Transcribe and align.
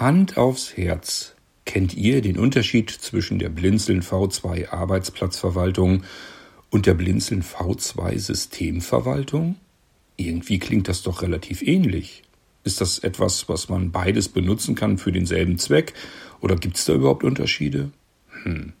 Hand 0.00 0.36
aufs 0.36 0.76
Herz. 0.76 1.34
Kennt 1.64 1.94
ihr 1.94 2.22
den 2.22 2.38
Unterschied 2.38 2.90
zwischen 2.90 3.40
der 3.40 3.48
Blinzeln 3.48 4.02
V2 4.02 4.70
Arbeitsplatzverwaltung 4.70 6.04
und 6.70 6.86
der 6.86 6.94
Blinzeln 6.94 7.42
V2 7.42 8.16
Systemverwaltung? 8.16 9.56
Irgendwie 10.16 10.60
klingt 10.60 10.88
das 10.88 11.02
doch 11.02 11.22
relativ 11.22 11.62
ähnlich. 11.62 12.22
Ist 12.62 12.80
das 12.80 13.00
etwas, 13.00 13.48
was 13.48 13.68
man 13.68 13.90
beides 13.90 14.28
benutzen 14.28 14.76
kann 14.76 14.98
für 14.98 15.10
denselben 15.10 15.58
Zweck? 15.58 15.94
Oder 16.40 16.54
gibt 16.54 16.76
es 16.76 16.84
da 16.84 16.94
überhaupt 16.94 17.24
Unterschiede? 17.24 17.90
Hm. 18.44 18.74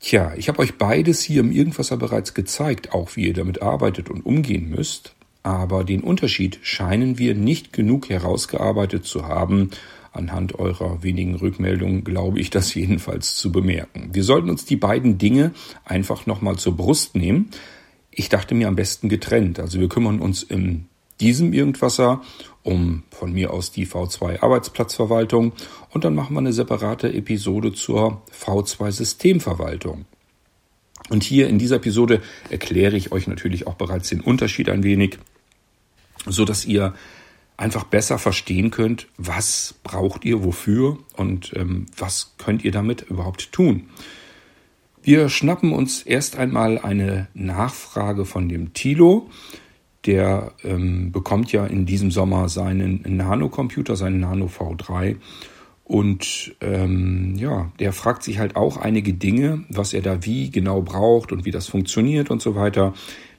Tja, 0.00 0.34
ich 0.36 0.48
habe 0.48 0.58
euch 0.60 0.76
beides 0.76 1.22
hier 1.22 1.40
im 1.40 1.50
Irgendwasser 1.50 1.96
bereits 1.96 2.34
gezeigt, 2.34 2.92
auch 2.92 3.16
wie 3.16 3.26
ihr 3.26 3.34
damit 3.34 3.62
arbeitet 3.62 4.10
und 4.10 4.24
umgehen 4.26 4.68
müsst 4.68 5.14
aber 5.42 5.84
den 5.84 6.02
Unterschied 6.02 6.58
scheinen 6.62 7.18
wir 7.18 7.34
nicht 7.34 7.72
genug 7.72 8.08
herausgearbeitet 8.08 9.04
zu 9.04 9.26
haben. 9.26 9.70
Anhand 10.12 10.58
eurer 10.58 11.02
wenigen 11.02 11.36
Rückmeldungen 11.36 12.04
glaube 12.04 12.40
ich 12.40 12.50
das 12.50 12.74
jedenfalls 12.74 13.36
zu 13.36 13.52
bemerken. 13.52 14.10
Wir 14.12 14.24
sollten 14.24 14.50
uns 14.50 14.64
die 14.64 14.76
beiden 14.76 15.18
Dinge 15.18 15.52
einfach 15.84 16.26
nochmal 16.26 16.56
zur 16.56 16.76
Brust 16.76 17.14
nehmen. 17.14 17.50
Ich 18.10 18.28
dachte 18.28 18.54
mir 18.54 18.68
am 18.68 18.76
besten 18.76 19.08
getrennt. 19.08 19.60
Also 19.60 19.80
wir 19.80 19.88
kümmern 19.88 20.20
uns 20.20 20.42
in 20.42 20.86
diesem 21.20 21.52
Irgendwasser 21.52 22.22
um 22.62 23.04
von 23.10 23.32
mir 23.32 23.52
aus 23.52 23.72
die 23.72 23.86
V2 23.86 24.42
Arbeitsplatzverwaltung 24.42 25.52
und 25.90 26.04
dann 26.04 26.14
machen 26.14 26.34
wir 26.34 26.40
eine 26.40 26.52
separate 26.52 27.12
Episode 27.12 27.72
zur 27.72 28.22
V2 28.32 28.90
Systemverwaltung. 28.92 30.04
Und 31.08 31.22
hier 31.22 31.48
in 31.48 31.58
dieser 31.58 31.76
Episode 31.76 32.20
erkläre 32.50 32.96
ich 32.96 33.12
euch 33.12 33.26
natürlich 33.26 33.66
auch 33.66 33.74
bereits 33.74 34.08
den 34.08 34.20
Unterschied 34.20 34.68
ein 34.68 34.82
wenig 34.82 35.18
so 36.26 36.44
dass 36.44 36.64
ihr 36.64 36.94
einfach 37.56 37.84
besser 37.84 38.18
verstehen 38.18 38.70
könnt, 38.70 39.08
was 39.16 39.74
braucht 39.82 40.24
ihr 40.24 40.44
wofür 40.44 40.98
und 41.16 41.52
ähm, 41.56 41.86
was 41.96 42.34
könnt 42.38 42.64
ihr 42.64 42.70
damit 42.70 43.02
überhaupt 43.02 43.52
tun. 43.52 43.88
Wir 45.02 45.28
schnappen 45.28 45.72
uns 45.72 46.02
erst 46.02 46.36
einmal 46.36 46.78
eine 46.78 47.28
Nachfrage 47.34 48.24
von 48.24 48.48
dem 48.48 48.74
Tilo. 48.74 49.30
Der 50.06 50.52
ähm, 50.62 51.10
bekommt 51.10 51.50
ja 51.50 51.66
in 51.66 51.84
diesem 51.84 52.10
Sommer 52.10 52.48
seinen 52.48 53.02
Nano-Computer, 53.04 53.96
seinen 53.96 54.20
Nano 54.20 54.46
V3. 54.46 55.16
Und 55.88 56.54
ähm, 56.60 57.34
ja, 57.36 57.72
der 57.78 57.94
fragt 57.94 58.22
sich 58.22 58.38
halt 58.38 58.56
auch 58.56 58.76
einige 58.76 59.14
Dinge, 59.14 59.64
was 59.70 59.94
er 59.94 60.02
da 60.02 60.22
wie 60.24 60.50
genau 60.50 60.82
braucht 60.82 61.32
und 61.32 61.46
wie 61.46 61.50
das 61.50 61.66
funktioniert 61.66 62.30
und 62.30 62.42
so 62.42 62.54
weiter. 62.54 62.92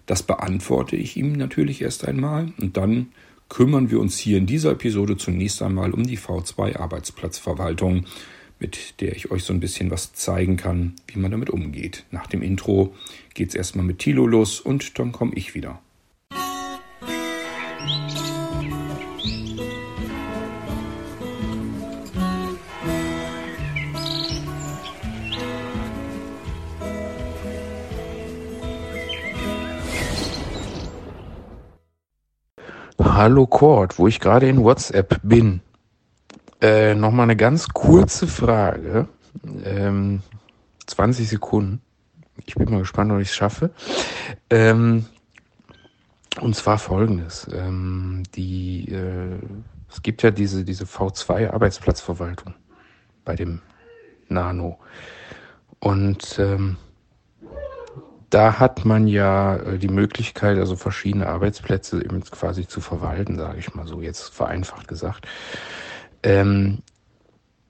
Das 0.07 0.23
beantworte 0.23 0.95
ich 0.95 1.15
ihm 1.15 1.33
natürlich 1.33 1.83
erst 1.83 2.07
einmal 2.07 2.51
und 2.59 2.75
dann 2.75 3.11
kümmern 3.49 3.91
wir 3.91 3.99
uns 3.99 4.17
hier 4.17 4.39
in 4.39 4.47
dieser 4.47 4.71
Episode 4.71 5.15
zunächst 5.15 5.61
einmal 5.61 5.91
um 5.91 6.07
die 6.07 6.17
V2 6.17 6.77
Arbeitsplatzverwaltung, 6.77 8.05
mit 8.57 8.99
der 8.99 9.15
ich 9.15 9.29
euch 9.29 9.43
so 9.43 9.53
ein 9.53 9.59
bisschen 9.59 9.91
was 9.91 10.13
zeigen 10.13 10.57
kann, 10.57 10.95
wie 11.05 11.19
man 11.19 11.29
damit 11.29 11.51
umgeht. 11.51 12.05
Nach 12.09 12.25
dem 12.25 12.41
Intro 12.41 12.95
geht 13.35 13.49
es 13.49 13.55
erstmal 13.55 13.85
mit 13.85 13.99
Tilo 13.99 14.25
los 14.25 14.59
und 14.59 14.97
dann 14.97 15.11
komme 15.11 15.33
ich 15.35 15.53
wieder. 15.53 15.79
Hallo 33.19 33.47
Cord, 33.47 33.99
wo 33.99 34.07
ich 34.07 34.21
gerade 34.21 34.47
in 34.47 34.63
WhatsApp 34.63 35.19
bin. 35.23 35.59
Äh, 36.61 36.95
Nochmal 36.95 37.25
eine 37.25 37.35
ganz 37.35 37.67
kurze 37.67 38.27
Frage. 38.27 39.09
Ähm, 39.65 40.21
20 40.87 41.27
Sekunden. 41.27 41.81
Ich 42.45 42.55
bin 42.55 42.71
mal 42.71 42.79
gespannt, 42.79 43.11
ob 43.11 43.19
ich 43.19 43.27
es 43.27 43.35
schaffe. 43.35 43.71
Ähm, 44.49 45.05
und 46.39 46.55
zwar 46.55 46.77
folgendes. 46.77 47.45
Ähm, 47.51 48.23
die, 48.35 48.89
äh, 48.89 49.37
es 49.91 50.01
gibt 50.01 50.23
ja 50.23 50.31
diese, 50.31 50.63
diese 50.63 50.85
V2 50.85 51.51
Arbeitsplatzverwaltung 51.51 52.53
bei 53.25 53.35
dem 53.35 53.59
Nano. 54.29 54.79
Und 55.81 56.39
ähm, 56.39 56.77
da 58.29 58.59
hat 58.59 58.85
man 58.85 59.07
ja 59.07 59.57
äh, 59.57 59.77
die 59.77 59.87
Möglichkeit, 59.87 60.57
also 60.57 60.75
verschiedene 60.75 61.27
Arbeitsplätze 61.27 62.03
eben 62.03 62.23
quasi 62.23 62.67
zu 62.67 62.81
verwalten, 62.81 63.37
sage 63.37 63.59
ich 63.59 63.73
mal 63.73 63.87
so, 63.87 64.01
jetzt 64.01 64.33
vereinfacht 64.33 64.87
gesagt. 64.87 65.27
Ähm, 66.23 66.79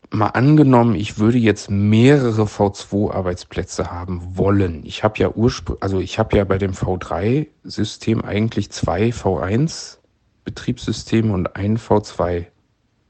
mal 0.10 0.28
angenommen, 0.28 0.96
ich 0.96 1.20
würde 1.20 1.38
jetzt 1.38 1.70
mehrere 1.70 2.44
V2-Arbeitsplätze 2.44 3.92
haben 3.92 4.38
wollen. 4.38 4.86
Ich 4.86 5.04
habe 5.04 5.20
ja 5.20 5.30
ursprünglich, 5.30 5.84
also 5.84 6.00
ich 6.00 6.20
habe 6.20 6.38
ja 6.38 6.44
bei 6.44 6.58
dem 6.58 6.74
V3-System 6.74 8.24
eigentlich 8.24 8.72
zwei 8.72 9.10
V1-Betriebssysteme 9.10 11.32
und 11.32 11.56
ein 11.56 11.78
V2, 11.78 12.48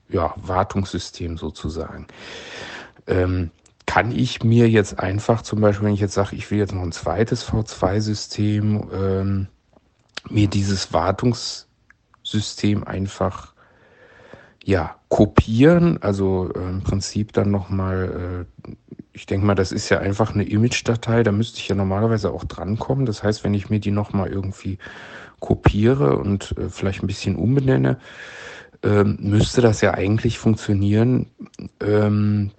ja, 0.09 0.35
sozusagen. 1.37 2.07
Ähm, 3.07 3.51
kann 3.89 4.11
ich 4.11 4.43
mir 4.43 4.69
jetzt 4.69 4.99
einfach 4.99 5.41
zum 5.41 5.61
Beispiel, 5.61 5.87
wenn 5.87 5.95
ich 5.95 5.99
jetzt 5.99 6.13
sage, 6.13 6.35
ich 6.35 6.51
will 6.51 6.59
jetzt 6.59 6.75
noch 6.75 6.83
ein 6.83 6.91
zweites 6.91 7.43
V2-System, 7.49 8.87
ähm, 8.93 9.47
mir 10.29 10.47
dieses 10.47 10.93
Wartungssystem 10.93 12.83
einfach 12.83 13.55
ja 14.63 14.95
kopieren, 15.07 15.97
also 16.03 16.51
äh, 16.53 16.69
im 16.69 16.83
Prinzip 16.83 17.33
dann 17.33 17.49
nochmal, 17.49 18.45
äh, 18.67 18.75
ich 19.11 19.25
denke 19.25 19.47
mal, 19.47 19.55
das 19.55 19.71
ist 19.71 19.89
ja 19.89 19.97
einfach 19.97 20.35
eine 20.35 20.43
Image-Datei, 20.43 21.23
da 21.23 21.31
müsste 21.31 21.57
ich 21.57 21.67
ja 21.67 21.73
normalerweise 21.73 22.31
auch 22.31 22.43
drankommen. 22.43 23.07
Das 23.07 23.23
heißt, 23.23 23.43
wenn 23.43 23.55
ich 23.55 23.71
mir 23.71 23.79
die 23.79 23.89
nochmal 23.89 24.29
irgendwie 24.29 24.77
kopiere 25.39 26.15
und 26.17 26.55
äh, 26.59 26.69
vielleicht 26.69 27.01
ein 27.01 27.07
bisschen 27.07 27.35
umbenenne, 27.35 27.97
ähm, 28.83 29.17
müsste 29.19 29.61
das 29.61 29.81
ja 29.81 29.95
eigentlich 29.95 30.37
funktionieren, 30.37 31.31
ähm, 31.81 32.51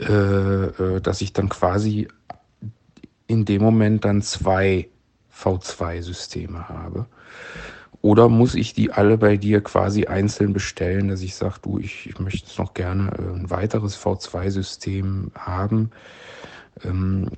äh, 0.00 0.04
äh, 0.04 1.00
dass 1.00 1.20
ich 1.20 1.32
dann 1.32 1.48
quasi 1.48 2.08
in 3.26 3.44
dem 3.44 3.62
Moment 3.62 4.04
dann 4.04 4.22
zwei 4.22 4.88
V2-Systeme 5.32 6.68
habe. 6.68 7.06
Oder 8.02 8.28
muss 8.28 8.54
ich 8.54 8.74
die 8.74 8.92
alle 8.92 9.16
bei 9.16 9.36
dir 9.36 9.62
quasi 9.62 10.06
einzeln 10.06 10.52
bestellen, 10.52 11.08
dass 11.08 11.22
ich 11.22 11.34
sage, 11.34 11.54
du, 11.62 11.78
ich, 11.78 12.08
ich 12.08 12.18
möchte 12.18 12.60
noch 12.60 12.74
gerne 12.74 13.12
äh, 13.12 13.34
ein 13.34 13.50
weiteres 13.50 13.98
V2-System 13.98 15.30
haben. 15.34 15.90
Ähm, 16.84 17.28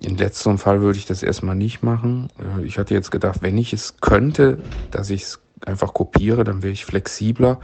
in 0.00 0.16
letzterem 0.16 0.58
Fall 0.58 0.80
würde 0.82 0.98
ich 0.98 1.06
das 1.06 1.22
erstmal 1.22 1.56
nicht 1.56 1.82
machen. 1.82 2.28
Äh, 2.38 2.64
ich 2.64 2.78
hatte 2.78 2.94
jetzt 2.94 3.10
gedacht, 3.10 3.42
wenn 3.42 3.58
ich 3.58 3.72
es 3.72 3.96
könnte, 4.00 4.58
dass 4.90 5.10
ich 5.10 5.22
es 5.22 5.40
einfach 5.66 5.94
kopiere, 5.94 6.44
dann 6.44 6.62
wäre 6.62 6.72
ich 6.72 6.84
flexibler 6.84 7.58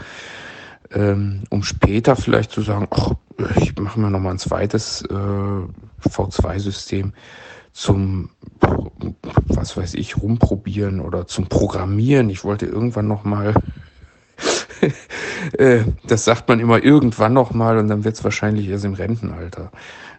ähm, 0.94 1.42
um 1.50 1.62
später 1.62 2.16
vielleicht 2.16 2.50
zu 2.50 2.62
sagen, 2.62 2.86
ach, 2.90 3.12
ich 3.56 3.76
mache 3.78 4.00
mir 4.00 4.10
nochmal 4.10 4.32
ein 4.32 4.38
zweites 4.38 5.02
äh, 5.02 6.08
V2-System 6.08 7.12
zum, 7.72 8.30
was 9.48 9.76
weiß 9.76 9.94
ich, 9.94 10.16
rumprobieren 10.16 11.00
oder 11.00 11.26
zum 11.26 11.48
Programmieren. 11.48 12.30
Ich 12.30 12.44
wollte 12.44 12.66
irgendwann 12.66 13.08
nochmal, 13.08 13.54
äh, 15.58 15.84
das 16.06 16.24
sagt 16.24 16.48
man 16.48 16.60
immer 16.60 16.82
irgendwann 16.82 17.32
nochmal 17.32 17.78
und 17.78 17.88
dann 17.88 18.04
wird 18.04 18.14
es 18.14 18.24
wahrscheinlich 18.24 18.68
erst 18.68 18.84
im 18.84 18.94
Rentenalter 18.94 19.72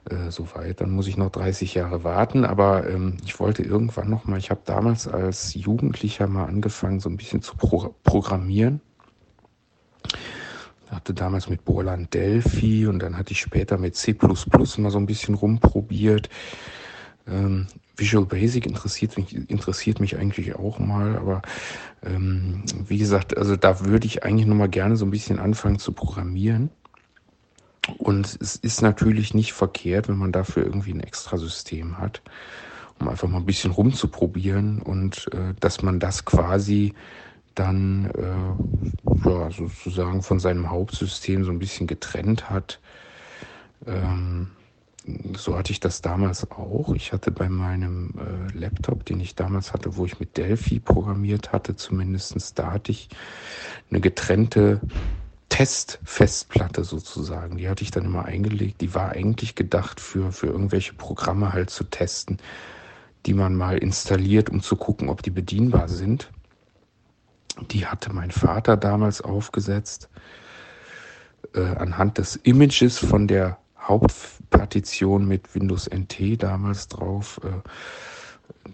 äh, 0.10 0.30
soweit. 0.30 0.82
Dann 0.82 0.92
muss 0.92 1.08
ich 1.08 1.16
noch 1.16 1.32
30 1.32 1.74
Jahre 1.76 2.04
warten, 2.04 2.44
aber 2.44 2.90
ähm, 2.90 3.18
ich 3.24 3.40
wollte 3.40 3.64
irgendwann 3.64 4.10
nochmal, 4.10 4.40
ich 4.40 4.52
habe 4.52 4.62
damals 4.66 5.08
als 5.08 5.54
Jugendlicher 5.54 6.28
mal 6.28 6.46
angefangen, 6.46 7.00
so 7.00 7.10
ein 7.10 7.18
bisschen 7.18 7.42
zu 7.42 7.56
pro 7.56 7.96
programmieren 8.04 8.82
hatte 11.06 11.14
damals 11.14 11.48
mit 11.48 11.64
Borland 11.66 12.16
Delphi 12.16 12.88
und 12.88 12.98
dann 12.98 13.16
hatte 13.16 13.32
ich 13.32 13.40
später 13.40 13.78
mit 13.78 13.96
C++ 13.96 14.16
mal 14.20 14.90
so 14.90 14.98
ein 14.98 15.06
bisschen 15.06 15.36
rumprobiert. 15.36 16.30
Ähm, 17.28 17.68
Visual 17.96 18.26
Basic 18.26 18.66
interessiert 18.66 19.16
mich, 19.16 19.36
interessiert 19.36 20.00
mich 20.00 20.18
eigentlich 20.18 20.56
auch 20.56 20.80
mal, 20.80 21.16
aber 21.16 21.44
ähm, 22.04 22.64
wie 22.88 22.98
gesagt, 22.98 23.38
also 23.38 23.56
da 23.56 23.86
würde 23.86 24.08
ich 24.08 24.24
eigentlich 24.24 24.48
noch 24.48 24.56
mal 24.56 24.68
gerne 24.68 24.96
so 24.98 25.06
ein 25.06 25.12
bisschen 25.12 25.38
anfangen 25.38 25.78
zu 25.78 25.92
programmieren. 25.92 26.72
Und 28.00 28.40
es 28.42 28.56
ist 28.56 28.82
natürlich 28.82 29.36
nicht 29.36 29.54
verkehrt, 29.54 30.08
wenn 30.08 30.18
man 30.18 30.32
dafür 30.32 30.64
irgendwie 30.64 30.92
ein 30.92 31.02
extra 31.02 31.38
System 31.38 32.00
hat, 32.00 32.24
um 33.00 33.10
einfach 33.10 33.28
mal 33.28 33.38
ein 33.38 33.46
bisschen 33.46 33.70
rumzuprobieren 33.70 34.82
und 34.82 35.32
äh, 35.34 35.54
dass 35.60 35.84
man 35.84 36.00
das 36.00 36.26
quasi 36.26 36.96
dann 37.56 38.12
äh, 38.12 39.30
ja, 39.30 39.52
sozusagen 39.52 40.22
von 40.22 40.40
seinem 40.40 40.70
Hauptsystem 40.70 41.44
so 41.44 41.52
ein 41.52 41.60
bisschen 41.60 41.88
getrennt 41.88 42.50
hat. 42.50 42.80
Ähm, 43.88 44.52
so 45.38 45.56
hatte 45.56 45.72
ich 45.72 45.80
das 45.80 46.02
damals 46.02 46.50
auch. 46.52 46.94
Ich 46.96 47.14
hatte 47.14 47.32
bei 47.32 47.48
meinem 47.48 48.14
äh, 48.18 48.58
Laptop, 48.58 49.06
den 49.06 49.20
ich 49.20 49.36
damals 49.36 49.74
hatte, 49.74 49.98
wo 49.98 50.06
ich 50.06 50.20
mit 50.20 50.38
Delphi 50.38 50.80
programmiert 50.80 51.52
hatte, 51.52 51.76
zumindestens 51.76 52.54
da 52.54 52.72
hatte 52.72 52.92
ich 52.92 53.10
eine 53.90 54.02
getrennte 54.02 54.82
Testfestplatte 55.50 56.84
sozusagen. 56.84 57.58
Die 57.58 57.70
hatte 57.70 57.84
ich 57.84 57.92
dann 57.92 58.06
immer 58.06 58.26
eingelegt. 58.26 58.82
Die 58.82 58.94
war 58.94 59.12
eigentlich 59.12 59.56
gedacht 59.56 60.00
für, 60.00 60.32
für 60.32 60.48
irgendwelche 60.48 60.94
Programme 60.94 61.54
halt 61.54 61.70
zu 61.70 61.84
testen, 61.84 62.40
die 63.26 63.34
man 63.34 63.56
mal 63.56 63.78
installiert, 63.78 64.50
um 64.50 64.62
zu 64.62 64.76
gucken, 64.76 65.08
ob 65.08 65.22
die 65.22 65.30
bedienbar 65.30 65.88
sind. 65.88 66.32
Die 67.72 67.86
hatte 67.86 68.14
mein 68.14 68.32
Vater 68.32 68.78
damals 68.78 69.22
aufgesetzt 69.22 70.10
äh, 71.54 71.62
anhand 71.62 72.18
des 72.18 72.36
Images 72.36 72.98
von 72.98 73.28
der 73.28 73.58
Hauptpartition 73.80 75.28
mit 75.28 75.54
Windows 75.56 75.90
NT 75.90 76.42
damals 76.42 76.88
drauf. 76.88 77.40
Äh, 77.44 77.68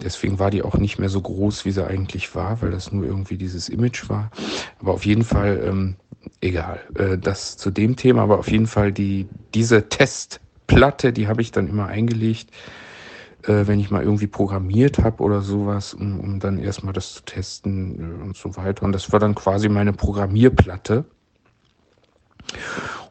deswegen 0.02 0.40
war 0.40 0.52
die 0.52 0.64
auch 0.64 0.78
nicht 0.78 1.00
mehr 1.00 1.10
so 1.10 1.22
groß, 1.22 1.66
wie 1.66 1.72
sie 1.72 1.86
eigentlich 1.86 2.34
war, 2.36 2.62
weil 2.62 2.72
das 2.72 2.92
nur 2.92 3.06
irgendwie 3.06 3.38
dieses 3.38 3.70
Image 3.70 4.10
war. 4.10 4.32
Aber 4.80 4.94
auf 4.94 5.06
jeden 5.06 5.24
Fall, 5.24 5.62
ähm, 5.66 5.96
egal, 6.40 6.80
äh, 6.96 7.18
das 7.18 7.58
zu 7.58 7.72
dem 7.72 7.96
Thema, 7.96 8.24
aber 8.24 8.40
auf 8.40 8.50
jeden 8.50 8.68
Fall 8.68 8.92
die, 8.92 9.28
diese 9.54 9.90
Testplatte, 9.90 11.14
die 11.14 11.28
habe 11.28 11.42
ich 11.42 11.52
dann 11.52 11.68
immer 11.68 11.88
eingelegt, 11.88 12.50
äh, 13.44 13.68
wenn 13.68 13.80
ich 13.80 13.92
mal 13.92 14.04
irgendwie 14.04 14.28
programmiert 14.28 15.00
habe 15.00 15.24
oder 15.24 15.42
sowas, 15.42 15.94
um, 15.94 16.20
um 16.20 16.40
dann 16.40 16.58
erstmal 16.58 16.94
das 16.94 17.14
zu 17.14 17.24
testen 17.24 18.00
äh, 18.00 18.24
und 18.24 18.38
so 18.38 18.56
weiter. 18.58 18.84
Und 18.84 18.92
das 18.92 19.12
war 19.12 19.20
dann 19.20 19.36
quasi 19.36 19.70
meine 19.70 19.94
Programmierplatte. 19.94 21.06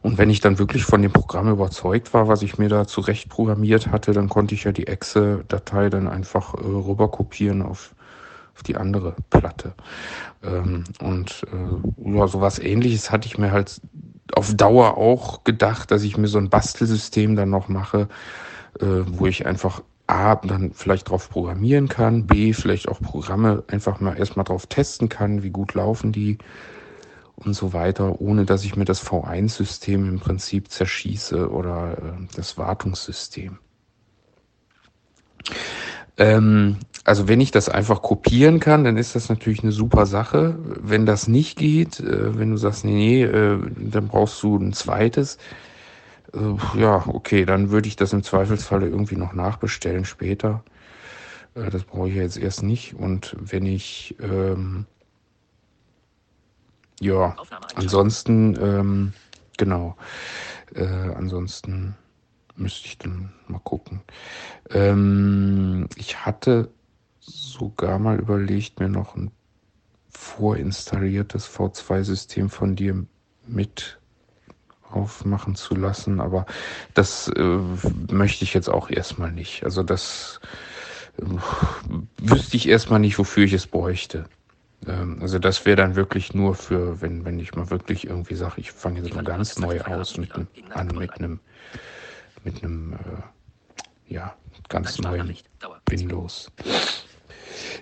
Und 0.03 0.17
wenn 0.19 0.31
ich 0.31 0.41
dann 0.41 0.59
wirklich 0.59 0.85
von 0.85 1.03
dem 1.03 1.12
Programm 1.12 1.50
überzeugt 1.50 2.15
war, 2.15 2.27
was 2.27 2.43
ich 2.43 2.59
mir 2.59 2.69
da 2.69 2.87
zurecht 2.87 3.29
programmiert 3.29 3.88
hatte, 3.88 4.12
dann 4.12 4.29
konnte 4.29 4.55
ich 4.55 4.65
ja 4.65 4.73
die 4.73 4.87
Exe-Datei 4.87 5.91
dann 5.91 6.09
einfach 6.09 6.55
äh, 6.55 6.59
rüber 6.59 7.11
kopieren 7.11 7.62
auf, 7.62 7.94
auf 8.55 8.62
die 8.62 8.77
andere 8.77 9.15
Platte. 9.29 9.75
Ähm, 10.43 10.85
und 11.00 11.43
äh, 11.53 12.17
ja, 12.17 12.27
sowas 12.29 12.59
ähnliches 12.59 13.11
hatte 13.11 13.27
ich 13.27 13.37
mir 13.37 13.50
halt 13.50 13.81
auf 14.35 14.55
Dauer 14.55 14.97
auch 14.97 15.44
gedacht, 15.44 15.91
dass 15.91 16.03
ich 16.03 16.17
mir 16.17 16.29
so 16.29 16.38
ein 16.38 16.50
Bastelsystem 16.50 17.37
dann 17.37 17.50
noch 17.50 17.69
mache, 17.69 18.09
äh, 18.81 18.87
wo 19.06 19.27
ich 19.27 19.44
einfach 19.44 19.82
A, 20.11 20.37
dann 20.37 20.73
vielleicht 20.73 21.09
drauf 21.09 21.31
programmieren 21.31 21.89
kann, 21.89 22.27
B, 22.27 22.53
vielleicht 22.53 22.89
auch 22.89 23.01
Programme 23.01 23.65
einfach 23.69 24.01
mal 24.01 24.19
erstmal 24.19 24.45
drauf 24.45 24.67
testen 24.67 25.09
kann, 25.09 25.43
wie 25.43 25.51
gut 25.51 25.75
laufen 25.75 26.12
die 26.12 26.39
und 27.37 27.55
so 27.55 27.73
weiter, 27.73 28.21
ohne 28.21 28.45
dass 28.45 28.65
ich 28.65 28.77
mir 28.77 28.85
das 28.85 29.03
V1-System 29.03 30.09
im 30.09 30.21
Prinzip 30.21 30.71
zerschieße 30.71 31.51
oder 31.51 31.93
äh, 31.93 32.27
das 32.37 32.59
Wartungssystem. 32.59 33.59
Ähm, 36.19 36.77
also 37.05 37.29
wenn 37.29 37.41
ich 37.41 37.51
das 37.51 37.69
einfach 37.69 38.03
kopieren 38.03 38.61
kann, 38.61 38.85
dann 38.85 38.99
ist 38.99 39.15
das 39.15 39.31
natürlich 39.31 39.63
eine 39.63 39.73
super 39.73 40.05
Sache. 40.05 40.59
Wenn 40.61 41.06
das 41.06 41.29
nicht 41.29 41.56
geht, 41.56 42.01
äh, 42.01 42.39
wenn 42.39 42.51
du 42.51 42.56
sagst, 42.59 42.85
nee, 42.85 42.93
nee, 42.93 43.23
äh, 43.23 43.59
dann 43.79 44.09
brauchst 44.09 44.43
du 44.43 44.56
ein 44.56 44.75
zweites, 44.75 45.39
ja, 46.77 47.05
okay, 47.09 47.44
dann 47.44 47.71
würde 47.71 47.88
ich 47.88 47.97
das 47.97 48.12
im 48.12 48.23
Zweifelsfalle 48.23 48.88
irgendwie 48.88 49.17
noch 49.17 49.32
nachbestellen 49.32 50.05
später. 50.05 50.65
Äh, 51.55 51.71
das 51.71 51.85
brauche 51.85 52.09
ich 52.09 52.15
jetzt 52.15 52.37
erst 52.37 52.62
nicht. 52.62 52.94
Und 52.94 53.37
wenn 53.38 53.67
ich 53.67 54.17
ähm, 54.21 54.87
ja, 57.00 57.35
ansonsten, 57.75 58.56
ähm, 58.61 59.12
genau. 59.56 59.97
Äh, 60.75 60.85
ansonsten 60.85 61.97
müsste 62.56 62.87
ich 62.87 62.99
dann 62.99 63.32
mal 63.49 63.61
gucken. 63.61 64.03
Ähm, 64.71 65.88
ich 65.97 66.25
hatte 66.27 66.71
sogar 67.21 67.99
mal 67.99 68.19
überlegt, 68.19 68.81
mir 68.81 68.88
noch 68.88 69.17
ein 69.17 69.31
vorinstalliertes 70.11 71.49
V2-System 71.49 72.50
von 72.50 72.77
dir 72.77 73.06
mit 73.47 74.00
aufmachen 74.93 75.55
zu 75.55 75.75
lassen, 75.75 76.21
aber 76.21 76.47
das 76.95 77.29
äh, 77.29 77.59
möchte 78.13 78.45
ich 78.45 78.55
jetzt 78.55 78.69
auch 78.69 78.91
erstmal 78.91 79.33
nicht. 79.33 79.65
Also 79.65 79.83
das 79.83 80.41
äh, 81.19 81.25
wüsste 82.19 82.57
ich 82.57 82.69
erstmal 82.69 83.01
nicht, 83.01 83.19
wofür 83.19 83.45
ich 83.45 83.53
es 83.53 83.67
bräuchte. 83.67 84.27
Ähm, 84.87 85.19
also 85.21 85.39
das 85.39 85.65
wäre 85.67 85.77
dann 85.77 85.97
wirklich 85.97 86.35
nur 86.35 86.55
für, 86.55 87.01
wenn, 87.01 87.25
wenn 87.25 87.39
ich 87.39 87.55
mal 87.55 87.71
wirklich 87.71 88.07
irgendwie 88.07 88.35
sage, 88.35 88.55
ich 88.59 88.73
fange 88.73 89.01
jetzt 89.01 89.15
mal 89.15 89.25
ganz 89.25 89.59
neu 89.59 89.81
aus 89.83 90.17
mit 90.17 90.35
einem, 90.35 90.49
an 90.71 90.87
mit 90.89 91.13
einem, 91.13 91.41
mit 92.45 92.63
einem, 92.63 92.95
äh, 92.95 94.13
ja, 94.15 94.35
ganz 94.69 94.99
neuen 94.99 95.37
Windows. 95.89 96.51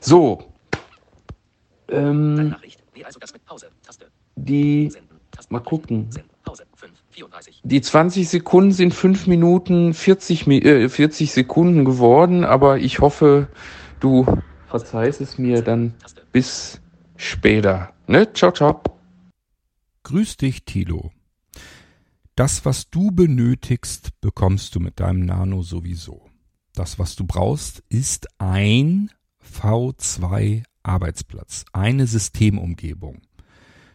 So. 0.01 0.53
Ähm, 1.89 2.55
die, 4.37 4.93
mal 5.49 5.61
gucken. 5.61 6.11
Die 7.65 7.81
20 7.81 8.29
Sekunden 8.29 8.73
sind 8.73 8.95
5 8.95 9.27
Minuten 9.27 9.95
40, 9.95 10.47
äh, 10.47 10.89
40 10.89 11.33
Sekunden 11.33 11.85
geworden, 11.85 12.45
aber 12.45 12.79
ich 12.79 13.00
hoffe, 13.00 13.49
du 14.00 14.27
verzeihst 14.69 15.21
es 15.21 15.39
mir 15.39 15.62
dann 15.62 15.95
bis 16.33 16.81
später. 17.17 17.93
Ne? 18.06 18.33
Ciao, 18.33 18.53
ciao. 18.53 18.81
Grüß 20.05 20.37
dich, 20.37 20.65
Tilo. 20.65 21.11
Das, 22.35 22.65
was 22.65 22.89
du 22.89 23.11
benötigst, 23.11 24.21
bekommst 24.21 24.75
du 24.75 24.81
mit 24.81 25.00
deinem 25.00 25.27
Nano 25.27 25.62
sowieso. 25.62 26.23
Das, 26.73 26.99
was 26.99 27.17
du 27.17 27.27
brauchst, 27.27 27.83
ist 27.89 28.29
ein 28.39 29.11
V2 29.43 30.62
Arbeitsplatz, 30.85 31.65
eine 31.73 32.06
Systemumgebung. 32.06 33.23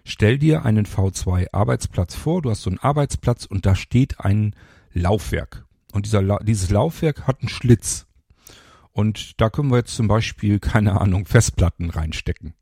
Stell 0.06 0.38
dir 0.38 0.66
einen 0.66 0.86
V2 0.86 1.48
Arbeitsplatz 1.54 2.16
vor, 2.16 2.42
du 2.42 2.50
hast 2.50 2.64
so 2.64 2.70
einen 2.70 2.80
Arbeitsplatz 2.80 3.46
und 3.46 3.66
da 3.66 3.76
steht 3.76 4.20
ein 4.20 4.56
Laufwerk. 4.92 5.66
Und 5.94 6.06
dieser, 6.06 6.40
dieses 6.40 6.70
Laufwerk 6.70 7.26
hat 7.28 7.42
einen 7.42 7.50
Schlitz. 7.50 8.06
Und 8.92 9.40
da 9.40 9.50
können 9.50 9.72
wir 9.72 9.78
jetzt 9.78 9.96
zum 9.96 10.08
Beispiel, 10.08 10.60
keine 10.60 11.00
Ahnung, 11.00 11.26
Festplatten 11.26 11.90
reinstecken. 11.90 12.54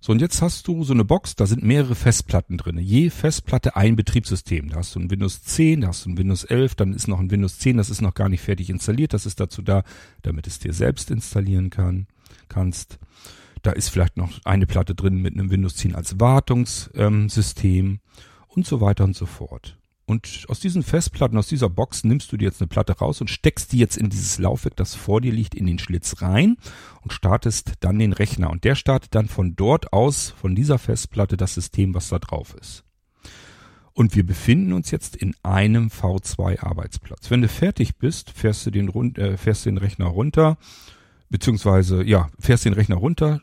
So, 0.00 0.10
und 0.10 0.20
jetzt 0.20 0.42
hast 0.42 0.66
du 0.66 0.82
so 0.82 0.92
eine 0.92 1.04
Box, 1.04 1.36
da 1.36 1.46
sind 1.46 1.62
mehrere 1.62 1.94
Festplatten 1.94 2.58
drin. 2.58 2.76
Je 2.76 3.08
Festplatte 3.08 3.76
ein 3.76 3.94
Betriebssystem. 3.94 4.68
Da 4.70 4.78
hast 4.78 4.96
du 4.96 5.00
ein 5.00 5.12
Windows 5.12 5.44
10, 5.44 5.82
da 5.82 5.88
hast 5.88 6.04
du 6.04 6.10
ein 6.10 6.18
Windows 6.18 6.42
11, 6.42 6.74
dann 6.74 6.92
ist 6.92 7.06
noch 7.06 7.20
ein 7.20 7.30
Windows 7.30 7.60
10, 7.60 7.76
das 7.76 7.88
ist 7.88 8.02
noch 8.02 8.14
gar 8.14 8.28
nicht 8.28 8.40
fertig 8.40 8.68
installiert. 8.68 9.14
Das 9.14 9.26
ist 9.26 9.38
dazu 9.38 9.62
da, 9.62 9.84
damit 10.22 10.48
es 10.48 10.58
dir 10.58 10.72
selbst 10.72 11.12
installieren 11.12 11.70
kann, 11.70 12.08
kannst. 12.48 12.98
Da 13.62 13.72
ist 13.72 13.88
vielleicht 13.88 14.16
noch 14.16 14.30
eine 14.44 14.66
Platte 14.66 14.94
drin 14.94 15.16
mit 15.16 15.34
einem 15.34 15.50
Windows 15.50 15.76
10 15.76 15.94
als 15.94 16.18
Wartungssystem 16.18 17.86
ähm, 17.86 18.00
und 18.48 18.66
so 18.66 18.80
weiter 18.80 19.04
und 19.04 19.16
so 19.16 19.26
fort. 19.26 19.78
Und 20.04 20.44
aus 20.48 20.58
diesen 20.58 20.82
Festplatten, 20.82 21.38
aus 21.38 21.46
dieser 21.46 21.70
Box 21.70 22.02
nimmst 22.02 22.32
du 22.32 22.36
dir 22.36 22.46
jetzt 22.46 22.60
eine 22.60 22.68
Platte 22.68 22.92
raus 22.98 23.20
und 23.20 23.30
steckst 23.30 23.72
die 23.72 23.78
jetzt 23.78 23.96
in 23.96 24.10
dieses 24.10 24.38
Laufwerk, 24.38 24.76
das 24.76 24.94
vor 24.94 25.20
dir 25.20 25.32
liegt, 25.32 25.54
in 25.54 25.64
den 25.64 25.78
Schlitz 25.78 26.20
rein 26.20 26.56
und 27.02 27.12
startest 27.12 27.74
dann 27.80 27.98
den 27.98 28.12
Rechner. 28.12 28.50
Und 28.50 28.64
der 28.64 28.74
startet 28.74 29.14
dann 29.14 29.28
von 29.28 29.54
dort 29.54 29.92
aus, 29.92 30.30
von 30.30 30.54
dieser 30.54 30.78
Festplatte, 30.78 31.36
das 31.36 31.54
System, 31.54 31.94
was 31.94 32.08
da 32.08 32.18
drauf 32.18 32.54
ist. 32.60 32.84
Und 33.94 34.16
wir 34.16 34.26
befinden 34.26 34.72
uns 34.72 34.90
jetzt 34.90 35.16
in 35.16 35.34
einem 35.42 35.88
V2-Arbeitsplatz. 35.88 37.30
Wenn 37.30 37.42
du 37.42 37.48
fertig 37.48 37.96
bist, 37.96 38.30
fährst 38.30 38.66
du 38.66 38.70
den, 38.70 39.14
äh, 39.16 39.36
fährst 39.36 39.66
den 39.66 39.78
Rechner 39.78 40.06
runter, 40.06 40.56
beziehungsweise, 41.32 42.04
ja, 42.04 42.28
fährst 42.38 42.64
den 42.64 42.74
Rechner 42.74 42.96
runter, 42.96 43.40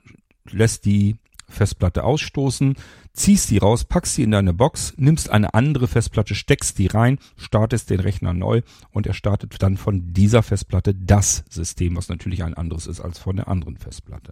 lässt 0.49 0.85
die 0.85 1.17
Festplatte 1.49 2.03
ausstoßen, 2.03 2.75
ziehst 3.13 3.49
die 3.49 3.57
raus, 3.57 3.83
packst 3.83 4.15
sie 4.15 4.23
in 4.23 4.31
deine 4.31 4.53
Box, 4.53 4.93
nimmst 4.97 5.31
eine 5.31 5.53
andere 5.55 5.87
Festplatte, 5.87 6.35
steckst 6.35 6.77
die 6.77 6.87
rein, 6.87 7.17
startest 7.35 7.89
den 7.89 7.99
Rechner 7.99 8.33
neu 8.33 8.61
und 8.91 9.07
er 9.07 9.15
startet 9.15 9.61
dann 9.61 9.75
von 9.75 10.13
dieser 10.13 10.43
Festplatte 10.43 10.93
das 10.93 11.43
System, 11.49 11.97
was 11.97 12.07
natürlich 12.07 12.43
ein 12.43 12.53
anderes 12.53 12.85
ist 12.85 13.01
als 13.01 13.17
von 13.17 13.35
der 13.35 13.47
anderen 13.47 13.77
Festplatte. 13.77 14.31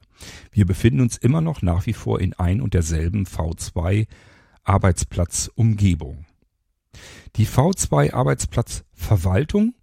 Wir 0.51 0.65
befinden 0.65 1.01
uns 1.01 1.17
immer 1.17 1.41
noch 1.41 1.61
nach 1.63 1.87
wie 1.87 1.93
vor 1.93 2.21
in 2.21 2.33
ein 2.33 2.61
und 2.61 2.75
derselben 2.75 3.25
V2 3.25 4.07
Arbeitsplatzumgebung. 4.63 6.25
Die 7.35 7.47
V2 7.47 8.13
Arbeitsplatzverwaltung 8.13 9.73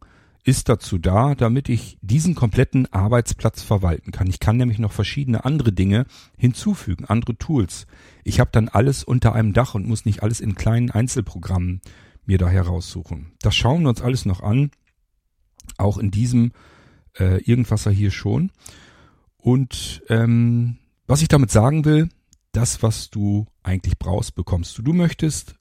ist 0.44 0.68
dazu 0.68 0.98
da, 0.98 1.34
damit 1.34 1.70
ich 1.70 1.98
diesen 2.02 2.34
kompletten 2.34 2.92
Arbeitsplatz 2.92 3.62
verwalten 3.62 4.12
kann. 4.12 4.28
Ich 4.28 4.40
kann 4.40 4.58
nämlich 4.58 4.78
noch 4.78 4.92
verschiedene 4.92 5.46
andere 5.46 5.72
Dinge 5.72 6.04
hinzufügen, 6.36 7.06
andere 7.06 7.36
Tools. 7.36 7.86
Ich 8.24 8.40
habe 8.40 8.50
dann 8.52 8.68
alles 8.68 9.04
unter 9.04 9.34
einem 9.34 9.54
Dach 9.54 9.74
und 9.74 9.88
muss 9.88 10.04
nicht 10.04 10.22
alles 10.22 10.40
in 10.40 10.54
kleinen 10.54 10.90
Einzelprogrammen 10.90 11.80
mir 12.26 12.36
da 12.36 12.48
heraussuchen. 12.48 13.32
Das 13.40 13.56
schauen 13.56 13.82
wir 13.82 13.88
uns 13.88 14.02
alles 14.02 14.26
noch 14.26 14.42
an, 14.42 14.70
auch 15.78 15.96
in 15.96 16.10
diesem 16.10 16.52
äh, 17.18 17.42
Irgendwasser 17.42 17.90
hier 17.90 18.10
schon. 18.10 18.50
Und 19.38 20.02
ähm, 20.10 20.76
was 21.06 21.22
ich 21.22 21.28
damit 21.28 21.50
sagen 21.50 21.86
will, 21.86 22.10
das, 22.52 22.82
was 22.82 23.08
du 23.08 23.46
eigentlich 23.62 23.98
brauchst, 23.98 24.34
bekommst 24.34 24.76
du. 24.76 24.82
Du 24.82 24.92
möchtest 24.92 25.56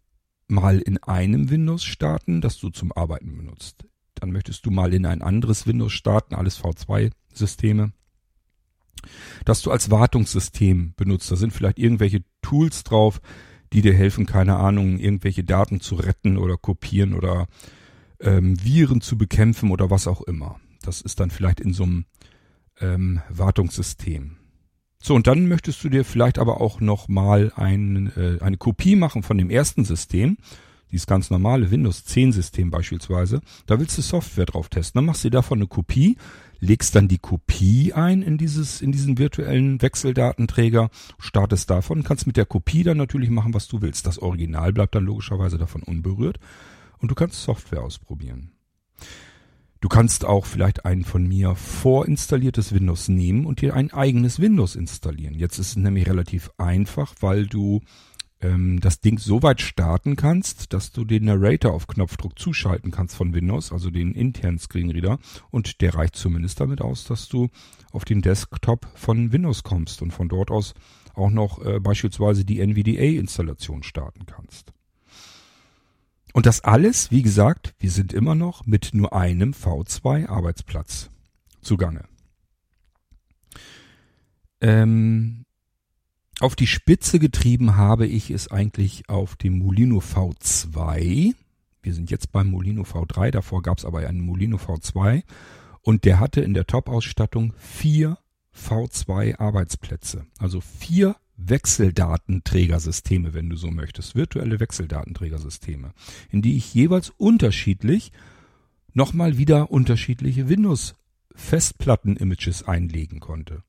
mal 0.47 0.79
in 0.79 1.01
einem 1.03 1.49
Windows 1.49 1.85
starten, 1.85 2.41
das 2.41 2.57
du 2.57 2.69
zum 2.69 2.91
Arbeiten 2.91 3.37
benutzt 3.37 3.85
dann 4.23 4.31
möchtest 4.31 4.65
du 4.65 4.71
mal 4.71 4.93
in 4.93 5.05
ein 5.05 5.21
anderes 5.21 5.67
Windows 5.67 5.91
starten, 5.91 6.33
alles 6.33 6.57
V2-Systeme, 6.63 7.91
dass 9.43 9.61
du 9.61 9.69
als 9.69 9.91
Wartungssystem 9.91 10.93
benutzt. 10.95 11.29
Da 11.29 11.35
sind 11.35 11.51
vielleicht 11.51 11.77
irgendwelche 11.77 12.23
Tools 12.41 12.85
drauf, 12.85 13.19
die 13.73 13.81
dir 13.81 13.93
helfen, 13.93 14.25
keine 14.25 14.55
Ahnung, 14.55 14.97
irgendwelche 14.97 15.43
Daten 15.43 15.81
zu 15.81 15.95
retten 15.95 16.37
oder 16.37 16.55
kopieren 16.55 17.15
oder 17.15 17.47
ähm, 18.21 18.55
Viren 18.63 19.01
zu 19.01 19.17
bekämpfen 19.17 19.71
oder 19.71 19.89
was 19.89 20.07
auch 20.07 20.21
immer. 20.21 20.57
Das 20.83 21.01
ist 21.01 21.19
dann 21.19 21.29
vielleicht 21.29 21.59
in 21.59 21.73
so 21.73 21.83
einem 21.83 22.05
ähm, 22.79 23.21
Wartungssystem. 23.27 24.37
So, 25.01 25.15
und 25.15 25.27
dann 25.27 25.49
möchtest 25.49 25.83
du 25.83 25.89
dir 25.89 26.05
vielleicht 26.05 26.39
aber 26.39 26.61
auch 26.61 26.79
noch 26.79 27.09
mal 27.09 27.51
ein, 27.57 28.09
äh, 28.15 28.41
eine 28.41 28.55
Kopie 28.55 28.95
machen 28.95 29.21
von 29.21 29.37
dem 29.37 29.49
ersten 29.49 29.83
System, 29.83 30.37
dieses 30.93 31.07
ganz 31.07 31.29
normale 31.29 31.71
Windows 31.71 32.05
10 32.05 32.31
System 32.31 32.69
beispielsweise. 32.69 33.41
Da 33.65 33.79
willst 33.79 33.97
du 33.97 34.01
Software 34.01 34.45
drauf 34.45 34.69
testen. 34.69 34.99
Dann 34.99 35.05
machst 35.05 35.25
du 35.25 35.29
davon 35.29 35.57
eine 35.57 35.67
Kopie, 35.67 36.17
legst 36.59 36.95
dann 36.95 37.07
die 37.07 37.17
Kopie 37.17 37.93
ein 37.93 38.21
in 38.21 38.37
dieses, 38.37 38.79
in 38.79 38.91
diesen 38.91 39.17
virtuellen 39.17 39.81
Wechseldatenträger, 39.81 40.89
startest 41.17 41.69
davon, 41.69 42.03
kannst 42.03 42.27
mit 42.27 42.37
der 42.37 42.45
Kopie 42.45 42.83
dann 42.83 42.97
natürlich 42.97 43.31
machen, 43.31 43.53
was 43.53 43.67
du 43.67 43.81
willst. 43.81 44.05
Das 44.05 44.19
Original 44.19 44.71
bleibt 44.71 44.95
dann 44.95 45.03
logischerweise 45.03 45.57
davon 45.57 45.83
unberührt 45.83 46.39
und 46.99 47.09
du 47.09 47.15
kannst 47.15 47.41
Software 47.41 47.81
ausprobieren. 47.81 48.51
Du 49.81 49.89
kannst 49.89 50.23
auch 50.23 50.45
vielleicht 50.45 50.85
ein 50.85 51.03
von 51.03 51.27
mir 51.27 51.55
vorinstalliertes 51.55 52.71
Windows 52.71 53.09
nehmen 53.09 53.45
und 53.45 53.59
dir 53.59 53.73
ein 53.73 53.91
eigenes 53.91 54.39
Windows 54.39 54.77
installieren. 54.77 55.33
Jetzt 55.33 55.59
ist 55.59 55.69
es 55.69 55.75
nämlich 55.75 56.07
relativ 56.07 56.51
einfach, 56.57 57.15
weil 57.19 57.47
du 57.47 57.81
ähm, 58.43 58.79
das 58.79 58.99
Ding 58.99 59.17
so 59.17 59.41
weit 59.41 59.61
starten 59.61 60.15
kannst, 60.15 60.73
dass 60.73 60.91
du 60.91 61.05
den 61.05 61.25
Narrator 61.25 61.73
auf 61.73 61.87
Knopfdruck 61.87 62.37
zuschalten 62.37 62.91
kannst 62.91 63.15
von 63.15 63.33
Windows, 63.33 63.71
also 63.71 63.89
den 63.89 64.13
internen 64.13 64.59
Screenreader. 64.59 65.17
Und 65.49 65.81
der 65.81 65.95
reicht 65.95 66.15
zumindest 66.15 66.59
damit 66.59 66.81
aus, 66.81 67.05
dass 67.05 67.27
du 67.29 67.49
auf 67.91 68.05
den 68.05 68.21
Desktop 68.21 68.87
von 68.95 69.31
Windows 69.31 69.63
kommst 69.63 70.01
und 70.01 70.11
von 70.11 70.29
dort 70.29 70.51
aus 70.51 70.73
auch 71.15 71.29
noch 71.29 71.63
äh, 71.63 71.79
beispielsweise 71.79 72.43
die 72.43 72.59
NVDA-Installation 72.59 73.83
starten 73.83 74.25
kannst. 74.25 74.73
Und 76.33 76.47
das 76.47 76.61
alles, 76.61 77.11
wie 77.11 77.21
gesagt, 77.21 77.75
wir 77.79 77.91
sind 77.91 78.11
immer 78.11 78.35
noch 78.35 78.65
mit 78.65 78.89
nur 78.93 79.13
einem 79.13 79.51
V2-Arbeitsplatz 79.51 81.11
zugange. 81.61 82.05
Ähm, 84.59 85.45
auf 86.39 86.55
die 86.55 86.67
Spitze 86.67 87.19
getrieben 87.19 87.75
habe 87.75 88.07
ich 88.07 88.31
es 88.31 88.49
eigentlich 88.49 89.09
auf 89.09 89.35
dem 89.35 89.59
Molino 89.59 89.99
V2. 89.99 91.35
Wir 91.81 91.93
sind 91.93 92.11
jetzt 92.11 92.31
beim 92.31 92.49
Molino 92.49 92.83
V3, 92.83 93.31
davor 93.31 93.61
gab 93.61 93.77
es 93.77 93.85
aber 93.85 93.99
einen 93.99 94.21
Molino 94.21 94.57
V2 94.57 95.23
und 95.81 96.05
der 96.05 96.19
hatte 96.19 96.41
in 96.41 96.53
der 96.53 96.65
Top-Ausstattung 96.65 97.53
vier 97.57 98.17
V2 98.55 99.39
Arbeitsplätze. 99.39 100.25
Also 100.39 100.61
vier 100.61 101.15
Wechseldatenträgersysteme, 101.37 103.33
wenn 103.33 103.49
du 103.49 103.57
so 103.57 103.71
möchtest, 103.71 104.15
virtuelle 104.15 104.59
Wechseldatenträgersysteme, 104.59 105.93
in 106.29 106.41
die 106.41 106.57
ich 106.57 106.73
jeweils 106.73 107.09
unterschiedlich 107.09 108.11
nochmal 108.93 109.37
wieder 109.37 109.71
unterschiedliche 109.71 110.49
Windows-Festplatten-Images 110.49 112.63
einlegen 112.63 113.19
konnte. 113.19 113.63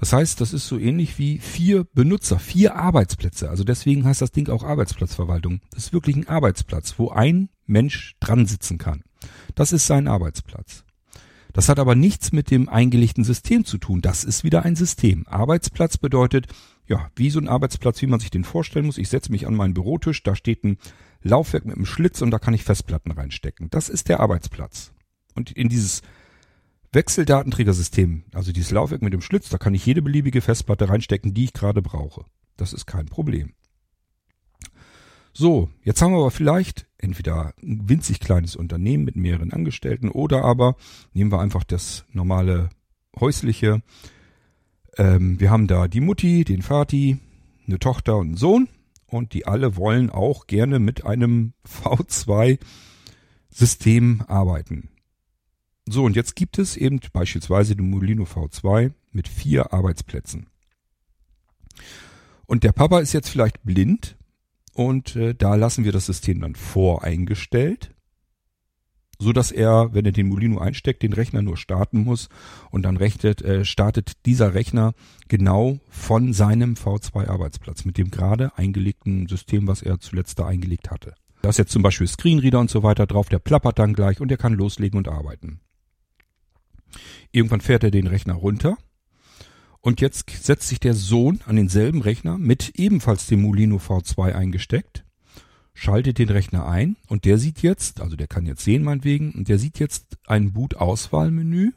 Das 0.00 0.14
heißt, 0.14 0.40
das 0.40 0.54
ist 0.54 0.66
so 0.66 0.78
ähnlich 0.78 1.18
wie 1.18 1.38
vier 1.38 1.84
Benutzer, 1.84 2.38
vier 2.38 2.74
Arbeitsplätze. 2.74 3.50
Also 3.50 3.64
deswegen 3.64 4.06
heißt 4.06 4.22
das 4.22 4.32
Ding 4.32 4.48
auch 4.48 4.64
Arbeitsplatzverwaltung. 4.64 5.60
Das 5.72 5.84
ist 5.84 5.92
wirklich 5.92 6.16
ein 6.16 6.26
Arbeitsplatz, 6.26 6.94
wo 6.98 7.10
ein 7.10 7.50
Mensch 7.66 8.16
dran 8.18 8.46
sitzen 8.46 8.78
kann. 8.78 9.02
Das 9.54 9.72
ist 9.72 9.86
sein 9.86 10.08
Arbeitsplatz. 10.08 10.84
Das 11.52 11.68
hat 11.68 11.78
aber 11.78 11.94
nichts 11.94 12.32
mit 12.32 12.50
dem 12.50 12.68
eingelegten 12.70 13.24
System 13.24 13.66
zu 13.66 13.76
tun. 13.76 14.00
Das 14.00 14.24
ist 14.24 14.42
wieder 14.42 14.64
ein 14.64 14.74
System. 14.74 15.26
Arbeitsplatz 15.28 15.98
bedeutet, 15.98 16.46
ja, 16.86 17.10
wie 17.14 17.28
so 17.28 17.38
ein 17.38 17.48
Arbeitsplatz, 17.48 18.00
wie 18.00 18.06
man 18.06 18.20
sich 18.20 18.30
den 18.30 18.44
vorstellen 18.44 18.86
muss. 18.86 18.98
Ich 18.98 19.10
setze 19.10 19.30
mich 19.30 19.46
an 19.46 19.54
meinen 19.54 19.74
Bürotisch, 19.74 20.22
da 20.22 20.34
steht 20.34 20.64
ein 20.64 20.78
Laufwerk 21.22 21.66
mit 21.66 21.76
einem 21.76 21.86
Schlitz 21.86 22.22
und 22.22 22.30
da 22.30 22.38
kann 22.38 22.54
ich 22.54 22.64
Festplatten 22.64 23.12
reinstecken. 23.12 23.68
Das 23.70 23.90
ist 23.90 24.08
der 24.08 24.20
Arbeitsplatz. 24.20 24.92
Und 25.34 25.50
in 25.50 25.68
dieses 25.68 26.00
Wechseldatenträgersystem, 26.92 28.24
also 28.32 28.52
dieses 28.52 28.72
Laufwerk 28.72 29.02
mit 29.02 29.12
dem 29.12 29.20
Schlitz, 29.20 29.48
da 29.48 29.58
kann 29.58 29.74
ich 29.74 29.86
jede 29.86 30.02
beliebige 30.02 30.40
Festplatte 30.40 30.88
reinstecken, 30.88 31.34
die 31.34 31.44
ich 31.44 31.52
gerade 31.52 31.82
brauche. 31.82 32.24
Das 32.56 32.72
ist 32.72 32.86
kein 32.86 33.06
Problem. 33.06 33.52
So, 35.32 35.70
jetzt 35.84 36.02
haben 36.02 36.12
wir 36.12 36.18
aber 36.18 36.32
vielleicht 36.32 36.88
entweder 36.98 37.54
ein 37.62 37.88
winzig 37.88 38.18
kleines 38.18 38.56
Unternehmen 38.56 39.04
mit 39.04 39.14
mehreren 39.14 39.52
Angestellten 39.52 40.08
oder 40.08 40.44
aber 40.44 40.74
nehmen 41.12 41.30
wir 41.30 41.40
einfach 41.40 41.62
das 41.62 42.04
normale 42.12 42.70
häusliche. 43.18 43.82
Ähm, 44.98 45.38
wir 45.38 45.50
haben 45.50 45.68
da 45.68 45.86
die 45.86 46.00
Mutti, 46.00 46.44
den 46.44 46.62
Vati, 46.62 47.18
eine 47.66 47.78
Tochter 47.78 48.16
und 48.16 48.26
einen 48.26 48.36
Sohn 48.36 48.68
und 49.06 49.32
die 49.32 49.46
alle 49.46 49.76
wollen 49.76 50.10
auch 50.10 50.48
gerne 50.48 50.80
mit 50.80 51.04
einem 51.04 51.52
V2-System 51.64 54.24
arbeiten. 54.26 54.88
So, 55.92 56.04
und 56.04 56.14
jetzt 56.14 56.36
gibt 56.36 56.58
es 56.58 56.76
eben 56.76 57.00
beispielsweise 57.12 57.74
den 57.74 57.90
Molino 57.90 58.22
V2 58.22 58.92
mit 59.10 59.26
vier 59.26 59.72
Arbeitsplätzen. 59.72 60.46
Und 62.46 62.62
der 62.62 62.70
Papa 62.70 63.00
ist 63.00 63.12
jetzt 63.12 63.28
vielleicht 63.28 63.64
blind 63.64 64.16
und 64.72 65.16
äh, 65.16 65.34
da 65.34 65.56
lassen 65.56 65.84
wir 65.84 65.90
das 65.90 66.06
System 66.06 66.40
dann 66.42 66.54
voreingestellt, 66.54 67.92
so 69.18 69.32
dass 69.32 69.50
er, 69.50 69.92
wenn 69.92 70.06
er 70.06 70.12
den 70.12 70.28
Molino 70.28 70.60
einsteckt, 70.60 71.02
den 71.02 71.12
Rechner 71.12 71.42
nur 71.42 71.56
starten 71.56 72.04
muss 72.04 72.28
und 72.70 72.82
dann 72.82 72.96
rechnet, 72.96 73.42
äh, 73.42 73.64
startet 73.64 74.12
dieser 74.26 74.54
Rechner 74.54 74.92
genau 75.26 75.80
von 75.88 76.32
seinem 76.32 76.74
V2 76.74 77.26
Arbeitsplatz 77.26 77.84
mit 77.84 77.98
dem 77.98 78.12
gerade 78.12 78.56
eingelegten 78.56 79.26
System, 79.26 79.66
was 79.66 79.82
er 79.82 79.98
zuletzt 79.98 80.38
da 80.38 80.46
eingelegt 80.46 80.92
hatte. 80.92 81.14
Da 81.42 81.48
ist 81.48 81.58
jetzt 81.58 81.72
zum 81.72 81.82
Beispiel 81.82 82.06
Screenreader 82.06 82.60
und 82.60 82.70
so 82.70 82.84
weiter 82.84 83.08
drauf, 83.08 83.28
der 83.28 83.40
plappert 83.40 83.80
dann 83.80 83.94
gleich 83.94 84.20
und 84.20 84.30
er 84.30 84.38
kann 84.38 84.54
loslegen 84.54 84.96
und 84.96 85.08
arbeiten. 85.08 85.58
Irgendwann 87.32 87.60
fährt 87.60 87.84
er 87.84 87.90
den 87.90 88.06
Rechner 88.06 88.34
runter 88.34 88.76
und 89.80 90.00
jetzt 90.00 90.30
setzt 90.30 90.68
sich 90.68 90.80
der 90.80 90.94
Sohn 90.94 91.40
an 91.46 91.56
denselben 91.56 92.02
Rechner 92.02 92.38
mit 92.38 92.72
ebenfalls 92.76 93.26
dem 93.26 93.42
Molino 93.42 93.76
V2 93.76 94.34
eingesteckt, 94.34 95.04
schaltet 95.72 96.18
den 96.18 96.28
Rechner 96.28 96.66
ein 96.66 96.96
und 97.08 97.24
der 97.24 97.38
sieht 97.38 97.62
jetzt, 97.62 98.00
also 98.00 98.16
der 98.16 98.26
kann 98.26 98.46
jetzt 98.46 98.62
sehen 98.62 98.82
meinetwegen, 98.82 99.32
und 99.32 99.48
der 99.48 99.58
sieht 99.58 99.78
jetzt 99.78 100.18
ein 100.26 100.52
Boot-Auswahlmenü 100.52 101.72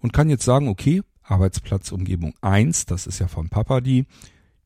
und 0.00 0.12
kann 0.12 0.28
jetzt 0.28 0.44
sagen, 0.44 0.68
okay, 0.68 1.02
Arbeitsplatzumgebung 1.22 2.34
1, 2.42 2.86
das 2.86 3.06
ist 3.06 3.18
ja 3.18 3.28
von 3.28 3.48
Papa 3.48 3.80
die, 3.80 4.06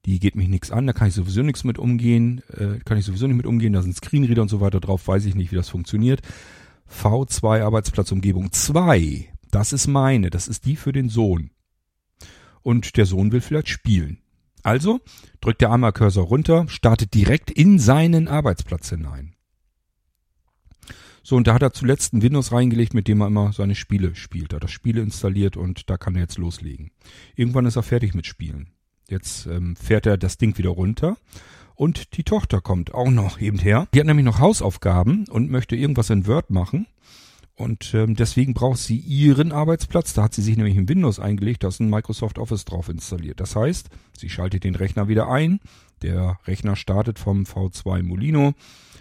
die 0.06 0.18
geht 0.18 0.34
mich 0.34 0.48
nichts 0.48 0.70
an, 0.70 0.86
da 0.86 0.92
kann 0.92 1.08
ich 1.08 1.14
sowieso 1.14 1.42
nichts 1.42 1.62
mit 1.62 1.78
umgehen, 1.78 2.42
äh, 2.48 2.78
kann 2.84 2.98
ich 2.98 3.04
sowieso 3.04 3.26
nicht 3.26 3.36
mit 3.36 3.46
umgehen, 3.46 3.72
da 3.72 3.82
sind 3.82 3.94
Screenreader 3.94 4.42
und 4.42 4.48
so 4.48 4.60
weiter 4.60 4.80
drauf, 4.80 5.06
weiß 5.06 5.26
ich 5.26 5.34
nicht, 5.34 5.52
wie 5.52 5.56
das 5.56 5.68
funktioniert. 5.68 6.20
V2 6.90 7.62
Arbeitsplatzumgebung 7.62 8.50
2, 8.50 9.28
das 9.54 9.72
ist 9.72 9.86
meine, 9.86 10.30
das 10.30 10.48
ist 10.48 10.66
die 10.66 10.76
für 10.76 10.92
den 10.92 11.08
Sohn 11.08 11.50
und 12.62 12.96
der 12.96 13.06
Sohn 13.06 13.32
will 13.32 13.40
vielleicht 13.40 13.68
spielen. 13.68 14.18
Also 14.62 15.00
drückt 15.40 15.62
der 15.62 15.72
einmal 15.72 15.92
Cursor 15.92 16.24
runter, 16.24 16.68
startet 16.68 17.14
direkt 17.14 17.50
in 17.50 17.78
seinen 17.78 18.28
Arbeitsplatz 18.28 18.90
hinein. 18.90 19.34
So, 21.22 21.36
und 21.36 21.46
da 21.46 21.54
hat 21.54 21.62
er 21.62 21.72
zuletzt 21.72 22.12
ein 22.12 22.22
Windows 22.22 22.50
reingelegt, 22.52 22.94
mit 22.94 23.06
dem 23.06 23.20
er 23.20 23.26
immer 23.26 23.52
seine 23.52 23.74
Spiele 23.74 24.14
spielt. 24.14 24.52
Er 24.52 24.56
hat 24.56 24.64
das 24.64 24.70
Spiele 24.70 25.02
installiert 25.02 25.56
und 25.56 25.88
da 25.88 25.96
kann 25.96 26.14
er 26.14 26.22
jetzt 26.22 26.38
loslegen. 26.38 26.90
Irgendwann 27.36 27.66
ist 27.66 27.76
er 27.76 27.82
fertig 27.82 28.14
mit 28.14 28.26
Spielen. 28.26 28.70
Jetzt 29.08 29.46
ähm, 29.46 29.76
fährt 29.76 30.06
er 30.06 30.16
das 30.16 30.38
Ding 30.38 30.56
wieder 30.56 30.70
runter 30.70 31.16
und 31.74 32.16
die 32.16 32.24
Tochter 32.24 32.60
kommt 32.60 32.94
auch 32.94 33.10
noch 33.10 33.40
eben 33.40 33.58
her. 33.58 33.86
Die 33.94 34.00
hat 34.00 34.06
nämlich 34.06 34.24
noch 34.24 34.38
Hausaufgaben 34.38 35.26
und 35.28 35.50
möchte 35.50 35.76
irgendwas 35.76 36.10
in 36.10 36.26
Word 36.26 36.50
machen. 36.50 36.86
Und 37.60 37.92
ähm, 37.92 38.16
deswegen 38.16 38.54
braucht 38.54 38.78
sie 38.78 38.96
ihren 38.96 39.52
Arbeitsplatz. 39.52 40.14
Da 40.14 40.22
hat 40.22 40.32
sie 40.32 40.40
sich 40.40 40.56
nämlich 40.56 40.76
in 40.76 40.88
Windows 40.88 41.20
eingelegt, 41.20 41.62
da 41.62 41.68
ist 41.68 41.78
ein 41.78 41.90
Microsoft 41.90 42.38
Office 42.38 42.64
drauf 42.64 42.88
installiert. 42.88 43.38
Das 43.38 43.54
heißt, 43.54 43.90
sie 44.16 44.30
schaltet 44.30 44.64
den 44.64 44.74
Rechner 44.74 45.08
wieder 45.08 45.28
ein. 45.30 45.60
Der 46.00 46.38
Rechner 46.46 46.74
startet 46.74 47.18
vom 47.18 47.42
V2 47.42 48.02
Molino. 48.02 48.54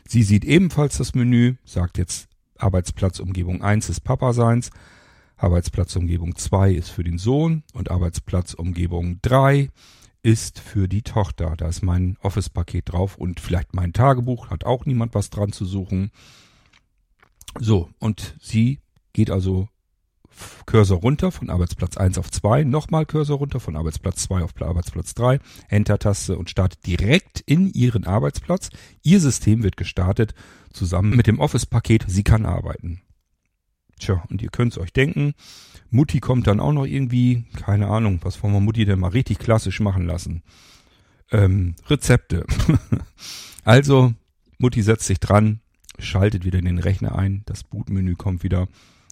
Sie 0.06 0.24
sieht 0.24 0.44
ebenfalls 0.44 0.98
das 0.98 1.16
Menü, 1.16 1.56
sagt 1.64 1.98
jetzt 1.98 2.28
Arbeitsplatzumgebung 2.58 3.62
1 3.62 3.88
ist 3.88 4.02
Papa 4.02 4.34
seins, 4.34 4.72
Arbeitsplatzumgebung 5.38 6.36
2 6.36 6.74
ist 6.74 6.90
für 6.90 7.06
den 7.06 7.18
Sohn 7.18 7.64
und 7.72 7.90
Arbeitsplatzumgebung 7.90 9.20
3 9.22 9.70
ist 10.22 10.60
für 10.60 10.90
die 10.90 11.04
Tochter. 11.04 11.54
Da 11.56 11.70
ist 11.70 11.82
mein 11.82 12.18
Office-Paket 12.22 12.92
drauf 12.92 13.18
und 13.18 13.40
vielleicht 13.40 13.74
mein 13.74 13.94
Tagebuch, 13.94 14.50
hat 14.50 14.66
auch 14.66 14.86
niemand 14.86 15.16
was 15.16 15.30
dran 15.30 15.54
zu 15.54 15.64
suchen. 15.64 16.12
So, 17.58 17.90
und 18.00 18.36
sie 18.42 18.80
geht 19.14 19.32
also 19.32 19.68
Cursor 20.66 21.00
runter 21.00 21.32
von 21.32 21.50
Arbeitsplatz 21.50 21.98
1 21.98 22.18
auf 22.18 22.32
2, 22.32 22.64
nochmal 22.64 23.06
Cursor 23.06 23.38
runter 23.38 23.60
von 23.60 23.76
Arbeitsplatz 23.76 24.24
2 24.24 24.44
auf 24.44 24.52
Arbeitsplatz 24.62 25.14
3, 25.16 25.40
Enter-Taste 25.68 26.38
und 26.38 26.50
startet 26.50 26.86
direkt 26.86 27.42
in 27.42 27.72
ihren 27.72 28.06
Arbeitsplatz. 28.06 28.70
Ihr 29.04 29.20
System 29.20 29.64
wird 29.64 29.78
gestartet 29.78 30.34
zusammen 30.72 31.16
mit 31.16 31.28
dem 31.28 31.40
Office-Paket. 31.40 32.06
Sie 32.08 32.24
kann 32.24 32.46
arbeiten. 32.46 33.02
Tja, 34.00 34.24
und 34.30 34.42
ihr 34.42 34.50
könnt's 34.50 34.78
euch 34.78 34.94
denken, 34.94 35.34
Mutti 35.90 36.20
kommt 36.20 36.48
dann 36.48 36.60
auch 36.60 36.72
noch 36.72 36.86
irgendwie, 36.86 37.46
keine 37.58 37.88
Ahnung, 37.88 38.20
was 38.24 38.42
wollen 38.42 38.54
wir 38.54 38.62
Mutti 38.62 38.86
denn 38.86 39.00
mal 39.00 39.10
richtig 39.10 39.40
klassisch 39.40 39.80
machen 39.82 40.06
lassen? 40.06 40.44
Ähm, 41.32 41.76
Rezepte. 41.88 42.46
also, 43.66 44.14
Mutti 44.58 44.82
setzt 44.82 45.06
sich 45.06 45.20
dran, 45.20 45.60
schaltet 46.00 46.46
wieder 46.46 46.60
in 46.60 46.66
den 46.66 46.80
Rechner 46.80 47.16
ein, 47.16 47.44
das 47.46 47.64
Bootmenü 47.64 48.16
kommt 48.16 48.44
wieder. 48.44 48.68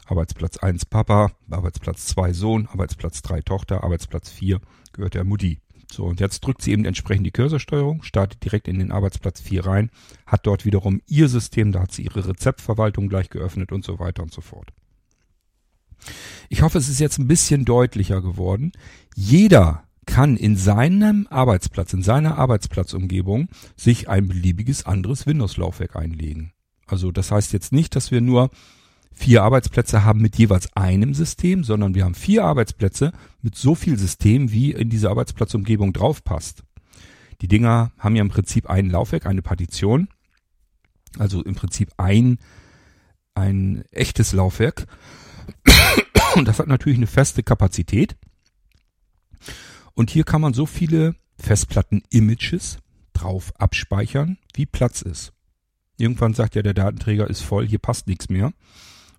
Arbeitsplatz 0.05 0.57
1 0.57 0.85
Papa, 0.85 1.31
Arbeitsplatz 1.49 2.05
2 2.07 2.33
Sohn, 2.33 2.67
Arbeitsplatz 2.67 3.21
3 3.21 3.41
Tochter, 3.41 3.83
Arbeitsplatz 3.83 4.29
4 4.29 4.61
gehört 4.93 5.15
der 5.15 5.25
Mutti. 5.25 5.59
So, 5.91 6.05
und 6.05 6.19
jetzt 6.19 6.41
drückt 6.41 6.61
sie 6.61 6.71
eben 6.71 6.85
entsprechend 6.85 7.25
die 7.25 7.31
Cursorsteuerung, 7.31 8.03
startet 8.03 8.43
direkt 8.43 8.67
in 8.67 8.79
den 8.79 8.91
Arbeitsplatz 8.91 9.41
4 9.41 9.65
rein, 9.65 9.89
hat 10.25 10.45
dort 10.45 10.65
wiederum 10.65 11.01
ihr 11.07 11.29
System, 11.29 11.71
da 11.71 11.81
hat 11.81 11.91
sie 11.91 12.03
ihre 12.03 12.27
Rezeptverwaltung 12.27 13.07
gleich 13.09 13.29
geöffnet 13.29 13.71
und 13.71 13.85
so 13.85 13.99
weiter 13.99 14.23
und 14.23 14.33
so 14.33 14.41
fort. 14.41 14.73
Ich 16.49 16.61
hoffe, 16.61 16.77
es 16.77 16.89
ist 16.89 16.99
jetzt 16.99 17.17
ein 17.19 17.27
bisschen 17.27 17.65
deutlicher 17.65 18.21
geworden. 18.21 18.71
Jeder 19.15 19.83
kann 20.05 20.37
in 20.37 20.55
seinem 20.55 21.27
Arbeitsplatz, 21.29 21.93
in 21.93 22.01
seiner 22.01 22.37
Arbeitsplatzumgebung 22.37 23.49
sich 23.75 24.07
ein 24.07 24.27
beliebiges 24.27 24.85
anderes 24.85 25.25
Windows-Laufwerk 25.25 25.95
einlegen. 25.95 26.53
Also 26.87 27.11
das 27.11 27.31
heißt 27.31 27.53
jetzt 27.53 27.71
nicht, 27.71 27.95
dass 27.95 28.11
wir 28.11 28.21
nur 28.21 28.49
vier 29.11 29.43
Arbeitsplätze 29.43 30.03
haben 30.03 30.21
mit 30.21 30.37
jeweils 30.37 30.71
einem 30.75 31.13
System, 31.13 31.63
sondern 31.63 31.95
wir 31.95 32.05
haben 32.05 32.13
vier 32.13 32.45
Arbeitsplätze 32.45 33.11
mit 33.41 33.55
so 33.55 33.75
viel 33.75 33.97
System, 33.97 34.51
wie 34.51 34.71
in 34.71 34.89
diese 34.89 35.09
Arbeitsplatzumgebung 35.09 35.91
draufpasst. 35.91 36.63
Die 37.41 37.47
Dinger 37.47 37.91
haben 37.97 38.15
ja 38.15 38.21
im 38.21 38.29
Prinzip 38.29 38.69
ein 38.69 38.89
Laufwerk, 38.89 39.25
eine 39.25 39.41
Partition, 39.41 40.07
also 41.17 41.43
im 41.43 41.55
Prinzip 41.55 41.91
ein, 41.97 42.37
ein 43.35 43.83
echtes 43.91 44.33
Laufwerk. 44.33 44.85
Und 46.35 46.47
das 46.47 46.59
hat 46.59 46.67
natürlich 46.67 46.97
eine 46.97 47.07
feste 47.07 47.43
Kapazität. 47.43 48.15
Und 49.93 50.11
hier 50.11 50.23
kann 50.23 50.41
man 50.41 50.53
so 50.53 50.65
viele 50.65 51.15
Festplatten-Images 51.39 52.77
drauf 53.13 53.51
abspeichern, 53.57 54.37
wie 54.53 54.65
Platz 54.65 55.01
ist. 55.01 55.33
Irgendwann 55.97 56.33
sagt 56.33 56.55
ja 56.55 56.61
der 56.61 56.73
Datenträger 56.73 57.29
ist 57.29 57.41
voll, 57.41 57.67
hier 57.67 57.79
passt 57.79 58.07
nichts 58.07 58.29
mehr. 58.29 58.53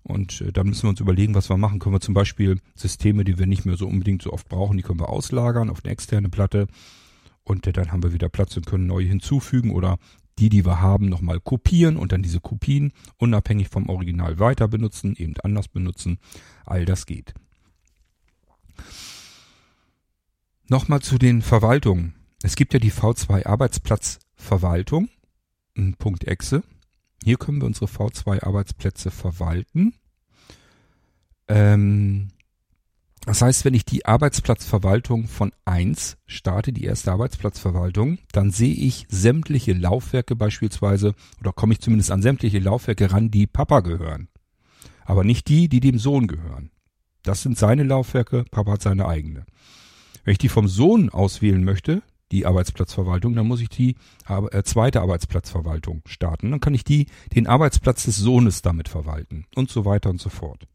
Und 0.03 0.41
äh, 0.41 0.51
dann 0.51 0.67
müssen 0.67 0.83
wir 0.83 0.89
uns 0.89 0.99
überlegen, 0.99 1.35
was 1.35 1.49
wir 1.49 1.57
machen. 1.57 1.79
Können 1.79 1.95
wir 1.95 1.99
zum 1.99 2.13
Beispiel 2.13 2.59
Systeme, 2.75 3.23
die 3.23 3.37
wir 3.37 3.47
nicht 3.47 3.65
mehr 3.65 3.77
so 3.77 3.87
unbedingt 3.87 4.21
so 4.21 4.31
oft 4.31 4.47
brauchen, 4.47 4.77
die 4.77 4.83
können 4.83 4.99
wir 4.99 5.09
auslagern 5.09 5.69
auf 5.69 5.83
eine 5.83 5.91
externe 5.91 6.29
Platte. 6.29 6.67
Und 7.43 7.67
äh, 7.67 7.73
dann 7.73 7.91
haben 7.91 8.03
wir 8.03 8.13
wieder 8.13 8.29
Platz 8.29 8.55
und 8.57 8.65
können 8.65 8.87
neue 8.87 9.05
hinzufügen 9.05 9.71
oder 9.71 9.97
die, 10.39 10.49
die 10.49 10.65
wir 10.65 10.79
haben, 10.79 11.09
nochmal 11.09 11.39
kopieren 11.41 11.97
und 11.97 12.13
dann 12.13 12.23
diese 12.23 12.39
Kopien 12.39 12.93
unabhängig 13.17 13.67
vom 13.67 13.89
Original 13.89 14.39
weiter 14.39 14.69
benutzen, 14.69 15.15
eben 15.17 15.33
anders 15.43 15.67
benutzen. 15.67 16.17
All 16.65 16.85
das 16.85 17.05
geht. 17.05 17.33
Nochmal 20.69 21.01
zu 21.01 21.17
den 21.17 21.41
Verwaltungen. 21.41 22.13
Es 22.41 22.55
gibt 22.55 22.73
ja 22.73 22.79
die 22.79 22.91
V2 22.91 23.45
Arbeitsplatzverwaltung, 23.45 25.09
Punkt 25.97 26.25
.exe. 26.25 26.63
Hier 27.23 27.37
können 27.37 27.61
wir 27.61 27.67
unsere 27.67 27.87
V2 27.87 28.43
Arbeitsplätze 28.43 29.11
verwalten. 29.11 29.93
Ähm, 31.47 32.29
das 33.25 33.41
heißt, 33.41 33.65
wenn 33.65 33.73
ich 33.73 33.85
die 33.85 34.05
Arbeitsplatzverwaltung 34.05 35.27
von 35.27 35.51
1 35.65 36.17
starte, 36.25 36.71
die 36.71 36.85
erste 36.85 37.11
Arbeitsplatzverwaltung, 37.11 38.17
dann 38.31 38.51
sehe 38.51 38.73
ich 38.73 39.05
sämtliche 39.09 39.73
Laufwerke 39.73 40.35
beispielsweise, 40.35 41.13
oder 41.39 41.51
komme 41.51 41.73
ich 41.73 41.81
zumindest 41.81 42.11
an 42.11 42.21
sämtliche 42.21 42.59
Laufwerke 42.59 43.11
ran, 43.11 43.29
die 43.29 43.45
Papa 43.45 43.81
gehören. 43.81 44.29
Aber 45.03 45.23
nicht 45.23 45.47
die, 45.49 45.67
die 45.67 45.79
dem 45.79 45.99
Sohn 45.99 46.27
gehören. 46.27 46.71
Das 47.23 47.41
sind 47.41 47.57
seine 47.57 47.83
Laufwerke, 47.83 48.45
Papa 48.49 48.73
hat 48.73 48.81
seine 48.81 49.05
eigene. 49.05 49.45
Wenn 50.23 50.31
ich 50.31 50.37
die 50.37 50.49
vom 50.49 50.67
Sohn 50.67 51.09
auswählen 51.09 51.63
möchte, 51.63 52.01
die 52.31 52.45
Arbeitsplatzverwaltung, 52.45 53.35
dann 53.35 53.47
muss 53.47 53.61
ich 53.61 53.69
die 53.69 53.95
äh, 54.27 54.63
zweite 54.63 55.01
Arbeitsplatzverwaltung 55.01 56.01
starten. 56.05 56.51
Dann 56.51 56.59
kann 56.59 56.73
ich 56.73 56.83
die, 56.83 57.07
den 57.35 57.47
Arbeitsplatz 57.47 58.05
des 58.05 58.17
Sohnes 58.17 58.61
damit 58.61 58.89
verwalten 58.89 59.45
und 59.55 59.69
so 59.69 59.85
weiter 59.85 60.09
und 60.09 60.21
so 60.21 60.29
fort. 60.29 60.67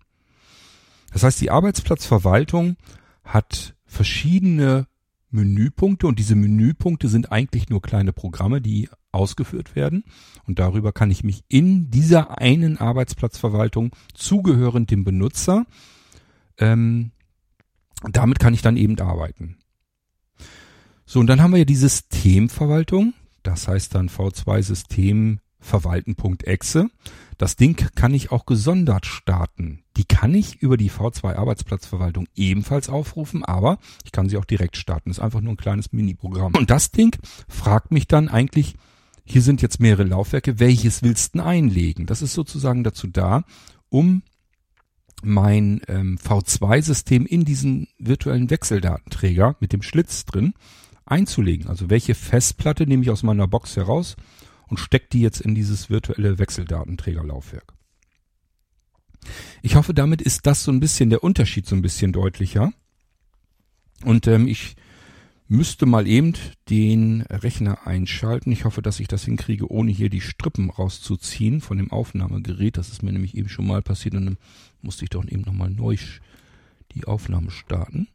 Das 1.12 1.22
heißt, 1.22 1.40
die 1.40 1.50
Arbeitsplatzverwaltung 1.50 2.76
hat 3.22 3.74
verschiedene 3.86 4.86
Menüpunkte 5.30 6.06
und 6.06 6.18
diese 6.18 6.36
Menüpunkte 6.36 7.08
sind 7.08 7.32
eigentlich 7.32 7.68
nur 7.68 7.82
kleine 7.82 8.12
Programme, 8.12 8.60
die 8.60 8.88
ausgeführt 9.12 9.76
werden 9.76 10.04
und 10.46 10.58
darüber 10.58 10.92
kann 10.92 11.10
ich 11.10 11.24
mich 11.24 11.44
in 11.48 11.90
dieser 11.90 12.38
einen 12.38 12.78
Arbeitsplatzverwaltung 12.78 13.90
zugehörend 14.12 14.90
dem 14.90 15.04
Benutzer, 15.04 15.66
ähm, 16.58 17.12
damit 18.10 18.38
kann 18.38 18.54
ich 18.54 18.62
dann 18.62 18.76
eben 18.76 18.98
arbeiten. 18.98 19.56
So, 21.06 21.20
und 21.20 21.26
dann 21.26 21.42
haben 21.42 21.52
wir 21.52 21.58
ja 21.58 21.64
die 21.64 21.76
Systemverwaltung. 21.76 23.14
Das 23.42 23.68
heißt 23.68 23.94
dann 23.94 24.08
V2 24.08 24.62
System 24.62 25.40
verwalten.exe. 25.60 26.88
Das 27.38 27.56
Ding 27.56 27.76
kann 27.94 28.14
ich 28.14 28.30
auch 28.30 28.46
gesondert 28.46 29.06
starten. 29.06 29.82
Die 29.96 30.04
kann 30.04 30.34
ich 30.34 30.56
über 30.56 30.76
die 30.76 30.90
V2 30.90 31.34
Arbeitsplatzverwaltung 31.34 32.26
ebenfalls 32.34 32.88
aufrufen, 32.88 33.44
aber 33.44 33.78
ich 34.04 34.12
kann 34.12 34.28
sie 34.28 34.36
auch 34.36 34.44
direkt 34.44 34.76
starten. 34.76 35.10
Ist 35.10 35.20
einfach 35.20 35.40
nur 35.40 35.54
ein 35.54 35.58
kleines 35.58 35.92
Mini-Programm. 35.92 36.54
Und 36.54 36.70
das 36.70 36.90
Ding 36.90 37.16
fragt 37.48 37.90
mich 37.90 38.06
dann 38.06 38.28
eigentlich, 38.28 38.76
hier 39.24 39.42
sind 39.42 39.62
jetzt 39.62 39.80
mehrere 39.80 40.04
Laufwerke, 40.04 40.60
welches 40.60 41.02
willst 41.02 41.34
du 41.34 41.42
einlegen? 41.42 42.06
Das 42.06 42.22
ist 42.22 42.34
sozusagen 42.34 42.84
dazu 42.84 43.06
da, 43.06 43.44
um 43.88 44.22
mein 45.22 45.80
ähm, 45.88 46.18
V2-System 46.18 47.24
in 47.24 47.44
diesen 47.44 47.88
virtuellen 47.98 48.50
Wechseldatenträger 48.50 49.56
mit 49.60 49.72
dem 49.72 49.82
Schlitz 49.82 50.26
drin 50.26 50.52
einzulegen. 51.06 51.68
Also 51.68 51.90
welche 51.90 52.14
Festplatte 52.14 52.86
nehme 52.86 53.02
ich 53.02 53.10
aus 53.10 53.22
meiner 53.22 53.48
Box 53.48 53.76
heraus 53.76 54.16
und 54.68 54.78
stecke 54.78 55.08
die 55.12 55.20
jetzt 55.20 55.40
in 55.40 55.54
dieses 55.54 55.90
virtuelle 55.90 56.38
Wechseldatenträgerlaufwerk. 56.38 57.74
Ich 59.62 59.76
hoffe, 59.76 59.94
damit 59.94 60.20
ist 60.22 60.46
das 60.46 60.64
so 60.64 60.72
ein 60.72 60.80
bisschen 60.80 61.10
der 61.10 61.24
Unterschied 61.24 61.66
so 61.66 61.74
ein 61.74 61.82
bisschen 61.82 62.12
deutlicher. 62.12 62.72
Und 64.04 64.26
ähm, 64.26 64.46
ich 64.46 64.76
müsste 65.46 65.86
mal 65.86 66.06
eben 66.06 66.34
den 66.68 67.22
Rechner 67.22 67.86
einschalten. 67.86 68.52
Ich 68.52 68.64
hoffe, 68.64 68.82
dass 68.82 69.00
ich 69.00 69.08
das 69.08 69.24
hinkriege, 69.24 69.70
ohne 69.70 69.90
hier 69.90 70.10
die 70.10 70.20
Strippen 70.20 70.70
rauszuziehen 70.70 71.60
von 71.60 71.78
dem 71.78 71.90
Aufnahmegerät. 71.90 72.76
Das 72.76 72.88
ist 72.88 73.02
mir 73.02 73.12
nämlich 73.12 73.36
eben 73.36 73.48
schon 73.48 73.66
mal 73.66 73.82
passiert 73.82 74.14
und 74.14 74.26
dann 74.26 74.38
musste 74.82 75.04
ich 75.04 75.10
doch 75.10 75.24
eben 75.26 75.42
nochmal 75.42 75.70
neu 75.70 75.96
die 76.92 77.04
Aufnahme 77.04 77.50
starten. 77.50 78.08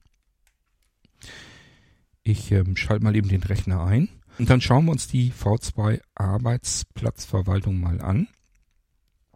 Ich 2.30 2.52
ähm, 2.52 2.76
schalte 2.76 3.04
mal 3.04 3.16
eben 3.16 3.28
den 3.28 3.42
Rechner 3.42 3.84
ein 3.84 4.08
und 4.38 4.52
dann 4.52 4.62
schauen 4.62 4.86
wir 4.86 4.92
uns 4.92 5.08
die 5.08 5.32
V2 5.32 6.00
Arbeitsplatzverwaltung 6.14 7.80
mal 7.80 8.02
an. 8.02 8.28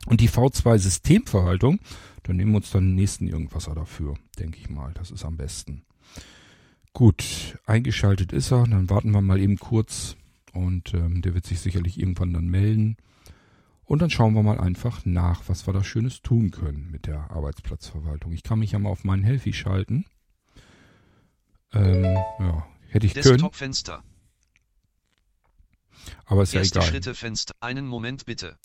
Und 0.06 0.22
die 0.22 0.30
V2 0.30 0.78
Systemverwaltung, 0.78 1.80
dann 2.22 2.36
nehmen 2.36 2.52
wir 2.52 2.58
uns 2.58 2.70
dann 2.70 2.90
den 2.90 2.96
nächsten 2.96 3.28
Irgendwasser 3.28 3.74
dafür, 3.74 4.14
denke 4.38 4.60
ich 4.60 4.70
mal. 4.70 4.94
Das 4.94 5.10
ist 5.10 5.26
am 5.26 5.38
besten. 5.38 5.86
Gut, 6.94 7.58
eingeschaltet 7.66 8.32
ist 8.32 8.52
er. 8.52 8.68
Dann 8.68 8.92
warten 8.92 9.10
wir 9.10 9.22
mal 9.22 9.40
eben 9.40 9.58
kurz 9.58 10.16
und 10.54 10.94
ähm, 10.94 11.24
der 11.24 11.34
wird 11.34 11.48
sich 11.48 11.62
sicherlich 11.62 12.00
irgendwann 12.00 12.32
dann 12.32 12.48
melden. 12.48 12.98
Und 13.86 14.04
dann 14.04 14.12
schauen 14.12 14.36
wir 14.36 14.44
mal 14.44 14.60
einfach 14.60 15.04
nach, 15.04 15.42
was 15.48 15.66
wir 15.68 15.74
da 15.74 15.84
Schönes 15.84 16.22
tun 16.22 16.52
können 16.52 16.90
mit 16.92 17.08
der 17.08 17.32
Arbeitsplatzverwaltung. 17.32 18.34
Ich 18.34 18.44
kann 18.44 18.60
mich 18.60 18.74
ja 18.74 18.78
mal 18.78 18.90
auf 18.90 19.04
meinen 19.04 19.24
Healthy 19.24 19.54
schalten. 19.54 20.06
Ähm, 21.74 22.04
ja, 22.40 22.68
Hätte 22.94 23.08
ich 23.08 23.16
können. 23.16 23.52
Fenster. 23.52 24.04
Aber 26.26 26.44
ist 26.44 26.54
Erste 26.54 26.78
ja 26.78 26.82
egal. 26.82 26.92
Schritte 26.92 27.16
Fenster. 27.16 27.56
Einen 27.60 27.88
Moment 27.88 28.26
bitte. 28.26 28.60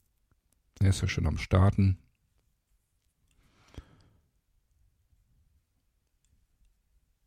Er 0.80 0.90
ist 0.90 1.00
ja 1.00 1.08
schon 1.08 1.26
am 1.26 1.38
Starten. 1.38 1.96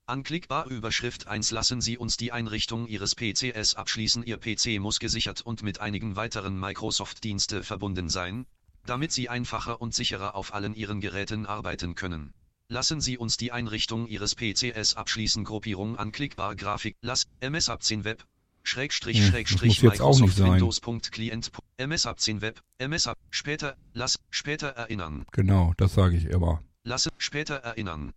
Anklickbar 0.06 0.68
Überschrift 0.68 1.26
1 1.26 1.50
Lassen 1.50 1.82
Sie 1.82 1.98
uns 1.98 2.18
die 2.18 2.32
Einrichtung 2.32 2.86
Ihres 2.86 3.16
PCs 3.16 3.74
abschließen. 3.74 4.24
Ihr 4.24 4.38
PC 4.38 4.80
muss 4.80 5.00
gesichert 5.00 5.42
und 5.42 5.64
mit 5.64 5.80
einigen 5.80 6.16
weiteren 6.16 6.60
Microsoft-Dienste 6.60 7.64
verbunden 7.64 8.10
sein, 8.10 8.46
damit 8.86 9.12
Sie 9.12 9.28
einfacher 9.28 9.82
und 9.82 9.96
sicherer 9.96 10.36
auf 10.36 10.54
allen 10.54 10.76
Ihren 10.76 11.02
Geräten 11.02 11.48
arbeiten 11.48 11.96
können. 11.96 12.36
Lassen 12.72 13.02
Sie 13.02 13.18
uns 13.18 13.36
die 13.36 13.52
Einrichtung 13.52 14.08
Ihres 14.08 14.34
PCs 14.34 14.94
abschließen. 14.96 15.44
Gruppierung 15.44 15.98
anklickbar 15.98 16.56
Grafik. 16.56 16.96
Lass 17.02 17.28
MS 17.42 17.68
ab 17.68 17.84
10 17.84 18.06
Web. 18.06 18.24
Schrägstrich 18.64 19.18
Hm, 19.20 19.26
Schrägstrich 19.30 19.74
das 19.76 19.84
muss 19.84 19.92
jetzt 19.92 20.02
auch 20.02 20.20
nicht 20.22 20.38
sein. 20.38 20.52
Windows. 20.54 20.80
Client. 21.12 21.52
MS 21.76 22.06
ab 22.06 22.22
10 22.22 22.40
Web. 22.40 22.62
MS 22.78 23.08
ab. 23.08 23.18
Später. 23.30 23.76
Lass. 23.94 24.20
Später 24.30 24.68
erinnern. 24.70 25.26
Genau, 25.34 25.74
das 25.76 25.96
sage 25.96 26.16
ich 26.16 26.24
immer. 26.28 26.64
Lasse. 26.86 27.10
Später 27.18 27.56
erinnern. 27.56 28.14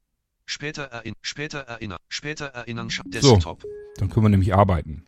Später 0.46 0.84
erinnern. 0.84 1.16
Später 1.20 1.58
erinnern. 1.58 1.98
Später 2.08 2.46
erinnern. 2.46 2.90
Scha- 2.90 3.02
So. 3.20 3.32
Desktop. 3.34 3.64
Dann 3.96 4.08
können 4.08 4.24
wir 4.26 4.30
nämlich 4.30 4.54
arbeiten. 4.54 5.04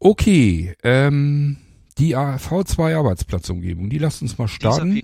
Okay, 0.00 0.74
ähm, 0.82 1.58
die 1.98 2.16
A- 2.16 2.36
V2 2.36 2.96
Arbeitsplatzumgebung, 2.96 3.90
die 3.90 3.98
lasst 3.98 4.22
uns 4.22 4.38
mal 4.38 4.48
starten. 4.48 5.02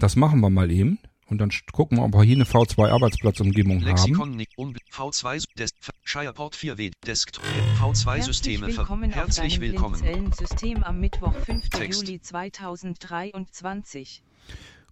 Das 0.00 0.16
machen 0.16 0.40
wir 0.40 0.50
mal 0.50 0.70
eben. 0.70 0.98
Und 1.26 1.38
dann 1.38 1.50
gucken 1.72 1.98
wir, 1.98 2.04
ob 2.04 2.12
wir 2.14 2.22
hier 2.24 2.36
eine 2.36 2.44
V2-Arbeitsplatzumgebung 2.44 3.76
haben. 3.80 3.86
Lexikon 3.86 4.32
Nick 4.32 4.50
um 4.56 4.74
V2 4.92 5.42
Des 5.56 5.70
Shireport 6.04 6.54
4W 6.54 6.92
Desktop 7.06 7.42
V2 7.80 8.22
Systeme 8.22 8.66
Herzlich 8.66 8.78
willkommen 8.78 9.10
Herzlich 9.10 9.54
auf 9.54 9.58
deinem 9.60 9.72
willkommen. 9.72 9.98
Blindzellensystem 10.00 10.82
am 10.82 11.00
Mittwoch, 11.00 11.34
5. 11.34 11.68
Text. 11.70 12.02
Juli 12.06 12.20
2023. 12.20 14.22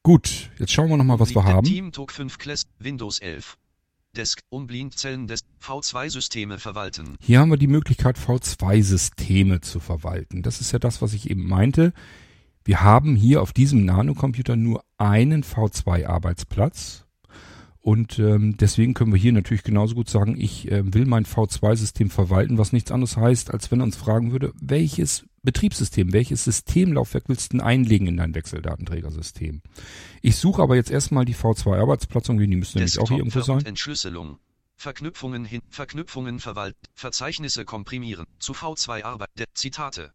Gut, 0.03 0.51
jetzt 0.59 0.73
schauen 0.73 0.89
wir 0.89 0.97
nochmal, 0.97 1.21
was 1.21 1.35
wir 1.35 1.45
haben. 1.45 1.67
Team 1.67 1.93
Talk 1.93 2.11
5 2.11 2.39
Class 2.39 2.63
Windows 2.79 3.19
11. 3.19 3.59
Desk 4.17 4.41
um 4.49 4.67
Blindzellen 4.67 5.27
des 5.27 5.41
V2 5.63 6.11
Systeme 6.11 6.59
verwalten. 6.59 7.17
Hier 7.21 7.39
haben 7.41 7.51
wir 7.51 7.57
die 7.57 7.67
Möglichkeit, 7.67 8.19
V2-Systeme 8.19 9.61
zu 9.61 9.79
verwalten. 9.79 10.43
Das 10.43 10.61
ist 10.61 10.73
ja 10.73 10.79
das, 10.79 11.01
was 11.01 11.13
ich 11.13 11.31
eben 11.31 11.47
meinte. 11.47 11.93
Wir 12.65 12.83
haben 12.83 13.15
hier 13.15 13.41
auf 13.41 13.53
diesem 13.53 13.85
Nanocomputer 13.85 14.57
nur 14.57 14.85
einen 14.99 15.45
V2-Arbeitsplatz. 15.45 17.05
Und 17.83 18.19
ähm, 18.19 18.57
deswegen 18.59 18.93
können 18.93 19.13
wir 19.13 19.19
hier 19.19 19.33
natürlich 19.33 19.63
genauso 19.63 19.95
gut 19.95 20.11
sagen, 20.11 20.37
ich 20.39 20.71
äh, 20.71 20.83
will 20.93 21.07
mein 21.07 21.25
V2-System 21.25 22.11
verwalten, 22.11 22.59
was 22.59 22.73
nichts 22.73 22.93
anderes 22.93 23.17
heißt, 23.17 23.51
als 23.51 23.71
wenn 23.71 23.81
er 23.81 23.85
uns 23.85 23.97
fragen 23.97 24.33
würde, 24.33 24.53
welches 24.61 25.25
Betriebssystem, 25.43 26.13
welches 26.13 26.45
Systemlaufwerk 26.45 27.25
willst 27.29 27.53
du 27.53 27.57
denn 27.57 27.67
einlegen 27.67 28.07
in 28.07 28.19
dein 28.19 28.35
Wechseldatenträgersystem? 28.35 29.63
Ich 30.21 30.37
suche 30.37 30.61
aber 30.63 30.77
jetzt 30.77 30.91
erstmal 30.91 31.25
die 31.25 31.35
V2-Arbeitsplatzumgebung, 31.35 32.51
die 32.51 32.57
müsste 32.59 32.79
nämlich 32.79 32.99
auch 32.99 33.09
hier 33.09 33.19
irgendwo 33.19 33.41
sein. 33.41 33.65
Entschlüsselung. 33.65 34.39
Verknüpfungen 34.77 35.45
hin, 35.45 35.61
Verknüpfungen 35.69 36.39
verwalten, 36.39 36.81
Verzeichnisse 36.95 37.67
komprimieren, 37.67 38.27
zu 38.39 38.53
V2 38.53 39.05
Arbeit, 39.05 39.29
Zitate. 39.53 40.13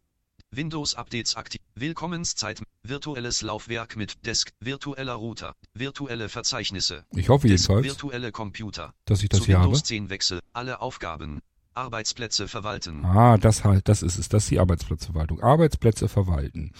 Windows 0.50 0.94
Updates 0.94 1.36
aktiv, 1.36 1.60
Willkommenszeit, 1.74 2.62
virtuelles 2.82 3.42
Laufwerk 3.42 3.96
mit 3.96 4.24
Desk, 4.24 4.50
virtueller 4.60 5.14
Router, 5.14 5.54
virtuelle 5.74 6.28
Verzeichnisse, 6.28 7.04
Ich 7.14 7.28
hoffe 7.28 7.48
Desk, 7.48 7.68
jedenfalls, 7.68 7.86
virtuelle 7.86 8.32
Computer, 8.32 8.94
dass 9.04 9.22
ich 9.22 9.28
das 9.28 9.44
hier 9.44 9.58
habe. 9.58 9.66
Windows 9.66 9.84
10 9.84 10.08
Wechsel, 10.08 10.40
alle 10.52 10.80
Aufgaben, 10.80 11.40
Arbeitsplätze 11.74 12.48
verwalten. 12.48 13.04
Ah, 13.04 13.36
das 13.36 13.64
halt, 13.64 13.88
das 13.88 14.02
ist 14.02 14.18
es. 14.18 14.28
Das 14.28 14.44
ist 14.44 14.50
die 14.50 14.58
Arbeitsplatzverwaltung. 14.58 15.40
Arbeitsplätze 15.40 16.08
verwalten. 16.08 16.72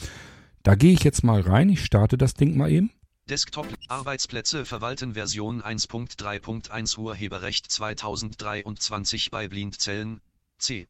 Da 0.62 0.74
gehe 0.74 0.92
ich 0.92 1.04
jetzt 1.04 1.22
mal 1.22 1.40
rein. 1.42 1.68
Ich 1.68 1.84
starte 1.84 2.16
das 2.16 2.34
Ding 2.34 2.56
mal 2.56 2.70
eben. 2.70 2.90
Desktop 3.28 3.68
Arbeitsplätze 3.88 4.64
verwalten 4.64 5.14
Version 5.14 5.60
1.3.1 5.62 6.96
Urheberrecht 6.98 7.70
2023 7.70 9.30
bei 9.30 9.48
Blindzellen 9.48 10.20
C. 10.58 10.86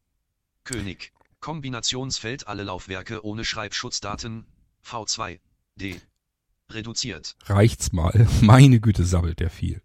König. 0.63 1.11
Kombinationsfeld 1.47 2.49
alle 2.49 2.63
Laufwerke 2.63 3.23
ohne 3.23 3.45
Schreibschutzdaten 3.45 4.43
V2 4.85 5.39
D. 5.79 5.95
Reduziert. 6.69 7.37
Reicht's 7.45 7.93
mal. 7.93 8.27
Meine 8.41 8.81
Güte, 8.81 9.05
sabbelt 9.05 9.39
der 9.39 9.49
viel. 9.49 9.81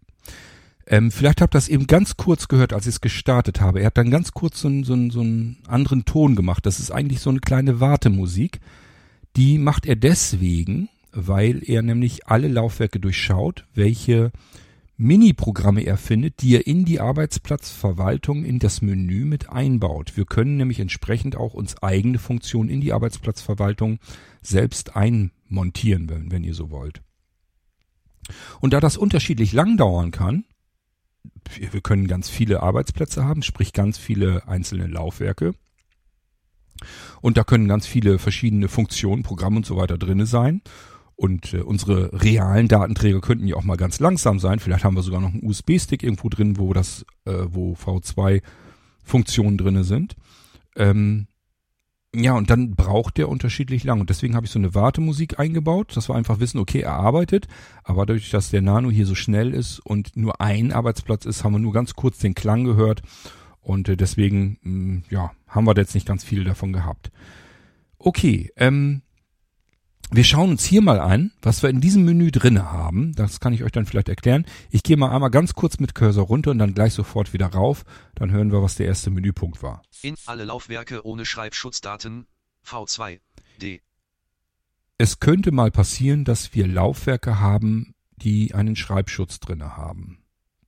Ähm, 0.85 1.09
vielleicht 1.09 1.39
habt 1.39 1.55
ihr 1.55 1.59
das 1.59 1.69
eben 1.69 1.87
ganz 1.87 2.17
kurz 2.17 2.49
gehört, 2.49 2.73
als 2.73 2.85
ich 2.85 2.95
es 2.95 2.99
gestartet 2.99 3.61
habe. 3.61 3.79
Er 3.79 3.85
hat 3.85 3.97
dann 3.97 4.11
ganz 4.11 4.33
kurz 4.33 4.59
so, 4.59 4.67
so, 4.83 5.09
so 5.09 5.21
einen 5.21 5.63
anderen 5.65 6.03
Ton 6.03 6.35
gemacht. 6.35 6.65
Das 6.65 6.81
ist 6.81 6.91
eigentlich 6.91 7.21
so 7.21 7.29
eine 7.29 7.39
kleine 7.39 7.79
Wartemusik. 7.79 8.59
Die 9.37 9.57
macht 9.57 9.85
er 9.85 9.95
deswegen, 9.95 10.89
weil 11.13 11.61
er 11.65 11.81
nämlich 11.81 12.27
alle 12.27 12.49
Laufwerke 12.49 12.99
durchschaut, 12.99 13.63
welche 13.73 14.33
Mini-Programme 14.97 15.81
er 15.81 15.97
findet, 15.97 16.41
die 16.41 16.55
er 16.55 16.67
in 16.67 16.85
die 16.85 16.99
Arbeitsplatzverwaltung 16.99 18.45
in 18.45 18.59
das 18.59 18.81
Menü 18.81 19.25
mit 19.25 19.49
einbaut. 19.49 20.15
Wir 20.15 20.25
können 20.25 20.57
nämlich 20.57 20.79
entsprechend 20.79 21.35
auch 21.35 21.53
uns 21.53 21.81
eigene 21.81 22.19
Funktionen 22.19 22.69
in 22.69 22.79
die 22.79 22.93
Arbeitsplatzverwaltung 22.93 23.99
selbst 24.41 24.95
einmontieren, 24.95 26.09
wenn, 26.09 26.31
wenn 26.31 26.43
ihr 26.43 26.53
so 26.53 26.69
wollt. 26.69 27.01
Und 28.61 28.73
da 28.73 28.79
das 28.79 28.95
unterschiedlich 28.97 29.51
lang 29.51 29.77
dauern 29.77 30.11
kann, 30.11 30.45
wir 31.57 31.73
wir 31.73 31.81
können 31.81 32.07
ganz 32.07 32.29
viele 32.29 32.61
Arbeitsplätze 32.61 33.25
haben, 33.25 33.41
sprich 33.41 33.73
ganz 33.73 33.97
viele 33.97 34.47
einzelne 34.47 34.87
Laufwerke. 34.87 35.55
Und 37.21 37.37
da 37.37 37.43
können 37.43 37.67
ganz 37.67 37.87
viele 37.87 38.19
verschiedene 38.19 38.67
Funktionen, 38.67 39.23
Programme 39.23 39.57
und 39.57 39.65
so 39.65 39.77
weiter 39.77 39.97
drinne 39.97 40.25
sein. 40.25 40.61
Und 41.23 41.53
äh, 41.53 41.61
unsere 41.61 42.21
realen 42.21 42.67
Datenträger 42.67 43.21
könnten 43.21 43.47
ja 43.47 43.55
auch 43.55 43.63
mal 43.63 43.77
ganz 43.77 44.01
langsam 44.01 44.39
sein. 44.39 44.59
Vielleicht 44.59 44.83
haben 44.83 44.97
wir 44.97 45.03
sogar 45.03 45.21
noch 45.21 45.31
einen 45.31 45.45
USB-Stick 45.45 46.03
irgendwo 46.03 46.27
drin, 46.27 46.57
wo 46.57 46.73
das, 46.73 47.05
äh, 47.23 47.45
wo 47.47 47.75
V2-Funktionen 47.75 49.57
drinne 49.57 49.85
sind. 49.85 50.17
Ähm, 50.75 51.27
ja, 52.13 52.33
und 52.33 52.49
dann 52.49 52.75
braucht 52.75 53.17
der 53.17 53.29
unterschiedlich 53.29 53.85
lang. 53.85 54.01
Und 54.01 54.09
deswegen 54.09 54.35
habe 54.35 54.47
ich 54.47 54.51
so 54.51 54.59
eine 54.59 54.75
Wartemusik 54.75 55.39
eingebaut, 55.39 55.95
dass 55.95 56.09
wir 56.09 56.15
einfach 56.15 56.41
wissen, 56.41 56.59
okay, 56.59 56.81
er 56.81 56.95
arbeitet. 56.95 57.47
Aber 57.85 58.05
dadurch, 58.05 58.29
dass 58.29 58.49
der 58.49 58.61
Nano 58.61 58.91
hier 58.91 59.05
so 59.05 59.15
schnell 59.15 59.53
ist 59.53 59.79
und 59.79 60.17
nur 60.17 60.41
ein 60.41 60.73
Arbeitsplatz 60.73 61.23
ist, 61.23 61.45
haben 61.45 61.53
wir 61.53 61.59
nur 61.59 61.71
ganz 61.71 61.93
kurz 61.93 62.17
den 62.17 62.35
Klang 62.35 62.65
gehört. 62.65 63.01
Und 63.61 63.87
äh, 63.87 63.95
deswegen, 63.95 64.57
mh, 64.61 65.03
ja, 65.09 65.31
haben 65.47 65.65
wir 65.67 65.73
jetzt 65.77 65.95
nicht 65.95 66.05
ganz 66.05 66.25
viel 66.25 66.43
davon 66.43 66.73
gehabt. 66.73 67.11
Okay, 67.97 68.51
ähm, 68.57 69.03
wir 70.11 70.23
schauen 70.23 70.51
uns 70.51 70.63
hier 70.63 70.81
mal 70.81 70.99
an, 70.99 71.31
was 71.41 71.63
wir 71.63 71.69
in 71.69 71.81
diesem 71.81 72.05
Menü 72.05 72.31
drinne 72.31 72.71
haben. 72.71 73.13
Das 73.15 73.39
kann 73.39 73.53
ich 73.53 73.63
euch 73.63 73.71
dann 73.71 73.85
vielleicht 73.85 74.09
erklären. 74.09 74.45
Ich 74.69 74.83
gehe 74.83 74.97
mal 74.97 75.11
einmal 75.11 75.31
ganz 75.31 75.53
kurz 75.53 75.79
mit 75.79 75.95
Cursor 75.95 76.25
runter 76.25 76.51
und 76.51 76.59
dann 76.59 76.73
gleich 76.73 76.93
sofort 76.93 77.33
wieder 77.33 77.47
rauf. 77.47 77.83
Dann 78.15 78.31
hören 78.31 78.51
wir, 78.51 78.61
was 78.61 78.75
der 78.75 78.85
erste 78.85 79.09
Menüpunkt 79.09 79.63
war. 79.63 79.81
In 80.01 80.15
alle 80.25 80.45
Laufwerke 80.45 81.05
ohne 81.05 81.25
Schreibschutzdaten 81.25 82.27
V2 82.65 83.19
D. 83.61 83.81
Es 84.97 85.19
könnte 85.19 85.51
mal 85.51 85.71
passieren, 85.71 86.23
dass 86.23 86.53
wir 86.53 86.67
Laufwerke 86.67 87.39
haben, 87.39 87.95
die 88.17 88.53
einen 88.53 88.75
Schreibschutz 88.75 89.39
drinne 89.39 89.75
haben. 89.75 90.19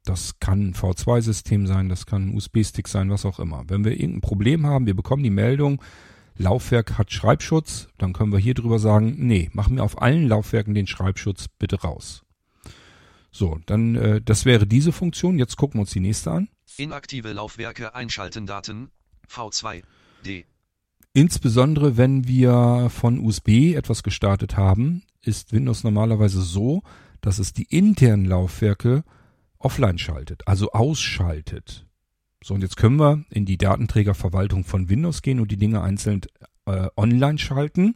Das 0.04 0.39
kann 0.39 0.69
ein 0.69 0.74
V2-System 0.74 1.65
sein, 1.67 1.89
das 1.89 2.06
kann 2.06 2.30
ein 2.30 2.36
USB-Stick 2.36 2.88
sein, 2.88 3.10
was 3.10 3.26
auch 3.26 3.39
immer. 3.39 3.63
Wenn 3.67 3.84
wir 3.84 3.93
irgendein 3.93 4.21
Problem 4.21 4.65
haben, 4.65 4.86
wir 4.86 4.95
bekommen 4.95 5.24
die 5.24 5.32
Meldung, 5.32 5.82
Laufwerk 6.38 6.98
hat 6.98 7.12
Schreibschutz, 7.12 7.88
dann 7.98 8.13
können 8.13 8.32
wir 8.32 8.39
hier 8.39 8.54
drüber 8.54 8.80
sagen, 8.80 9.15
nee, 9.17 9.50
mach 9.54 9.69
mir 9.69 9.84
auf 9.84 10.02
allen 10.02 10.28
Laufwerken 10.28 10.74
den 10.74 10.88
Schreibschutz 10.88 11.48
bitte 11.48 11.82
raus. 11.82 12.24
So, 13.32 13.60
dann, 13.65 13.95
äh, 13.95 14.21
das 14.21 14.45
wäre 14.45 14.65
diese 14.65 14.91
Funktion. 14.91 15.38
Jetzt 15.38 15.58
gucken 15.58 15.78
wir 15.78 15.82
uns 15.82 15.91
die 15.91 16.00
nächste 16.00 16.32
an. 16.32 16.50
Inaktive 16.78 17.34
Laufwerke 17.34 17.93
einschalten 17.93 18.45
Daten 18.45 18.91
V2 19.30 19.84
D. 20.26 20.45
Insbesondere 21.13 21.98
wenn 21.98 22.28
wir 22.28 22.89
von 22.89 23.19
USB 23.19 23.76
etwas 23.76 24.04
gestartet 24.04 24.58
haben, 24.58 25.04
ist 25.21 25.54
Windows 25.54 25.84
normalerweise 25.84 26.41
so, 26.41 26.84
dass 27.21 27.39
es 27.39 27.54
die 27.54 27.63
internen 27.63 28.26
Laufwerke 28.26 29.04
offline 29.58 29.98
schaltet, 29.98 30.48
also 30.48 30.71
ausschaltet. 30.71 31.86
So, 32.45 32.53
und 32.53 32.62
jetzt 32.62 32.77
können 32.77 32.97
wir 32.99 33.25
in 33.31 33.45
die 33.45 33.58
Datenträgerverwaltung 33.58 34.65
von 34.65 34.88
Windows 34.88 35.23
gehen 35.23 35.39
und 35.39 35.49
die 35.49 35.58
Dinge 35.58 35.81
einzeln 35.81 36.21
äh, 36.67 36.89
online 36.95 37.39
schalten. 37.39 37.95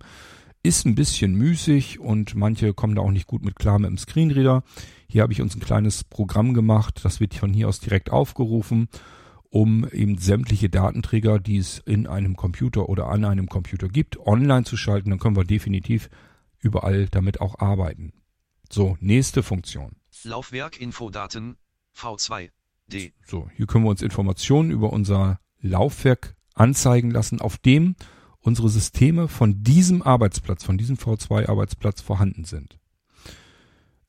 Ist 0.64 0.88
ein 0.88 0.96
bisschen 0.96 1.36
müßig 1.36 2.00
und 2.00 2.34
manche 2.34 2.74
kommen 2.74 2.96
da 2.96 3.04
auch 3.04 3.12
nicht 3.12 3.28
gut 3.28 3.46
mit 3.46 3.58
klar 3.58 3.78
mit 3.78 3.92
dem 3.92 4.00
Screenreader. 4.00 4.64
Hier 5.08 5.22
habe 5.22 5.34
ich 5.34 5.44
uns 5.44 5.56
ein 5.56 5.60
kleines 5.60 6.04
Programm 6.04 6.56
gemacht, 6.56 7.02
das 7.04 7.20
wird 7.20 7.36
von 7.36 7.54
hier 7.54 7.68
aus 7.68 7.80
direkt 7.80 8.10
aufgerufen, 8.10 8.90
um 9.52 9.88
eben 9.88 10.18
sämtliche 10.18 10.72
Datenträger, 10.72 11.38
die 11.38 11.58
es 11.58 11.78
in 11.86 12.08
einem 12.08 12.36
Computer 12.36 12.90
oder 12.90 13.06
an 13.10 13.26
einem 13.26 13.50
Computer 13.50 13.88
gibt, 13.88 14.18
online 14.18 14.64
zu 14.64 14.78
schalten. 14.78 15.12
Dann 15.12 15.20
können 15.20 15.36
wir 15.36 15.46
definitiv 15.46 16.10
überall 16.58 17.08
damit 17.08 17.40
auch 17.40 17.60
arbeiten. 17.60 18.14
So, 18.72 18.98
nächste 19.00 19.44
Funktion. 19.44 19.98
Laufwerk 20.24 20.82
Infodaten 20.82 21.56
V2 21.96 22.50
D. 22.90 23.14
So, 23.26 23.50
hier 23.56 23.68
können 23.68 23.86
wir 23.86 23.90
uns 23.90 24.02
Informationen 24.02 24.72
über 24.72 24.92
unser 24.92 25.40
Laufwerk 25.62 26.36
anzeigen 26.54 27.12
lassen, 27.12 27.42
auf 27.42 27.58
dem 27.58 27.96
unsere 28.42 28.70
Systeme 28.70 29.28
von 29.28 29.64
diesem 29.64 30.02
Arbeitsplatz, 30.02 30.64
von 30.64 30.78
diesem 30.78 30.98
V2-Arbeitsplatz 30.98 32.02
vorhanden 32.02 32.46
sind. 32.46 32.80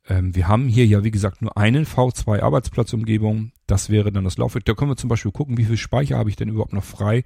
Ähm, 0.09 0.35
wir 0.35 0.49
haben 0.49 0.69
hier 0.69 0.87
ja, 0.87 1.05
wie 1.05 1.11
gesagt, 1.11 1.43
nur 1.43 1.57
einen 1.57 1.85
V2-Arbeitsplatzumgebung. 1.85 3.53
Das 3.67 3.91
wäre 3.91 4.13
dann 4.13 4.25
das 4.25 4.39
Laufwerk. 4.39 4.65
Da 4.65 4.75
können 4.75 4.91
wir 4.91 4.97
zum 4.97 5.09
Beispiel 5.09 5.33
gucken, 5.33 5.57
wie 5.57 5.65
viel 5.65 5.77
Speicher 5.77 6.19
habe 6.19 6.31
ich 6.31 6.37
denn 6.37 6.49
überhaupt 6.49 6.73
noch 6.73 6.85
frei, 6.85 7.25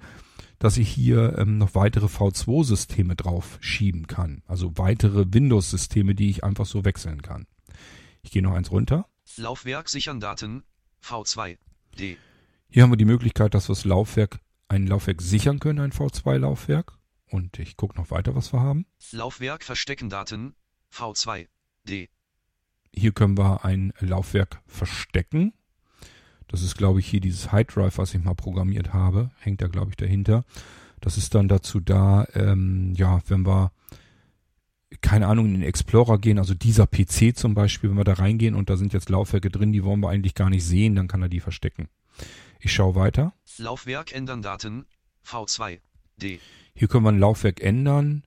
dass 0.58 0.76
ich 0.76 0.88
hier 0.88 1.38
ähm, 1.38 1.58
noch 1.58 1.74
weitere 1.74 2.06
V2-Systeme 2.06 3.16
drauf 3.16 3.58
schieben 3.60 4.06
kann. 4.06 4.42
Also 4.46 4.76
weitere 4.76 5.26
Windows-Systeme, 5.32 6.14
die 6.14 6.30
ich 6.30 6.44
einfach 6.44 6.66
so 6.66 6.84
wechseln 6.84 7.22
kann. 7.22 7.46
Ich 8.22 8.30
gehe 8.30 8.42
noch 8.42 8.54
eins 8.54 8.70
runter. 8.70 9.06
Laufwerk 9.36 9.88
sichern 9.88 10.20
Daten 10.20 10.62
V2 11.04 11.58
D. 11.98 12.16
Hier 12.70 12.82
haben 12.82 12.90
wir 12.90 12.96
die 12.96 13.04
Möglichkeit, 13.04 13.54
dass 13.54 13.68
wir 13.68 13.74
das 13.74 13.84
Laufwerk, 13.84 14.40
ein 14.68 14.86
Laufwerk 14.86 15.20
sichern 15.20 15.58
können, 15.58 15.80
ein 15.80 15.92
V2-Laufwerk. 15.92 16.98
Und 17.30 17.58
ich 17.58 17.76
gucke 17.76 17.96
noch 17.96 18.10
weiter, 18.10 18.34
was 18.34 18.52
wir 18.52 18.60
haben. 18.60 18.86
Laufwerk 19.12 19.64
verstecken 19.64 20.08
Daten 20.08 20.54
V2 20.92 21.48
D. 21.86 22.08
Hier 22.92 23.12
können 23.12 23.36
wir 23.36 23.64
ein 23.64 23.92
Laufwerk 24.00 24.62
verstecken. 24.66 25.52
Das 26.48 26.62
ist, 26.62 26.76
glaube 26.76 27.00
ich, 27.00 27.06
hier 27.06 27.20
dieses 27.20 27.52
High 27.52 27.66
Drive, 27.66 27.98
was 27.98 28.14
ich 28.14 28.22
mal 28.22 28.34
programmiert 28.34 28.92
habe. 28.92 29.30
Hängt 29.40 29.60
da, 29.60 29.66
glaube 29.66 29.90
ich, 29.90 29.96
dahinter. 29.96 30.44
Das 31.00 31.18
ist 31.18 31.34
dann 31.34 31.48
dazu 31.48 31.80
da, 31.80 32.26
ähm, 32.34 32.94
ja, 32.96 33.20
wenn 33.28 33.44
wir 33.44 33.72
keine 35.00 35.26
Ahnung, 35.26 35.46
in 35.46 35.54
den 35.54 35.62
Explorer 35.62 36.18
gehen, 36.18 36.38
also 36.38 36.54
dieser 36.54 36.86
PC 36.86 37.36
zum 37.36 37.54
Beispiel, 37.54 37.90
wenn 37.90 37.96
wir 37.96 38.04
da 38.04 38.14
reingehen 38.14 38.54
und 38.54 38.70
da 38.70 38.76
sind 38.76 38.92
jetzt 38.92 39.08
Laufwerke 39.08 39.50
drin, 39.50 39.72
die 39.72 39.84
wollen 39.84 40.00
wir 40.00 40.10
eigentlich 40.10 40.34
gar 40.34 40.50
nicht 40.50 40.64
sehen, 40.64 40.94
dann 40.94 41.08
kann 41.08 41.22
er 41.22 41.28
die 41.28 41.40
verstecken. 41.40 41.88
Ich 42.60 42.72
schaue 42.72 42.94
weiter. 42.94 43.34
Laufwerk 43.58 44.12
ändern 44.12 44.42
Daten. 44.42 44.86
V2. 45.26 45.80
D. 46.16 46.38
Hier 46.74 46.88
können 46.88 47.04
wir 47.04 47.12
ein 47.12 47.18
Laufwerk 47.18 47.60
ändern. 47.60 48.22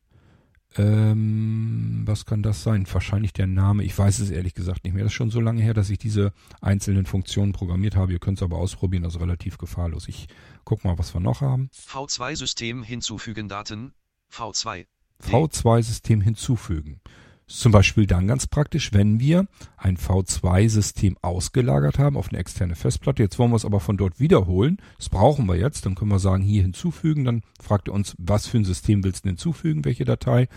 Ähm, 0.77 2.03
was 2.06 2.25
kann 2.25 2.43
das 2.43 2.62
sein? 2.62 2.86
Wahrscheinlich 2.91 3.34
der 3.34 3.47
Name. 3.47 3.84
Ich 3.84 3.97
weiß 3.97 4.19
es 4.19 4.30
ehrlich 4.30 4.53
gesagt 4.53 4.84
nicht 4.84 4.93
mehr. 4.93 5.03
Das 5.03 5.12
ist 5.12 5.17
schon 5.17 5.32
so 5.32 5.39
lange 5.39 5.62
her, 5.62 5.73
dass 5.73 5.89
ich 5.89 5.97
diese 5.97 6.34
einzelnen 6.62 7.06
Funktionen 7.06 7.53
programmiert 7.53 7.95
habe. 7.95 8.12
Ihr 8.12 8.19
könnt 8.19 8.38
es 8.38 8.43
aber 8.43 8.58
ausprobieren, 8.58 9.03
ist 9.03 9.19
relativ 9.19 9.58
gefahrlos. 9.58 10.08
Ich 10.08 10.27
guck 10.65 10.84
mal, 10.84 10.97
was 10.99 11.13
wir 11.13 11.21
noch 11.21 11.41
haben. 11.41 11.69
V2 11.73 12.36
System 12.36 12.84
hinzufügen 12.84 13.47
Daten. 13.47 13.93
V2. 14.32 14.86
D. 15.23 15.32
V2-System 15.32 16.21
hinzufügen. 16.21 17.01
Zum 17.49 17.71
Beispiel 17.71 18.06
dann 18.06 18.27
ganz 18.27 18.45
praktisch, 18.45 18.91
wenn 18.91 19.21
wir 19.21 19.47
ein 19.77 19.95
V2-System 19.95 21.17
ausgelagert 21.21 21.97
haben 21.97 22.17
auf 22.17 22.27
eine 22.27 22.39
externe 22.39 22.75
Festplatte. 22.75 23.23
Jetzt 23.23 23.39
wollen 23.39 23.51
wir 23.51 23.56
es 23.56 23.63
aber 23.63 23.80
von 23.80 23.95
dort 23.95 24.19
wiederholen. 24.19 24.77
Das 24.97 25.08
brauchen 25.08 25.45
wir 25.45 25.56
jetzt. 25.56 25.86
Dann 25.86 25.95
können 25.95 26.12
wir 26.12 26.19
sagen, 26.19 26.43
hier 26.43 26.62
hinzufügen. 26.62 27.23
Dann 27.23 27.43
fragt 27.62 27.88
er 27.88 27.93
uns, 27.93 28.15
was 28.17 28.47
für 28.47 28.58
ein 28.58 28.65
System 28.65 29.01
willst 29.06 29.23
du 29.23 29.30
hinzufügen, 29.30 29.86
welche 29.86 30.03
Datei. 30.03 30.49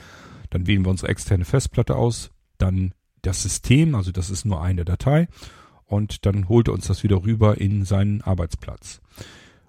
Dann 0.50 0.66
wählen 0.66 0.84
wir 0.84 0.90
unsere 0.90 1.12
externe 1.12 1.44
Festplatte 1.44 1.94
aus. 1.94 2.32
Dann 2.58 2.92
das 3.22 3.44
System, 3.44 3.94
also 3.94 4.10
das 4.10 4.28
ist 4.28 4.44
nur 4.44 4.60
eine 4.60 4.84
Datei. 4.84 5.28
Und 5.86 6.26
dann 6.26 6.48
holt 6.48 6.66
er 6.66 6.74
uns 6.74 6.88
das 6.88 7.04
wieder 7.04 7.22
rüber 7.22 7.60
in 7.60 7.84
seinen 7.84 8.20
Arbeitsplatz. 8.22 9.00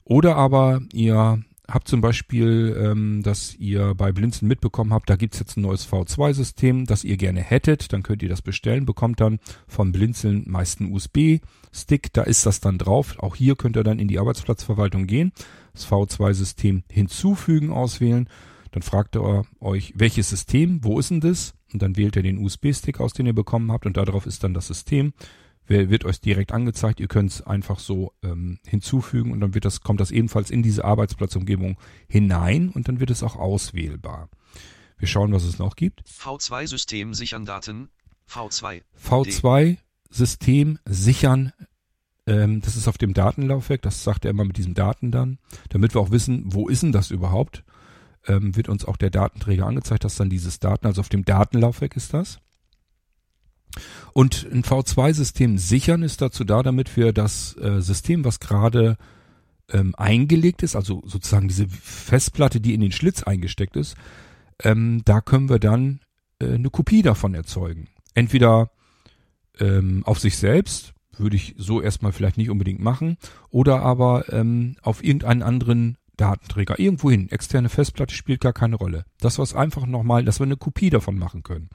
Oder 0.03 0.37
aber 0.37 0.81
ihr 0.91 1.43
habt 1.73 1.87
zum 1.87 2.01
Beispiel, 2.01 2.77
ähm, 2.79 3.23
dass 3.23 3.55
ihr 3.55 3.95
bei 3.95 4.11
Blinzen 4.11 4.47
mitbekommen 4.47 4.93
habt, 4.93 5.09
da 5.09 5.15
gibt's 5.15 5.39
jetzt 5.39 5.57
ein 5.57 5.61
neues 5.61 5.87
V2-System, 5.87 6.85
das 6.85 7.03
ihr 7.03 7.17
gerne 7.17 7.41
hättet, 7.41 7.93
dann 7.93 8.03
könnt 8.03 8.23
ihr 8.23 8.29
das 8.29 8.41
bestellen, 8.41 8.85
bekommt 8.85 9.19
dann 9.19 9.39
vom 9.67 9.91
Blinzeln 9.91 10.43
meist 10.47 10.79
einen 10.79 10.91
USB-Stick, 10.91 12.13
da 12.13 12.23
ist 12.23 12.45
das 12.45 12.59
dann 12.59 12.77
drauf. 12.77 13.17
Auch 13.19 13.35
hier 13.35 13.55
könnt 13.55 13.75
ihr 13.75 13.83
dann 13.83 13.99
in 13.99 14.07
die 14.07 14.19
Arbeitsplatzverwaltung 14.19 15.07
gehen, 15.07 15.31
das 15.73 15.87
V2-System 15.87 16.83
hinzufügen, 16.89 17.71
auswählen. 17.71 18.29
Dann 18.71 18.83
fragt 18.83 19.15
er 19.15 19.43
euch, 19.59 19.93
welches 19.95 20.29
System, 20.29 20.83
wo 20.83 20.99
ist 20.99 21.11
denn 21.11 21.19
das? 21.19 21.53
Und 21.73 21.81
dann 21.81 21.97
wählt 21.97 22.15
ihr 22.15 22.23
den 22.23 22.37
USB-Stick 22.37 22.99
aus, 22.99 23.13
den 23.13 23.25
ihr 23.25 23.33
bekommen 23.33 23.71
habt 23.71 23.85
und 23.85 23.97
darauf 23.97 24.25
ist 24.25 24.43
dann 24.43 24.53
das 24.53 24.67
System. 24.67 25.13
Wer- 25.71 25.89
Wird 25.89 26.05
euch 26.05 26.19
direkt 26.21 26.51
angezeigt. 26.51 26.99
Ihr 26.99 27.07
könnt 27.07 27.31
es 27.31 27.41
einfach 27.41 27.79
so 27.79 28.13
ähm, 28.23 28.59
hinzufügen 28.67 29.31
und 29.31 29.39
dann 29.39 29.53
wird 29.53 29.65
das, 29.65 29.81
kommt 29.81 29.99
das 30.01 30.11
ebenfalls 30.11 30.51
in 30.51 30.63
diese 30.63 30.83
Arbeitsplatzumgebung 30.85 31.77
hinein 32.07 32.69
und 32.69 32.87
dann 32.87 32.99
wird 32.99 33.09
es 33.11 33.23
auch 33.23 33.35
auswählbar. 33.35 34.29
Wir 34.97 35.07
schauen, 35.07 35.31
was 35.33 35.43
es 35.43 35.57
noch 35.59 35.75
gibt. 35.75 36.03
V2 36.07 36.67
System 36.67 37.13
sichern 37.13 37.45
Daten. 37.45 37.89
V2. 38.29 38.81
V2-System 40.09 40.79
sichern. 40.85 41.53
Ähm, 42.27 42.61
das 42.61 42.75
ist 42.75 42.87
auf 42.87 42.97
dem 42.97 43.13
Datenlaufwerk. 43.13 43.81
Das 43.81 44.03
sagt 44.03 44.25
er 44.25 44.31
immer 44.31 44.45
mit 44.45 44.57
diesen 44.57 44.73
Daten 44.73 45.11
dann. 45.11 45.39
Damit 45.69 45.95
wir 45.95 46.01
auch 46.01 46.11
wissen, 46.11 46.43
wo 46.45 46.67
ist 46.69 46.83
denn 46.83 46.91
das 46.91 47.11
überhaupt? 47.11 47.63
Ähm, 48.27 48.55
wird 48.55 48.69
uns 48.69 48.85
auch 48.85 48.97
der 48.97 49.09
Datenträger 49.09 49.65
angezeigt, 49.65 50.03
dass 50.03 50.15
dann 50.15 50.29
dieses 50.29 50.59
Daten, 50.59 50.85
also 50.85 51.01
auf 51.01 51.09
dem 51.09 51.25
Datenlaufwerk 51.25 51.95
ist 51.95 52.13
das. 52.13 52.39
Und 54.13 54.47
ein 54.51 54.63
V2-System 54.63 55.57
sichern 55.57 56.03
ist 56.03 56.21
dazu 56.21 56.43
da, 56.43 56.63
damit 56.63 56.95
wir 56.97 57.13
das 57.13 57.55
äh, 57.57 57.81
System, 57.81 58.25
was 58.25 58.39
gerade 58.39 58.97
ähm, 59.69 59.95
eingelegt 59.97 60.63
ist, 60.63 60.75
also 60.75 61.01
sozusagen 61.05 61.47
diese 61.47 61.67
Festplatte, 61.67 62.59
die 62.59 62.73
in 62.73 62.81
den 62.81 62.91
Schlitz 62.91 63.23
eingesteckt 63.23 63.75
ist, 63.75 63.95
ähm, 64.63 65.01
da 65.05 65.21
können 65.21 65.49
wir 65.49 65.59
dann 65.59 66.01
äh, 66.39 66.53
eine 66.53 66.69
Kopie 66.69 67.01
davon 67.01 67.33
erzeugen. 67.33 67.87
Entweder 68.13 68.71
ähm, 69.59 70.03
auf 70.05 70.19
sich 70.19 70.37
selbst, 70.37 70.93
würde 71.17 71.35
ich 71.35 71.55
so 71.57 71.81
erstmal 71.81 72.11
vielleicht 72.11 72.37
nicht 72.37 72.49
unbedingt 72.49 72.81
machen, 72.81 73.17
oder 73.49 73.81
aber 73.81 74.31
ähm, 74.33 74.75
auf 74.81 75.03
irgendeinen 75.03 75.43
anderen 75.43 75.97
Datenträger, 76.17 76.79
irgendwohin. 76.79 77.29
Externe 77.29 77.69
Festplatte 77.69 78.13
spielt 78.13 78.41
gar 78.41 78.53
keine 78.53 78.75
Rolle. 78.75 79.05
Das 79.19 79.39
was 79.39 79.55
einfach 79.55 79.85
nochmal, 79.85 80.23
dass 80.23 80.39
wir 80.39 80.45
eine 80.45 80.57
Kopie 80.57 80.89
davon 80.89 81.17
machen 81.17 81.43
können. 81.43 81.69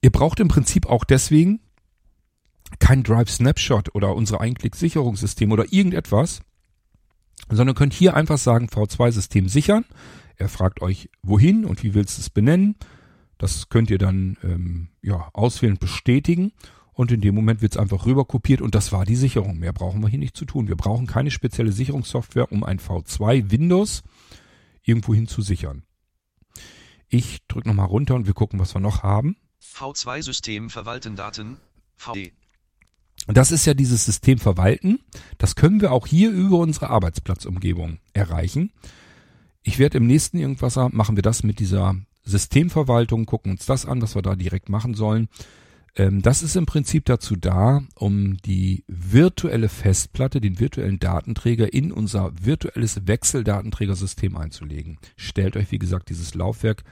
Ihr 0.00 0.10
braucht 0.10 0.40
im 0.40 0.48
Prinzip 0.48 0.86
auch 0.86 1.04
deswegen 1.04 1.60
kein 2.78 3.02
Drive 3.02 3.30
Snapshot 3.30 3.94
oder 3.94 4.14
unsere 4.14 4.40
Einklick-Sicherungssystem 4.40 5.50
oder 5.52 5.72
irgendetwas, 5.72 6.40
sondern 7.48 7.74
könnt 7.74 7.94
hier 7.94 8.14
einfach 8.14 8.38
sagen 8.38 8.66
V2-System 8.66 9.48
sichern. 9.48 9.84
Er 10.36 10.48
fragt 10.48 10.82
euch, 10.82 11.10
wohin 11.22 11.64
und 11.64 11.82
wie 11.82 11.94
willst 11.94 12.18
du 12.18 12.22
es 12.22 12.30
benennen. 12.30 12.76
Das 13.38 13.68
könnt 13.68 13.90
ihr 13.90 13.98
dann 13.98 14.36
ähm, 14.42 14.88
ja, 15.02 15.28
auswählen 15.32 15.78
bestätigen. 15.78 16.52
Und 16.92 17.12
in 17.12 17.20
dem 17.20 17.34
Moment 17.34 17.62
wird 17.62 17.72
es 17.72 17.78
einfach 17.78 18.06
rüber 18.06 18.24
kopiert 18.24 18.60
und 18.60 18.74
das 18.74 18.90
war 18.90 19.04
die 19.04 19.14
Sicherung. 19.14 19.60
Mehr 19.60 19.72
brauchen 19.72 20.02
wir 20.02 20.08
hier 20.08 20.18
nicht 20.18 20.36
zu 20.36 20.44
tun. 20.44 20.66
Wir 20.66 20.76
brauchen 20.76 21.06
keine 21.06 21.30
spezielle 21.30 21.70
Sicherungssoftware, 21.70 22.50
um 22.50 22.64
ein 22.64 22.80
V2 22.80 23.52
Windows 23.52 24.02
irgendwohin 24.82 25.28
zu 25.28 25.40
sichern. 25.40 25.84
Ich 27.08 27.46
drücke 27.46 27.68
nochmal 27.68 27.86
runter 27.86 28.16
und 28.16 28.26
wir 28.26 28.34
gucken, 28.34 28.58
was 28.58 28.74
wir 28.74 28.80
noch 28.80 29.04
haben. 29.04 29.36
V2 29.74 30.22
System 30.22 30.70
verwalten 30.70 31.16
Daten. 31.16 31.58
VD. 31.96 32.32
Das 33.26 33.50
ist 33.50 33.66
ja 33.66 33.74
dieses 33.74 34.04
System 34.04 34.38
verwalten. 34.38 35.00
Das 35.36 35.54
können 35.54 35.80
wir 35.80 35.92
auch 35.92 36.06
hier 36.06 36.30
über 36.30 36.58
unsere 36.58 36.90
Arbeitsplatzumgebung 36.90 37.98
erreichen. 38.12 38.72
Ich 39.62 39.78
werde 39.78 39.98
im 39.98 40.06
nächsten 40.06 40.38
irgendwas 40.38 40.76
machen 40.76 41.16
wir 41.16 41.22
das 41.22 41.42
mit 41.42 41.58
dieser 41.58 41.96
Systemverwaltung, 42.24 43.26
gucken 43.26 43.52
uns 43.52 43.66
das 43.66 43.86
an, 43.86 44.00
was 44.00 44.14
wir 44.14 44.22
da 44.22 44.34
direkt 44.34 44.68
machen 44.68 44.94
sollen. 44.94 45.28
Ähm, 45.96 46.22
das 46.22 46.42
ist 46.42 46.56
im 46.56 46.66
Prinzip 46.66 47.04
dazu 47.06 47.36
da, 47.36 47.82
um 47.94 48.36
die 48.38 48.84
virtuelle 48.86 49.68
Festplatte, 49.68 50.40
den 50.40 50.60
virtuellen 50.60 50.98
Datenträger 50.98 51.72
in 51.72 51.92
unser 51.92 52.32
virtuelles 52.40 53.06
Wechseldatenträgersystem 53.06 54.36
einzulegen. 54.36 54.98
Stellt 55.16 55.56
euch, 55.56 55.70
wie 55.70 55.78
gesagt, 55.78 56.08
dieses 56.08 56.34
Laufwerk 56.34 56.84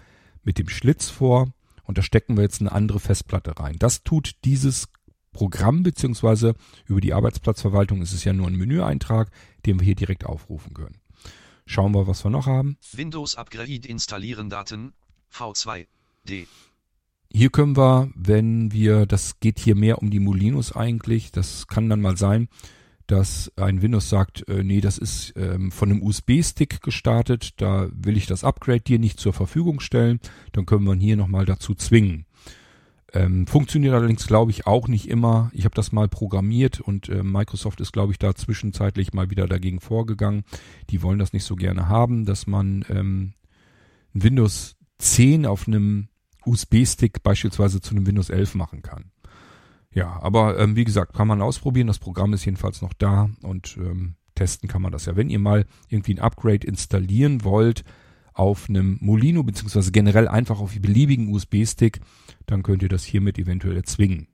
mit 0.42 0.58
dem 0.58 0.68
Schlitz 0.68 1.08
vor 1.08 1.48
und 1.86 1.98
da 1.98 2.02
stecken 2.02 2.36
wir 2.36 2.42
jetzt 2.42 2.60
eine 2.60 2.72
andere 2.72 3.00
Festplatte 3.00 3.58
rein. 3.58 3.76
Das 3.78 4.02
tut 4.02 4.36
dieses 4.44 4.88
Programm 5.32 5.82
beziehungsweise 5.82 6.54
über 6.86 7.00
die 7.00 7.12
Arbeitsplatzverwaltung 7.12 8.00
ist 8.02 8.12
es 8.12 8.24
ja 8.24 8.32
nur 8.32 8.46
ein 8.46 8.56
Menüeintrag, 8.56 9.30
den 9.66 9.78
wir 9.78 9.84
hier 9.84 9.94
direkt 9.94 10.24
aufrufen 10.24 10.74
können. 10.74 11.00
Schauen 11.66 11.92
wir, 11.94 12.06
was 12.06 12.24
wir 12.24 12.30
noch 12.30 12.46
haben. 12.46 12.78
Windows 12.92 13.34
Upgrade 13.36 13.86
installieren 13.86 14.48
Daten. 14.48 14.92
V2. 15.32 15.86
D. 16.24 16.46
Hier 17.32 17.50
können 17.50 17.76
wir, 17.76 18.10
wenn 18.14 18.72
wir, 18.72 19.04
das 19.04 19.40
geht 19.40 19.58
hier 19.58 19.74
mehr 19.74 19.98
um 19.98 20.10
die 20.10 20.20
Molinos 20.20 20.74
eigentlich, 20.74 21.32
das 21.32 21.66
kann 21.66 21.88
dann 21.88 22.00
mal 22.00 22.16
sein, 22.16 22.48
dass 23.06 23.52
ein 23.56 23.82
Windows 23.82 24.08
sagt, 24.08 24.48
äh, 24.48 24.62
nee, 24.62 24.80
das 24.80 24.98
ist 24.98 25.34
ähm, 25.36 25.70
von 25.70 25.90
einem 25.90 26.02
USB-Stick 26.02 26.82
gestartet, 26.82 27.60
da 27.60 27.88
will 27.92 28.16
ich 28.16 28.26
das 28.26 28.44
Upgrade 28.44 28.80
dir 28.80 28.98
nicht 28.98 29.20
zur 29.20 29.32
Verfügung 29.32 29.80
stellen, 29.80 30.20
dann 30.52 30.66
können 30.66 30.84
wir 30.84 30.94
ihn 30.94 31.00
hier 31.00 31.16
nochmal 31.16 31.44
dazu 31.44 31.74
zwingen. 31.74 32.26
Ähm, 33.12 33.46
funktioniert 33.46 33.94
allerdings, 33.94 34.26
glaube 34.26 34.50
ich, 34.50 34.66
auch 34.66 34.88
nicht 34.88 35.08
immer. 35.08 35.50
Ich 35.54 35.64
habe 35.64 35.74
das 35.74 35.92
mal 35.92 36.08
programmiert 36.08 36.80
und 36.80 37.08
äh, 37.08 37.22
Microsoft 37.22 37.80
ist, 37.80 37.92
glaube 37.92 38.12
ich, 38.12 38.18
da 38.18 38.34
zwischenzeitlich 38.34 39.14
mal 39.14 39.30
wieder 39.30 39.46
dagegen 39.46 39.80
vorgegangen. 39.80 40.44
Die 40.90 41.02
wollen 41.02 41.18
das 41.18 41.32
nicht 41.32 41.44
so 41.44 41.54
gerne 41.56 41.88
haben, 41.88 42.26
dass 42.26 42.46
man 42.46 42.84
ähm, 42.88 43.34
Windows 44.12 44.76
10 44.98 45.46
auf 45.46 45.68
einem 45.68 46.08
USB-Stick 46.44 47.22
beispielsweise 47.22 47.80
zu 47.80 47.94
einem 47.94 48.06
Windows 48.06 48.30
11 48.30 48.54
machen 48.54 48.82
kann. 48.82 49.10
Ja, 49.96 50.20
aber 50.20 50.58
ähm, 50.58 50.76
wie 50.76 50.84
gesagt, 50.84 51.14
kann 51.14 51.26
man 51.26 51.40
ausprobieren. 51.40 51.86
Das 51.86 51.98
Programm 51.98 52.34
ist 52.34 52.44
jedenfalls 52.44 52.82
noch 52.82 52.92
da 52.92 53.30
und 53.40 53.78
ähm, 53.78 54.16
testen 54.34 54.68
kann 54.68 54.82
man 54.82 54.92
das 54.92 55.06
ja. 55.06 55.16
Wenn 55.16 55.30
ihr 55.30 55.38
mal 55.38 55.64
irgendwie 55.88 56.12
ein 56.12 56.18
Upgrade 56.18 56.66
installieren 56.66 57.44
wollt 57.44 57.82
auf 58.34 58.68
einem 58.68 58.98
Molino 59.00 59.42
beziehungsweise 59.42 59.92
generell 59.92 60.28
einfach 60.28 60.60
auf 60.60 60.78
beliebigen 60.78 61.32
USB-Stick, 61.32 62.00
dann 62.44 62.62
könnt 62.62 62.82
ihr 62.82 62.90
das 62.90 63.04
hiermit 63.04 63.38
eventuell 63.38 63.74
erzwingen. 63.74 64.28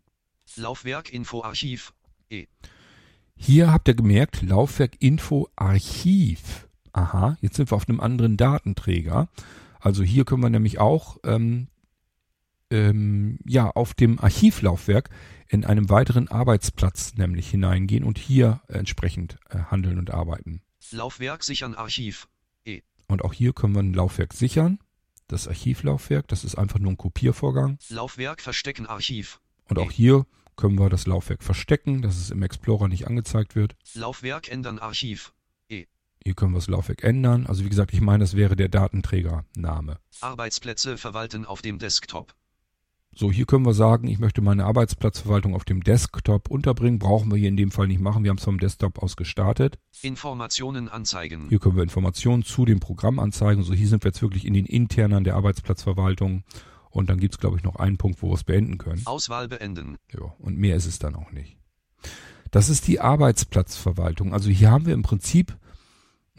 Laufwerk 0.57 1.13
Info 1.13 1.45
Archiv. 1.45 1.93
E. 2.29 2.47
Hier 3.37 3.73
habt 3.73 3.87
ihr 3.87 3.95
gemerkt, 3.95 4.43
Laufwerk 4.43 4.97
Info 4.99 5.49
Archiv. 5.55 6.67
Aha, 6.93 7.39
jetzt 7.41 7.55
sind 7.55 7.71
wir 7.71 7.77
auf 7.77 7.89
einem 7.89 8.01
anderen 8.01 8.37
Datenträger. 8.37 9.29
Also 9.79 10.03
hier 10.03 10.25
können 10.25 10.43
wir 10.43 10.51
nämlich 10.51 10.81
auch 10.81 11.19
ähm, 11.23 11.69
ähm, 12.73 13.39
ja 13.47 13.71
auf 13.71 13.95
dem 13.95 14.19
Archivlaufwerk 14.19 15.11
in 15.53 15.67
einem 15.67 15.91
weiteren 15.91 16.29
Arbeitsplatz 16.29 17.15
nämlich 17.15 17.51
hineingehen 17.51 18.05
und 18.05 18.19
hier 18.19 18.63
entsprechend 18.69 19.37
äh, 19.51 19.59
handeln 19.71 19.99
und 19.99 20.11
arbeiten. 20.11 20.63
Laufwerk 20.91 21.45
sichern 21.45 21.75
Archiv. 21.75 22.27
Und 23.07 23.23
auch 23.23 23.35
hier 23.35 23.53
können 23.53 23.75
wir 23.75 23.83
ein 23.83 23.93
Laufwerk 23.93 24.33
sichern. 24.33 24.79
Das 25.29 25.47
Archivlaufwerk, 25.47 26.27
das 26.29 26.45
ist 26.45 26.57
einfach 26.57 26.79
nur 26.79 26.93
ein 26.93 26.97
Kopiervorgang. 26.97 27.79
Laufwerk 27.91 28.41
verstecken 28.41 28.87
Archiv. 28.87 29.41
Und 29.69 29.79
auch 29.79 29.91
hier 29.91 30.25
können 30.57 30.79
wir 30.79 30.89
das 30.89 31.07
Laufwerk 31.07 31.43
verstecken, 31.43 32.01
dass 32.01 32.17
es 32.17 32.31
im 32.31 32.43
Explorer 32.43 32.89
nicht 32.89 33.07
angezeigt 33.07 33.55
wird. 33.55 33.77
Laufwerk 33.93 34.51
ändern 34.51 34.79
Archiv. 34.79 35.35
Hier 36.25 36.35
können 36.35 36.53
wir 36.53 36.59
das 36.59 36.69
Laufwerk 36.69 37.03
ändern. 37.03 37.47
Also 37.47 37.65
wie 37.65 37.69
gesagt, 37.69 37.93
ich 37.93 38.01
meine, 38.01 38.21
das 38.21 38.37
wäre 38.37 38.57
der 38.57 38.69
Datenträgername. 38.69 39.99
Arbeitsplätze 40.21 40.97
verwalten 40.97 41.45
auf 41.45 41.63
dem 41.63 41.79
Desktop. 41.79 42.35
So, 43.15 43.31
hier 43.31 43.45
können 43.45 43.67
wir 43.67 43.75
sagen, 43.75 44.09
ich 44.09 44.19
möchte 44.19 44.41
meine 44.41 44.65
Arbeitsplatzverwaltung 44.65 45.55
auf 45.55 45.65
dem 45.65 45.83
Desktop 45.83 46.51
unterbringen. 46.51 46.99
Brauchen 46.99 47.31
wir 47.31 47.37
hier 47.37 47.49
in 47.49 47.59
dem 47.59 47.71
Fall 47.71 47.87
nicht 47.87 48.01
machen. 48.01 48.25
Wir 48.25 48.31
haben 48.31 48.39
es 48.39 48.45
vom 48.45 48.59
Desktop 48.59 49.03
aus 49.03 49.17
gestartet. 49.17 49.79
Informationen 50.01 50.89
anzeigen. 50.89 51.49
Hier 51.51 51.59
können 51.59 51.77
wir 51.77 51.83
Informationen 51.83 52.43
zu 52.43 52.65
dem 52.65 52.81
Programm 52.81 53.19
anzeigen. 53.19 53.63
So, 53.65 53.75
hier 53.75 53.87
sind 53.87 54.03
wir 54.03 54.09
jetzt 54.09 54.23
wirklich 54.23 54.47
in 54.47 54.55
den 54.55 54.65
internen 54.65 55.25
der 55.25 55.35
Arbeitsplatzverwaltung. 55.35 56.45
Und 56.89 57.11
dann 57.11 57.21
gibt's 57.21 57.39
glaube 57.39 57.59
ich, 57.59 57.63
noch 57.63 57.77
einen 57.77 57.99
Punkt, 57.99 58.23
wo 58.23 58.31
wir 58.31 58.35
es 58.35 58.45
beenden 58.45 58.79
können. 58.79 59.03
Auswahl 59.05 59.47
beenden. 59.47 59.99
Ja, 60.13 60.33
und 60.39 60.57
mehr 60.57 60.77
ist 60.77 60.87
es 60.87 60.99
dann 60.99 61.15
auch 61.15 61.33
nicht. 61.33 61.59
Das 62.51 62.71
ist 62.71 62.87
die 62.87 63.01
Arbeitsplatzverwaltung. 63.01 64.33
Also 64.33 64.49
hier 64.49 64.71
haben 64.71 64.87
wir 64.87 64.95
im 64.95 65.03
Prinzip 65.03 65.57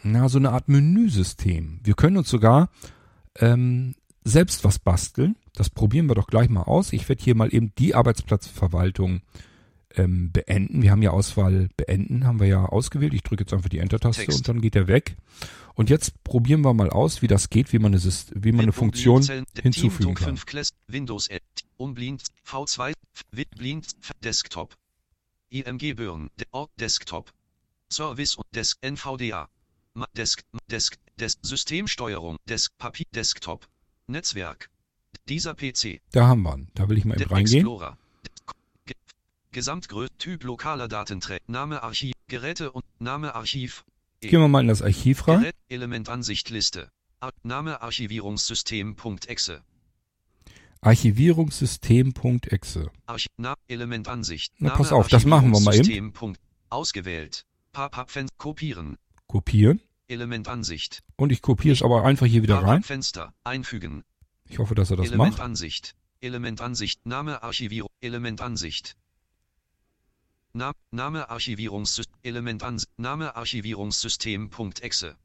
na, 0.03 0.27
so 0.27 0.37
eine 0.37 0.51
Art 0.51 0.69
Menüsystem. 0.69 1.79
Wir 1.83 1.93
können 1.93 2.17
uns 2.17 2.29
sogar 2.29 2.69
ähm, 3.39 3.95
selbst 4.23 4.63
was 4.63 4.79
basteln. 4.79 5.35
Das 5.55 5.69
probieren 5.69 6.07
wir 6.07 6.15
doch 6.15 6.27
gleich 6.27 6.49
mal 6.49 6.63
aus. 6.63 6.93
Ich 6.93 7.07
werde 7.09 7.23
hier 7.23 7.35
mal 7.35 7.53
eben 7.53 7.73
die 7.77 7.93
Arbeitsplatzverwaltung 7.95 9.21
ähm, 9.95 10.31
beenden. 10.31 10.81
Wir 10.81 10.91
haben 10.91 11.01
ja 11.03 11.11
Auswahl 11.11 11.69
beenden, 11.77 12.25
haben 12.25 12.39
wir 12.39 12.47
ja 12.47 12.65
ausgewählt. 12.65 13.13
Ich 13.13 13.21
drücke 13.21 13.43
jetzt 13.43 13.53
einfach 13.53 13.69
die 13.69 13.77
Enter-Taste 13.79 14.25
und 14.31 14.47
dann 14.47 14.61
geht 14.61 14.75
er 14.75 14.87
weg. 14.87 15.15
Und 15.75 15.89
jetzt 15.89 16.23
probieren 16.23 16.61
wir 16.61 16.73
mal 16.73 16.89
aus, 16.89 17.21
wie 17.21 17.27
das 17.27 17.49
geht, 17.49 17.73
wie 17.73 17.79
man 17.79 17.93
eine, 17.93 18.01
wie 18.01 18.51
man 18.51 18.61
eine 18.61 18.71
Funktion 18.73 19.23
hinzufügen 19.59 20.13
kann. 20.15 20.25
5 20.29 20.45
Class, 20.45 20.69
Windows 20.87 21.29
Unblind, 21.77 22.23
V2, 22.47 22.93
Wit- 23.31 23.49
Blind, 23.55 23.87
Desktop. 24.23 24.75
IMG 25.49 25.95
Ort 26.51 26.71
Desktop. 26.79 27.31
Service 27.91 28.35
und 28.35 28.45
Desk 28.55 28.77
NVDA. 28.81 29.49
Desk, 30.17 30.43
Desk, 30.71 30.97
Desk, 31.19 31.37
Systemsteuerung, 31.43 32.37
Desk, 32.49 32.71
Papier, 32.79 33.05
Desktop. 33.13 33.67
Netzwerk. 34.07 34.69
Dieser 35.29 35.53
PC. 35.53 36.01
Da 36.11 36.27
haben 36.27 36.41
wir 36.43 36.55
ihn. 36.55 36.67
Da 36.75 36.89
will 36.89 36.97
ich 36.97 37.05
mal 37.05 37.19
eben 37.19 37.29
reingehen. 37.29 37.59
Explorer. 37.59 37.97
Ge 38.85 38.95
Gesamtgröße, 39.51 40.11
Typ 40.17 40.43
lokaler 40.43 40.87
Datenträger, 40.87 41.43
Name 41.47 41.83
Archiv, 41.83 42.13
Geräte 42.27 42.71
und 42.71 42.83
Name 42.99 43.35
Archiv. 43.35 43.85
Gehen 44.21 44.41
wir 44.41 44.47
mal 44.47 44.61
in 44.61 44.67
das 44.67 44.81
Archiv 44.81 45.27
rein. 45.27 45.41
Gerät, 45.41 45.55
Elementansicht 45.69 46.49
Liste. 46.49 46.89
Ar 47.19 47.31
Name 47.43 47.81
Archivierungssystem.exe. 47.81 49.61
Archivierungssystem.exe. 50.81 52.91
Arch 53.05 53.27
Na 53.37 53.53
Elementansicht. 53.67 54.53
Na, 54.59 54.71
pass 54.71 54.91
auf, 54.91 55.07
das 55.07 55.25
machen 55.25 55.51
wir 55.51 55.59
mal 55.61 55.75
eben. 55.75 56.13
Ausgewählt. 56.69 57.45
Pop-up-Fenster. 57.71 58.35
Kopieren. 58.37 58.97
Kopieren. 59.27 59.81
Elementansicht. 60.07 61.03
Und 61.15 61.31
ich 61.31 61.41
kopiere 61.41 61.73
es 61.73 61.81
aber 61.81 62.03
einfach 62.03 62.25
hier 62.25 62.43
wieder 62.43 62.55
rein. 62.55 62.81
Pop-up-Fenster. 62.81 63.33
Einfügen. 63.43 64.03
Ich 64.53 64.59
hoffe, 64.59 64.75
dass 64.75 64.91
er 64.91 64.97
das 64.97 65.07
macht. 65.07 65.13
Elementansicht. 65.13 65.95
Elementansicht. 66.21 67.05
Name 67.07 67.41
Archivierung. 67.41 67.89
Elementansicht. 68.01 68.95
Na, 70.53 70.73
Name 70.91 71.27
Archivierungssystem. 71.31 72.13
Elementansicht. 72.21 72.91
Name 72.99 73.35
Archivierungssystem.exe. 73.35 75.15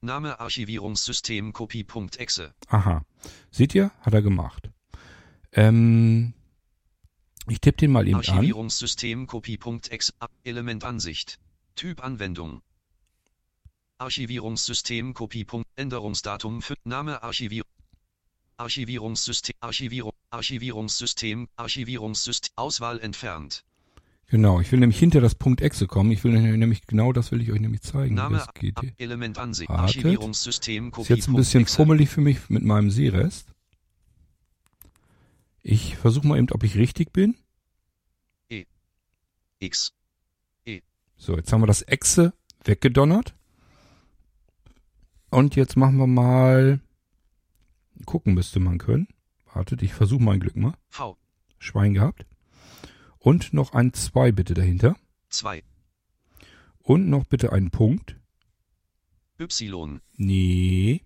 Name 0.00 0.40
Archivierungssystem 0.40 1.52
Kopie.exe. 1.52 2.52
Aha. 2.68 3.04
Seht 3.52 3.74
ihr? 3.76 3.92
Hat 4.00 4.14
er 4.14 4.22
gemacht. 4.22 4.68
Ähm, 5.52 6.34
ich 7.46 7.60
tippe 7.60 7.76
den 7.78 7.92
mal 7.92 8.08
eben 8.08 8.16
an. 8.16 8.24
Archivierungssystem 8.26 9.28
Kopie.exe. 9.28 10.12
A- 10.18 10.26
Elementansicht. 10.42 11.38
Typ 11.76 12.02
Anwendung. 12.02 12.62
Archivierungssystem 13.98 15.14
Kopie. 15.14 15.46
Änderungsdatum 15.76 16.62
für 16.62 16.74
Name 16.84 17.22
Archivier. 17.22 17.62
Archivierungssystem. 18.60 19.54
Archivierung. 19.60 20.12
Archivierungssystem. 20.30 21.48
Archivierungssystem. 21.56 22.52
Auswahl 22.56 23.00
entfernt. 23.00 23.64
Genau. 24.26 24.60
Ich 24.60 24.70
will 24.70 24.78
nämlich 24.78 24.98
hinter 24.98 25.20
das 25.20 25.34
Punkt 25.34 25.60
Exe 25.60 25.86
kommen. 25.86 26.12
Ich 26.12 26.22
will 26.22 26.32
nämlich 26.32 26.86
genau 26.86 27.12
das 27.12 27.32
will 27.32 27.40
ich 27.40 27.50
euch 27.50 27.60
nämlich 27.60 27.80
zeigen. 27.80 28.10
wie 28.10 28.14
Name 28.14 28.36
das 28.38 28.54
geht 28.54 28.78
hier. 28.80 28.92
Elementansicht. 28.98 29.70
Wartet. 29.70 29.96
Archivierungssystem 29.96 30.88
Ist 30.88 30.92
Kopie. 30.92 31.14
jetzt 31.14 31.28
ein 31.28 31.34
bisschen 31.34 31.66
fummelig 31.66 32.10
für 32.10 32.20
mich 32.20 32.48
mit 32.50 32.62
meinem 32.62 32.90
Sehrest. 32.90 33.48
Ich 35.62 35.96
versuche 35.96 36.26
mal 36.26 36.38
eben, 36.38 36.50
ob 36.52 36.62
ich 36.62 36.76
richtig 36.76 37.12
bin. 37.12 37.34
X. 39.58 39.92
So, 41.16 41.36
jetzt 41.36 41.52
haben 41.52 41.60
wir 41.60 41.66
das 41.66 41.82
Exe 41.82 42.32
weggedonnert. 42.64 43.34
Und 45.30 45.54
jetzt 45.54 45.76
machen 45.76 45.98
wir 45.98 46.06
mal. 46.06 46.80
Gucken 48.06 48.34
müsste 48.34 48.60
man 48.60 48.78
können. 48.78 49.08
Wartet, 49.52 49.82
ich 49.82 49.92
versuche 49.92 50.22
mein 50.22 50.40
Glück 50.40 50.56
mal. 50.56 50.74
V. 50.88 51.18
Schwein 51.58 51.94
gehabt. 51.94 52.26
Und 53.18 53.52
noch 53.52 53.72
ein 53.72 53.92
2 53.92 54.32
bitte 54.32 54.54
dahinter. 54.54 54.96
2. 55.28 55.62
Und 56.78 57.08
noch 57.08 57.26
bitte 57.26 57.52
einen 57.52 57.70
Punkt. 57.70 58.16
Y. 59.38 60.00
Nee. 60.16 61.04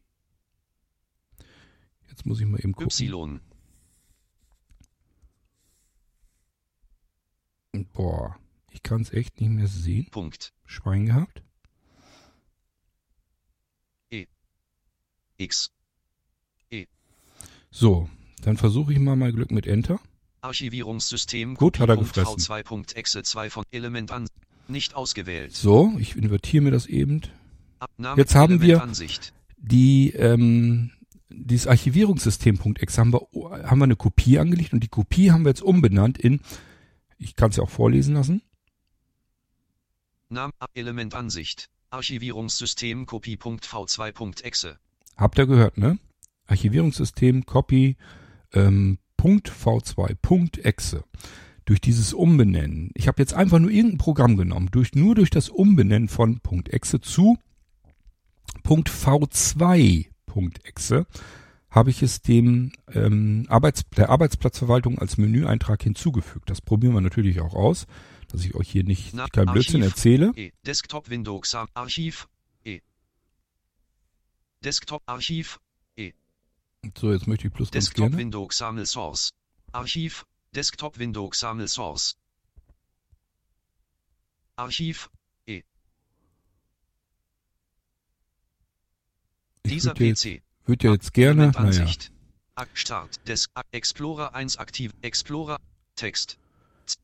Jetzt 2.09 2.27
muss 2.27 2.41
ich 2.41 2.47
mal 2.47 2.61
eben 2.61 2.73
gucken. 2.73 2.91
Y. 2.91 3.41
Boah, 7.93 8.39
ich 8.71 8.83
kann 8.83 9.03
es 9.03 9.13
echt 9.13 9.41
nicht 9.41 9.51
mehr 9.51 9.67
sehen. 9.67 10.09
Punkt. 10.11 10.55
Schwein 10.65 11.07
gehabt. 11.07 11.43
X. 15.37 15.74
So, 17.77 18.09
dann 18.43 18.57
versuche 18.57 18.93
ich 18.93 19.01
mal 19.01 19.17
mein 19.17 19.33
Glück 19.33 19.51
mit 19.51 19.67
Enter. 19.67 19.99
Archivierungssystem 20.43 21.57
Gut, 21.57 21.81
hat 21.81 21.89
er 21.89 21.97
gefressen. 21.97 22.37
V2.exe 22.39 23.25
2 23.25 23.51
von 23.51 23.65
Element 23.73 24.13
an. 24.13 24.29
Nicht 24.69 24.95
ausgewählt. 24.95 25.57
So, 25.57 25.93
ich 25.99 26.15
invertiere 26.15 26.63
mir 26.63 26.71
das 26.71 26.87
eben. 26.87 27.23
Abnahme 27.81 28.21
Jetzt 28.21 28.37
haben 28.37 28.61
wir- 28.61 28.75
Elementansicht. 28.75 29.33
Die, 29.57 30.11
ähm, 30.13 30.93
dieses 31.31 31.67
Archivierungssystem.exe 31.67 33.01
haben 33.01 33.13
wir, 33.13 33.27
haben 33.69 33.79
wir 33.81 33.85
eine 33.85 33.97
Kopie 33.97 34.39
angelegt 34.39 34.73
und 34.73 34.81
die 34.85 34.89
Kopie 34.89 35.33
haben 35.33 35.43
wir 35.45 35.49
jetzt 35.49 35.63
umbenannt 35.63 36.17
in, 36.17 36.41
ich 37.19 37.35
kann 37.35 37.51
es 37.51 37.57
ja 37.57 37.65
auch 37.65 37.71
vorlesen 37.71 38.15
lassen. 38.15 38.41
Name 40.29 40.53
Elementansicht. 40.75 41.71
Archivierungssystem 41.91 43.07
Kopie.v2.exe. 43.07 44.79
Habt 45.17 45.39
ihr 45.39 45.47
gehört, 45.47 45.77
ne? 45.77 45.99
Archivierungssystem, 46.47 47.47
Copy, 47.47 47.97
ähm, 48.53 48.99
.v2.exe. 49.19 51.05
Durch 51.65 51.81
dieses 51.81 52.13
Umbenennen. 52.13 52.91
Ich 52.95 53.09
habe 53.09 53.23
jetzt 53.23 53.33
einfach 53.33 53.59
nur 53.59 53.71
irgendein 53.71 53.97
Programm 53.97 54.37
genommen. 54.37 54.69
Durch, 54.71 54.95
nur 54.95 55.15
durch 55.15 55.31
das 55.31 55.49
Umbenennen 55.49 56.09
von 56.09 56.43
.exe 56.69 57.01
zu 57.01 57.39
.v2.exe 58.65 61.07
habe 61.71 61.91
ich 61.91 62.03
es 62.03 62.23
dem 62.23 62.73
ähm, 62.93 63.47
Arbeits 63.49 63.85
der 63.97 64.11
Arbeitsplatzverwaltung 64.11 64.99
als 64.99 65.19
Menüeintrag 65.19 65.83
hinzugefügt. 65.83 66.49
Das 66.49 66.61
probieren 66.61 66.95
wir 66.95 67.01
natürlich 67.01 67.41
auch 67.41 67.55
aus, 67.55 67.87
dass 68.29 68.45
ich 68.45 68.55
euch 68.55 68.71
hier 68.71 68.85
nicht 68.85 69.13
Na, 69.15 69.27
kein 69.27 69.47
Blödsinn 69.47 69.83
Archiv. 69.83 69.97
erzähle. 69.97 70.33
E. 70.37 70.53
Desktop 70.65 71.11
Windows 71.11 71.57
Archiv. 71.75 72.29
E. 72.65 72.79
Desktop 74.63 75.03
Archiv. 75.07 75.59
So, 76.97 77.13
jetzt 77.13 77.27
möchte 77.27 77.49
ich 77.49 77.55
ganz 77.55 77.71
Desktop 77.71 78.07
gerne. 78.11 78.17
Windows 78.19 78.57
Samel 78.57 78.87
Source. 78.87 79.31
Archiv. 79.73 80.25
Desktop 80.55 80.99
Windows 80.99 81.39
Samel 81.39 81.69
Source. 81.69 82.17
Archiv. 84.57 85.11
Ich 85.47 85.65
Dieser 89.67 89.99
würde 89.99 90.13
PC. 90.13 90.43
würd 90.67 90.83
ja 90.83 90.93
jetzt 90.93 91.13
gerne, 91.15 91.51
naja. 91.53 91.87
Start. 92.75 93.27
Des 93.27 93.49
Explorer 93.73 94.35
1 94.35 94.59
aktiv. 94.59 94.93
Explorer. 95.01 95.59
Text. 95.97 96.39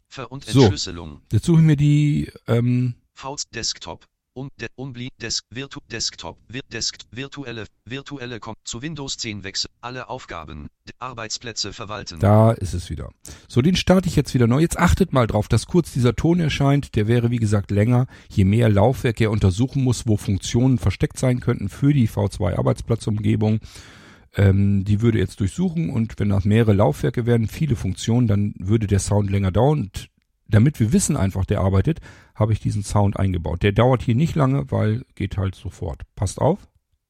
Ver- 0.08 0.30
und 0.30 0.44
So. 0.44 0.60
Entschlüsselung. 0.60 1.22
jetzt 1.32 1.46
suche 1.46 1.60
ich 1.60 1.66
mir 1.66 1.76
die, 1.76 2.30
ähm, 2.46 2.94
Desktop. 3.54 4.06
Um, 4.32 4.48
de, 4.60 4.68
Unblind 4.76 5.10
Desk, 5.20 5.44
Virtu, 5.50 5.80
Desktop, 5.90 6.38
Vir, 6.48 6.62
Desk, 6.72 6.96
virtuelle, 7.10 7.66
virtuelle, 7.84 8.38
Kom 8.38 8.54
zu 8.62 8.80
Windows 8.80 9.16
10 9.16 9.42
wechsel, 9.42 9.70
alle 9.80 10.08
Aufgaben, 10.08 10.68
Arbeitsplätze 11.00 11.72
verwalten. 11.72 12.20
Da 12.20 12.52
ist 12.52 12.74
es 12.74 12.90
wieder. 12.90 13.10
So, 13.48 13.62
den 13.62 13.74
starte 13.74 14.08
ich 14.08 14.16
jetzt 14.16 14.34
wieder 14.34 14.46
neu. 14.46 14.60
Jetzt 14.60 14.78
achtet 14.78 15.12
mal 15.12 15.26
drauf, 15.26 15.48
dass 15.48 15.66
kurz 15.66 15.92
dieser 15.92 16.14
Ton 16.14 16.38
erscheint. 16.40 16.94
Der 16.94 17.08
wäre, 17.08 17.30
wie 17.30 17.38
gesagt, 17.38 17.70
länger. 17.70 18.06
Je 18.28 18.44
mehr 18.44 18.68
Laufwerk 18.68 19.20
er 19.20 19.30
untersuchen 19.30 19.82
muss, 19.82 20.06
wo 20.06 20.16
Funktionen 20.16 20.78
versteckt 20.78 21.18
sein 21.18 21.40
könnten 21.40 21.68
für 21.68 21.92
die 21.92 22.08
V2-Arbeitsplatzumgebung. 22.08 23.60
Ähm, 24.36 24.84
die 24.84 25.00
würde 25.00 25.18
jetzt 25.18 25.40
durchsuchen 25.40 25.90
und 25.90 26.20
wenn 26.20 26.28
das 26.28 26.44
mehrere 26.44 26.72
Laufwerke 26.72 27.26
wären, 27.26 27.48
viele 27.48 27.74
Funktionen, 27.74 28.28
dann 28.28 28.54
würde 28.58 28.86
der 28.86 29.00
Sound 29.00 29.28
länger 29.28 29.50
dauern 29.50 29.80
und 29.80 30.09
damit 30.50 30.80
wir 30.80 30.92
wissen 30.92 31.16
einfach, 31.16 31.44
der 31.44 31.60
arbeitet, 31.60 32.00
habe 32.34 32.52
ich 32.52 32.60
diesen 32.60 32.82
Sound 32.82 33.18
eingebaut. 33.18 33.62
Der 33.62 33.72
dauert 33.72 34.02
hier 34.02 34.14
nicht 34.14 34.34
lange, 34.34 34.70
weil 34.70 35.04
geht 35.14 35.36
halt 35.36 35.54
sofort. 35.54 36.02
Passt 36.16 36.40
auf. 36.40 36.68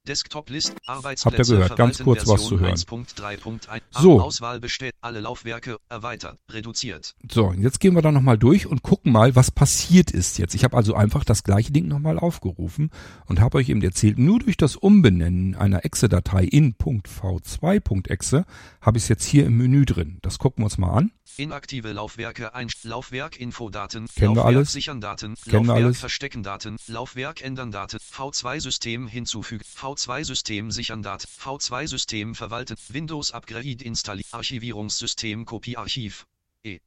Desktop-List, 0.09 0.77
Arbeitsplätze, 0.87 1.39
Habt 1.39 1.49
ihr 1.49 1.57
gehört, 1.57 1.77
ganz 1.77 1.99
kurz 1.99 2.25
Version 2.25 2.39
was 2.39 2.47
zu 2.47 2.61
hören. 2.61 2.75
1.3.1, 2.75 3.81
so. 3.91 4.21
Auswahl 4.21 4.59
besteht, 4.59 4.95
alle 5.01 5.21
Laufwerke 5.21 5.77
erweitert, 5.89 6.39
reduziert. 6.51 7.15
So, 7.31 7.53
jetzt 7.53 7.81
gehen 7.81 7.95
wir 7.95 8.03
da 8.03 8.11
nochmal 8.11 8.39
durch 8.39 8.67
und 8.67 8.83
gucken 8.83 9.13
mal, 9.13 9.37
was 9.37 9.51
passiert 9.51 10.11
ist 10.11 10.39
jetzt. 10.39 10.55
Ich 10.55 10.65
habe 10.65 10.77
also 10.77 10.95
einfach 10.95 11.25
das 11.25 11.45
gleiche 11.45 11.73
Ding 11.73 11.87
nochmal 11.87 12.19
aufgerufen 12.19 12.91
und 13.27 13.41
habe 13.41 13.59
euch 13.59 13.69
eben 13.69 13.83
erzählt, 13.83 14.19
nur 14.19 14.39
durch 14.39 14.57
das 14.57 14.77
Umbenennen 14.77 15.55
einer 15.55 15.85
Exe-Datei 15.85 16.45
in 16.45 16.75
.v2.exe 16.75 18.45
habe 18.81 18.99
ich 18.99 19.05
es 19.05 19.09
jetzt 19.09 19.25
hier 19.25 19.45
im 19.47 19.59
Menü 19.59 19.85
drin. 19.85 20.19
Das 20.23 20.39
gucken 20.39 20.63
wir 20.63 20.67
uns 20.67 20.79
mal 20.79 20.93
an. 20.93 21.13
Inaktive 21.37 21.93
Laufwerke 21.93 22.55
ein 22.55 22.69
Laufwerk 22.83 23.39
Infodaten, 23.39 24.09
Kennen 24.09 24.35
Laufwerk 24.35 24.57
alles? 24.57 24.73
sichern 24.73 25.01
Daten, 25.01 25.37
Kennen 25.37 25.67
Laufwerk 25.67 25.85
alles? 25.85 26.01
verstecken 26.01 26.43
Daten, 26.43 26.77
Laufwerk 26.87 27.43
ändern 27.43 27.71
Daten, 27.71 27.99
V2 27.99 28.61
System 28.61 29.07
hinzufügen, 29.07 29.65
V2-System 29.91 30.71
sichern 30.71 31.03
Dat, 31.03 31.27
V2-System 31.27 32.35
verwalten, 32.35 32.77
Windows 32.89 33.33
Upgrade 33.33 33.83
installieren, 33.85 34.29
Archivierungssystem 34.31 35.45
Kopiearchiv. 35.45 36.27
E. 36.63 36.79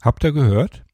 Habt 0.00 0.22
ihr 0.22 0.32
gehört? 0.32 0.84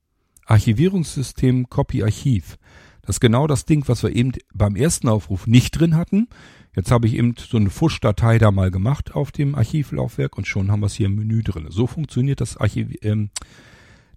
Archivierungssystem 0.46 1.68
Kopiearchiv. 1.68 2.56
Das 3.02 3.16
ist 3.16 3.20
genau 3.20 3.46
das 3.46 3.66
Ding, 3.66 3.86
was 3.86 4.02
wir 4.02 4.16
eben 4.16 4.32
beim 4.54 4.76
ersten 4.76 5.08
Aufruf 5.08 5.46
nicht 5.46 5.72
drin 5.72 5.94
hatten. 5.94 6.28
Jetzt 6.74 6.90
habe 6.90 7.06
ich 7.06 7.14
eben 7.14 7.34
so 7.36 7.58
eine 7.58 7.70
Fuschdatei 7.70 8.38
da 8.38 8.50
mal 8.50 8.70
gemacht 8.70 9.14
auf 9.14 9.30
dem 9.30 9.54
Archivlaufwerk 9.54 10.36
und 10.38 10.46
schon 10.46 10.70
haben 10.70 10.80
wir 10.80 10.86
es 10.86 10.94
hier 10.94 11.06
im 11.06 11.16
Menü 11.16 11.42
drin. 11.42 11.66
So 11.70 11.86
funktioniert 11.86 12.40
das 12.40 12.56
Archiv, 12.56 12.94
ähm, 13.02 13.30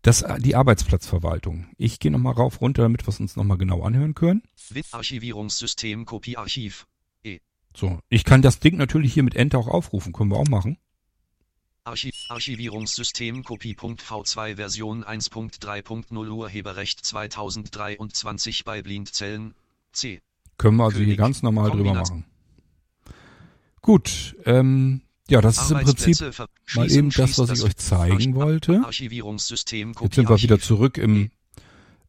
das, 0.02 0.24
die 0.40 0.56
Arbeitsplatzverwaltung. 0.56 1.68
Ich 1.78 2.00
gehe 2.00 2.12
nochmal 2.12 2.34
rauf 2.34 2.62
runter, 2.62 2.84
damit 2.84 3.06
wir 3.06 3.10
es 3.10 3.20
uns 3.20 3.36
nochmal 3.36 3.58
genau 3.58 3.84
anhören 3.84 4.16
können. 4.16 4.44
Archivierungssystem 4.92 6.06
Kopiearchiv. 6.06 6.88
So, 7.80 7.98
ich 8.10 8.26
kann 8.26 8.42
das 8.42 8.60
Ding 8.60 8.76
natürlich 8.76 9.14
hier 9.14 9.24
mit 9.24 9.36
Enter 9.36 9.58
auch 9.58 9.70
aufrufen, 9.70 10.12
können 10.12 10.32
wir 10.32 10.36
auch 10.36 10.50
machen. 10.50 10.78
Archiv 11.86 12.14
Archivierungssystem 12.28 13.46
Kopie.v2 13.46 14.58
Version 14.58 15.06
1.3.0 15.06 16.30
Urheberrecht 16.30 17.06
2023 17.06 18.66
bei 18.66 18.82
Blindzellen. 18.82 19.56
C. 19.94 20.20
Können 20.58 20.76
wir 20.76 20.84
also 20.84 20.98
hier 20.98 21.06
König. 21.06 21.20
ganz 21.20 21.42
normal 21.42 21.72
drüber 21.72 21.94
machen. 21.94 22.26
Gut, 23.82 24.36
ähm, 24.44 25.00
ja, 25.30 25.40
das 25.40 25.62
ist 25.62 25.72
im 25.72 25.80
Prinzip 25.80 26.18
mal 26.76 26.92
eben 26.92 27.12
das, 27.12 27.40
was 27.40 27.50
ich 27.52 27.64
euch 27.64 27.78
zeigen 27.78 28.36
wollte. 28.36 28.82
Archivierungssystem 28.84 29.96
Jetzt 30.02 30.16
sind 30.16 30.28
wir 30.28 30.42
wieder 30.42 30.60
zurück 30.60 30.98
im, 30.98 31.32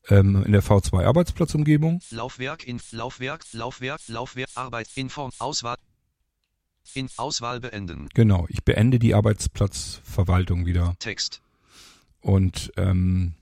ähm, 0.09 0.43
in 0.45 0.53
der 0.53 0.63
V2 0.63 1.05
Arbeitsplatzumgebung. 1.05 2.01
Laufwerk 2.11 2.67
in 2.67 2.81
Laufwerk 2.91 3.45
Laufwerk 3.53 4.01
Laufwerk 4.09 4.51
Arbeit 4.55 4.89
Inform 4.97 5.31
Auswahl 5.39 5.77
in 6.95 7.09
Auswahl 7.17 7.61
beenden 7.61 8.09
Genau, 8.15 8.47
ich 8.49 8.65
beende 8.65 8.99
die 8.99 9.15
Arbeitsplatzverwaltung 9.15 10.67
wieder. 10.67 10.95
Text 10.99 11.43
Und 12.21 12.73
ähm, 12.77 13.35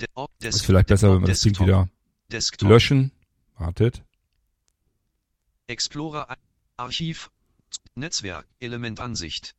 De 0.00 0.08
oh, 0.14 0.26
ist 0.42 0.64
vielleicht 0.64 0.88
besser, 0.88 1.12
wenn 1.14 1.20
wir 1.22 1.28
das 1.28 1.40
Ding 1.40 1.58
wieder 1.58 1.88
Desktop 2.30 2.68
löschen. 2.68 3.12
Wartet. 3.56 4.02
Explorer 5.66 6.30
Ar- 6.30 6.38
Archiv 6.76 7.30
Netzwerk 7.94 8.46
Elementansicht 8.60 9.54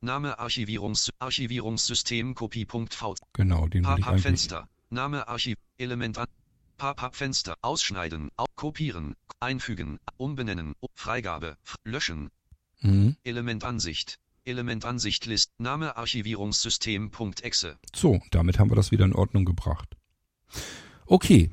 Name 0.00 0.38
Archivierungs 0.38 1.10
Archivierungssystem 1.18 2.34
Kopie.v 2.36 3.14
Genau, 3.32 3.66
den 3.66 3.84
eigentlich. 3.84 4.04
Pop-up-Fenster. 4.04 4.68
Name 4.90 5.26
Archiv. 5.26 5.56
Element 5.76 6.18
an. 6.18 6.26
Pop-up-Fenster. 6.76 7.56
Ausschneiden. 7.62 8.30
Au 8.36 8.44
kopieren. 8.54 9.16
Einfügen. 9.40 9.98
Umbenennen. 10.16 10.74
Freigabe. 10.94 11.56
Löschen. 11.84 12.30
Mhm. 12.80 13.16
Elementansicht. 13.24 14.20
Elementansicht 14.44 15.26
List. 15.26 15.50
Name 15.58 15.96
Archivierungssystem.exe. 15.96 17.76
So, 17.92 18.20
damit 18.30 18.60
haben 18.60 18.70
wir 18.70 18.76
das 18.76 18.92
wieder 18.92 19.04
in 19.04 19.14
Ordnung 19.14 19.44
gebracht. 19.44 19.96
Okay. 21.06 21.50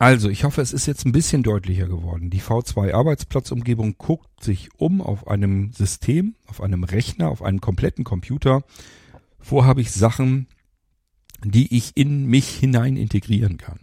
Also, 0.00 0.28
ich 0.28 0.44
hoffe, 0.44 0.60
es 0.60 0.72
ist 0.72 0.86
jetzt 0.86 1.06
ein 1.06 1.12
bisschen 1.12 1.42
deutlicher 1.42 1.88
geworden. 1.88 2.30
Die 2.30 2.40
V2 2.40 2.94
Arbeitsplatzumgebung 2.94 3.98
guckt 3.98 4.44
sich 4.44 4.68
um 4.76 5.00
auf 5.00 5.26
einem 5.26 5.72
System, 5.72 6.36
auf 6.46 6.60
einem 6.60 6.84
Rechner, 6.84 7.28
auf 7.28 7.42
einem 7.42 7.60
kompletten 7.60 8.04
Computer. 8.04 8.62
Wo 9.40 9.64
habe 9.64 9.80
ich 9.80 9.90
Sachen, 9.90 10.46
die 11.44 11.76
ich 11.76 11.96
in 11.96 12.26
mich 12.26 12.48
hinein 12.48 12.96
integrieren 12.96 13.56
kann? 13.56 13.80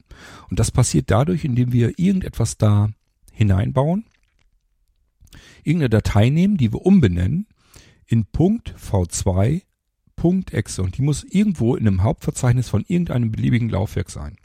Und 0.50 0.60
das 0.60 0.72
passiert 0.72 1.12
dadurch, 1.12 1.44
indem 1.44 1.74
wir 1.74 2.00
irgendetwas 2.00 2.58
da 2.58 2.92
hineinbauen, 3.34 4.06
irgendeine 5.64 5.90
Datei 5.90 6.30
nehmen, 6.30 6.56
die 6.56 6.72
wir 6.72 6.86
umbenennen 6.86 7.48
in 8.06 8.26
.v2.exe 8.28 10.82
und 10.82 10.98
die 10.98 11.02
muss 11.02 11.26
irgendwo 11.26 11.76
in 11.76 11.86
einem 11.86 12.04
Hauptverzeichnis 12.04 12.70
von 12.70 12.86
irgendeinem 12.88 13.32
beliebigen 13.32 13.70
Laufwerk 13.70 14.10
sein. 14.10 14.38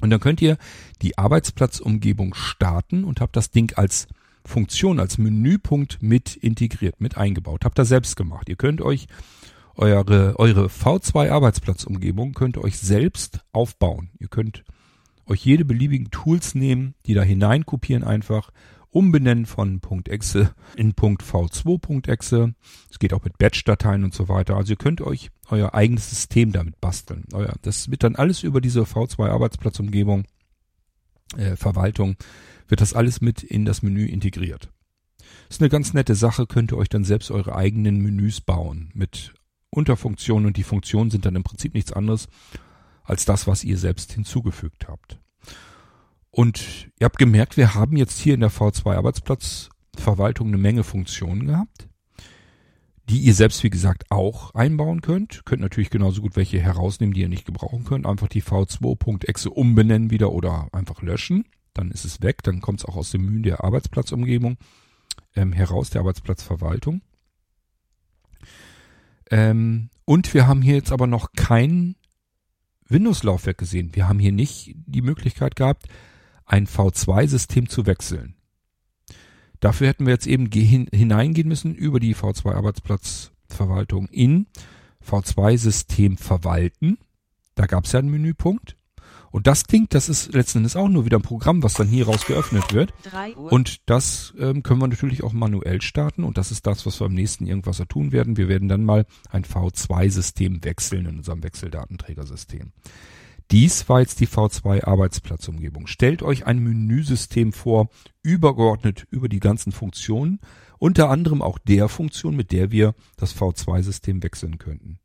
Und 0.00 0.10
dann 0.10 0.20
könnt 0.20 0.42
ihr 0.42 0.58
die 1.02 1.18
Arbeitsplatzumgebung 1.18 2.34
starten 2.34 3.04
und 3.04 3.20
habt 3.20 3.36
das 3.36 3.50
Ding 3.50 3.72
als 3.76 4.06
Funktion, 4.44 5.00
als 5.00 5.18
Menüpunkt 5.18 6.02
mit 6.02 6.36
integriert, 6.36 7.00
mit 7.00 7.16
eingebaut. 7.16 7.64
Habt 7.64 7.78
ihr 7.78 7.84
selbst 7.84 8.16
gemacht. 8.16 8.48
Ihr 8.48 8.56
könnt 8.56 8.80
euch 8.80 9.06
eure, 9.74 10.38
eure 10.38 10.66
V2 10.66 11.30
Arbeitsplatzumgebung 11.30 12.32
könnt 12.32 12.56
ihr 12.56 12.64
euch 12.64 12.78
selbst 12.78 13.40
aufbauen. 13.52 14.10
Ihr 14.18 14.28
könnt 14.28 14.64
euch 15.26 15.44
jede 15.44 15.64
beliebigen 15.64 16.10
Tools 16.10 16.54
nehmen, 16.54 16.94
die 17.06 17.14
da 17.14 17.22
hinein 17.22 17.66
kopieren 17.66 18.04
einfach, 18.04 18.50
umbenennen 18.90 19.44
von 19.44 19.80
.exe 20.08 20.54
in 20.76 20.94
.v2.exe. 20.94 22.54
Es 22.90 22.98
geht 22.98 23.12
auch 23.12 23.24
mit 23.24 23.36
Batch-Dateien 23.36 24.04
und 24.04 24.14
so 24.14 24.28
weiter. 24.28 24.56
Also 24.56 24.72
ihr 24.72 24.78
könnt 24.78 25.00
euch 25.02 25.30
euer 25.50 25.74
eigenes 25.74 26.10
System 26.10 26.52
damit 26.52 26.80
basteln. 26.80 27.24
Euer, 27.32 27.54
das 27.62 27.90
wird 27.90 28.02
dann 28.02 28.16
alles 28.16 28.42
über 28.42 28.60
diese 28.60 28.82
V2 28.82 29.28
Arbeitsplatzumgebung, 29.28 30.24
äh, 31.36 31.56
Verwaltung, 31.56 32.16
wird 32.68 32.80
das 32.80 32.94
alles 32.94 33.20
mit 33.20 33.42
in 33.42 33.64
das 33.64 33.82
Menü 33.82 34.06
integriert. 34.06 34.70
Ist 35.48 35.60
eine 35.60 35.70
ganz 35.70 35.92
nette 35.92 36.14
Sache, 36.14 36.46
könnt 36.46 36.72
ihr 36.72 36.78
euch 36.78 36.88
dann 36.88 37.04
selbst 37.04 37.30
eure 37.30 37.54
eigenen 37.54 38.00
Menüs 38.00 38.40
bauen 38.40 38.90
mit 38.94 39.34
Unterfunktionen 39.70 40.46
und 40.46 40.56
die 40.56 40.62
Funktionen 40.62 41.10
sind 41.10 41.26
dann 41.26 41.36
im 41.36 41.44
Prinzip 41.44 41.74
nichts 41.74 41.92
anderes 41.92 42.28
als 43.04 43.24
das, 43.24 43.46
was 43.46 43.62
ihr 43.62 43.78
selbst 43.78 44.12
hinzugefügt 44.12 44.88
habt. 44.88 45.20
Und 46.30 46.90
ihr 46.98 47.04
habt 47.04 47.18
gemerkt, 47.18 47.56
wir 47.56 47.74
haben 47.74 47.96
jetzt 47.96 48.18
hier 48.18 48.34
in 48.34 48.40
der 48.40 48.50
V2 48.50 48.94
Arbeitsplatzverwaltung 48.96 50.48
eine 50.48 50.58
Menge 50.58 50.84
Funktionen 50.84 51.46
gehabt, 51.46 51.88
die 53.08 53.18
ihr 53.20 53.34
selbst, 53.34 53.62
wie 53.62 53.70
gesagt, 53.70 54.10
auch 54.10 54.54
einbauen 54.54 55.00
könnt. 55.00 55.44
Könnt 55.44 55.62
natürlich 55.62 55.90
genauso 55.90 56.22
gut 56.22 56.36
welche 56.36 56.60
herausnehmen, 56.60 57.14
die 57.14 57.20
ihr 57.20 57.28
nicht 57.28 57.46
gebrauchen 57.46 57.84
könnt. 57.84 58.06
Einfach 58.06 58.28
die 58.28 58.42
V2.exe 58.42 59.50
umbenennen 59.50 60.10
wieder 60.10 60.32
oder 60.32 60.68
einfach 60.72 61.02
löschen. 61.02 61.44
Dann 61.72 61.90
ist 61.90 62.04
es 62.04 62.20
weg. 62.22 62.42
Dann 62.42 62.60
kommt 62.60 62.80
es 62.80 62.84
auch 62.84 62.96
aus 62.96 63.12
dem 63.12 63.24
Menü 63.24 63.42
der 63.42 63.62
Arbeitsplatzumgebung 63.62 64.56
ähm, 65.36 65.52
heraus, 65.52 65.90
der 65.90 66.00
Arbeitsplatzverwaltung. 66.00 67.02
Ähm, 69.30 69.90
und 70.04 70.32
wir 70.34 70.46
haben 70.46 70.62
hier 70.62 70.74
jetzt 70.74 70.92
aber 70.92 71.06
noch 71.06 71.32
kein 71.32 71.96
Windows-Laufwerk 72.88 73.58
gesehen. 73.58 73.94
Wir 73.94 74.08
haben 74.08 74.18
hier 74.18 74.32
nicht 74.32 74.74
die 74.86 75.02
Möglichkeit 75.02 75.56
gehabt, 75.56 75.86
ein 76.44 76.66
V2-System 76.66 77.68
zu 77.68 77.86
wechseln. 77.86 78.35
Dafür 79.66 79.88
hätten 79.88 80.06
wir 80.06 80.12
jetzt 80.12 80.28
eben 80.28 80.48
hin, 80.52 80.86
hineingehen 80.92 81.48
müssen 81.48 81.74
über 81.74 81.98
die 81.98 82.14
V2-Arbeitsplatzverwaltung 82.14 84.06
in 84.10 84.46
V2-System 85.04 86.18
verwalten. 86.18 86.98
Da 87.56 87.66
gab 87.66 87.84
es 87.84 87.90
ja 87.90 87.98
einen 87.98 88.12
Menüpunkt. 88.12 88.76
Und 89.32 89.48
das 89.48 89.64
Ding, 89.64 89.88
das 89.90 90.08
ist 90.08 90.32
letzten 90.32 90.58
Endes 90.58 90.76
auch 90.76 90.86
nur 90.86 91.04
wieder 91.04 91.18
ein 91.18 91.22
Programm, 91.22 91.64
was 91.64 91.74
dann 91.74 91.88
hier 91.88 92.06
raus 92.06 92.26
geöffnet 92.26 92.72
wird. 92.72 92.94
3 93.10 93.34
Uhr. 93.34 93.50
Und 93.50 93.90
das 93.90 94.34
ähm, 94.38 94.62
können 94.62 94.80
wir 94.80 94.86
natürlich 94.86 95.24
auch 95.24 95.32
manuell 95.32 95.82
starten 95.82 96.22
und 96.22 96.38
das 96.38 96.52
ist 96.52 96.64
das, 96.68 96.86
was 96.86 97.00
wir 97.00 97.06
am 97.06 97.14
nächsten 97.14 97.48
irgendwas 97.48 97.82
tun 97.88 98.12
werden. 98.12 98.36
Wir 98.36 98.46
werden 98.46 98.68
dann 98.68 98.84
mal 98.84 99.04
ein 99.30 99.42
V2-System 99.42 100.62
wechseln 100.62 101.06
in 101.06 101.16
unserem 101.18 101.42
Wechseldatenträgersystem. 101.42 102.70
Dies 103.50 103.88
war 103.88 104.00
jetzt 104.00 104.20
die 104.20 104.26
V2 104.26 104.84
Arbeitsplatzumgebung. 104.84 105.86
Stellt 105.86 106.22
euch 106.22 106.46
ein 106.46 106.58
Menüsystem 106.58 107.52
vor, 107.52 107.88
übergeordnet 108.22 109.06
über 109.10 109.28
die 109.28 109.40
ganzen 109.40 109.70
Funktionen, 109.70 110.40
unter 110.78 111.10
anderem 111.10 111.42
auch 111.42 111.58
der 111.58 111.88
Funktion, 111.88 112.34
mit 112.34 112.50
der 112.50 112.70
wir 112.70 112.94
das 113.16 113.36
V2-System 113.36 114.22
wechseln 114.22 114.58
könnten. 114.58 114.98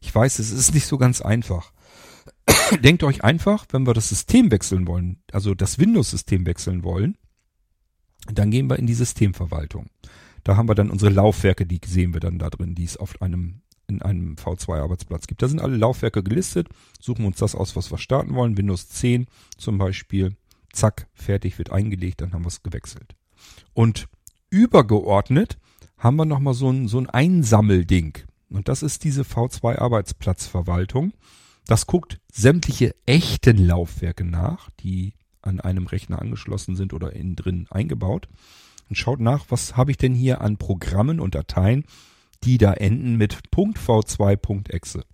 Ich 0.00 0.14
weiß, 0.14 0.38
es 0.38 0.50
ist 0.50 0.74
nicht 0.74 0.86
so 0.86 0.98
ganz 0.98 1.20
einfach. 1.20 1.72
Denkt 2.82 3.04
euch 3.04 3.22
einfach, 3.22 3.66
wenn 3.70 3.86
wir 3.86 3.94
das 3.94 4.08
System 4.08 4.50
wechseln 4.50 4.86
wollen, 4.86 5.22
also 5.32 5.54
das 5.54 5.78
Windows-System 5.78 6.46
wechseln 6.46 6.82
wollen, 6.82 7.16
dann 8.32 8.50
gehen 8.50 8.68
wir 8.68 8.78
in 8.78 8.86
die 8.86 8.94
Systemverwaltung. 8.94 9.86
Da 10.42 10.56
haben 10.56 10.68
wir 10.68 10.74
dann 10.74 10.90
unsere 10.90 11.12
Laufwerke, 11.12 11.66
die 11.66 11.80
sehen 11.84 12.12
wir 12.12 12.20
dann 12.20 12.38
da 12.38 12.50
drin, 12.50 12.74
die 12.74 12.84
es 12.84 12.96
auf 12.96 13.20
einem 13.22 13.62
in 13.88 14.02
einem 14.02 14.34
V2-Arbeitsplatz 14.34 15.26
gibt. 15.26 15.42
Da 15.42 15.48
sind 15.48 15.60
alle 15.60 15.76
Laufwerke 15.76 16.22
gelistet, 16.22 16.68
suchen 17.00 17.24
uns 17.24 17.38
das 17.38 17.54
aus, 17.54 17.76
was 17.76 17.90
wir 17.90 17.98
starten 17.98 18.34
wollen. 18.34 18.56
Windows 18.56 18.88
10 18.88 19.26
zum 19.56 19.78
Beispiel, 19.78 20.36
zack, 20.72 21.08
fertig, 21.14 21.58
wird 21.58 21.70
eingelegt, 21.70 22.20
dann 22.20 22.32
haben 22.32 22.44
wir 22.44 22.48
es 22.48 22.62
gewechselt. 22.62 23.14
Und 23.74 24.08
übergeordnet 24.50 25.58
haben 25.98 26.16
wir 26.16 26.24
nochmal 26.24 26.54
so 26.54 26.70
ein, 26.70 26.88
so 26.88 26.98
ein 26.98 27.08
Einsammelding. 27.08 28.18
Und 28.48 28.68
das 28.68 28.82
ist 28.82 29.04
diese 29.04 29.22
V2-Arbeitsplatzverwaltung. 29.22 31.12
Das 31.66 31.86
guckt 31.86 32.20
sämtliche 32.32 32.94
echten 33.06 33.58
Laufwerke 33.58 34.24
nach, 34.24 34.70
die 34.80 35.14
an 35.42 35.60
einem 35.60 35.86
Rechner 35.86 36.20
angeschlossen 36.20 36.76
sind 36.76 36.92
oder 36.92 37.12
innen 37.12 37.36
drin 37.36 37.66
eingebaut. 37.70 38.28
Und 38.88 38.96
schaut 38.96 39.20
nach, 39.20 39.46
was 39.48 39.76
habe 39.76 39.90
ich 39.90 39.96
denn 39.96 40.14
hier 40.14 40.40
an 40.40 40.58
Programmen 40.58 41.18
und 41.18 41.34
Dateien, 41.34 41.84
die 42.44 42.58
da 42.58 42.72
enden 42.72 43.16
mit 43.16 43.38
.v2.exe 43.54 45.04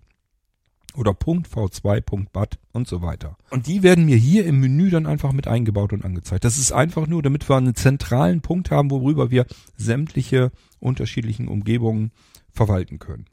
oder 0.95 1.11
.v2.bat 1.11 2.59
und 2.71 2.87
so 2.87 3.01
weiter. 3.01 3.37
Und 3.49 3.67
die 3.67 3.83
werden 3.83 4.05
mir 4.05 4.17
hier 4.17 4.45
im 4.45 4.59
Menü 4.59 4.89
dann 4.89 5.05
einfach 5.05 5.31
mit 5.31 5.47
eingebaut 5.47 5.93
und 5.93 6.05
angezeigt. 6.05 6.45
Das 6.45 6.57
ist 6.57 6.71
einfach 6.71 7.07
nur, 7.07 7.23
damit 7.23 7.49
wir 7.49 7.55
einen 7.55 7.75
zentralen 7.75 8.41
Punkt 8.41 8.71
haben, 8.71 8.91
worüber 8.91 9.31
wir 9.31 9.45
sämtliche 9.75 10.51
unterschiedlichen 10.79 11.47
Umgebungen 11.47 12.11
verwalten 12.51 12.99
können. 12.99 13.25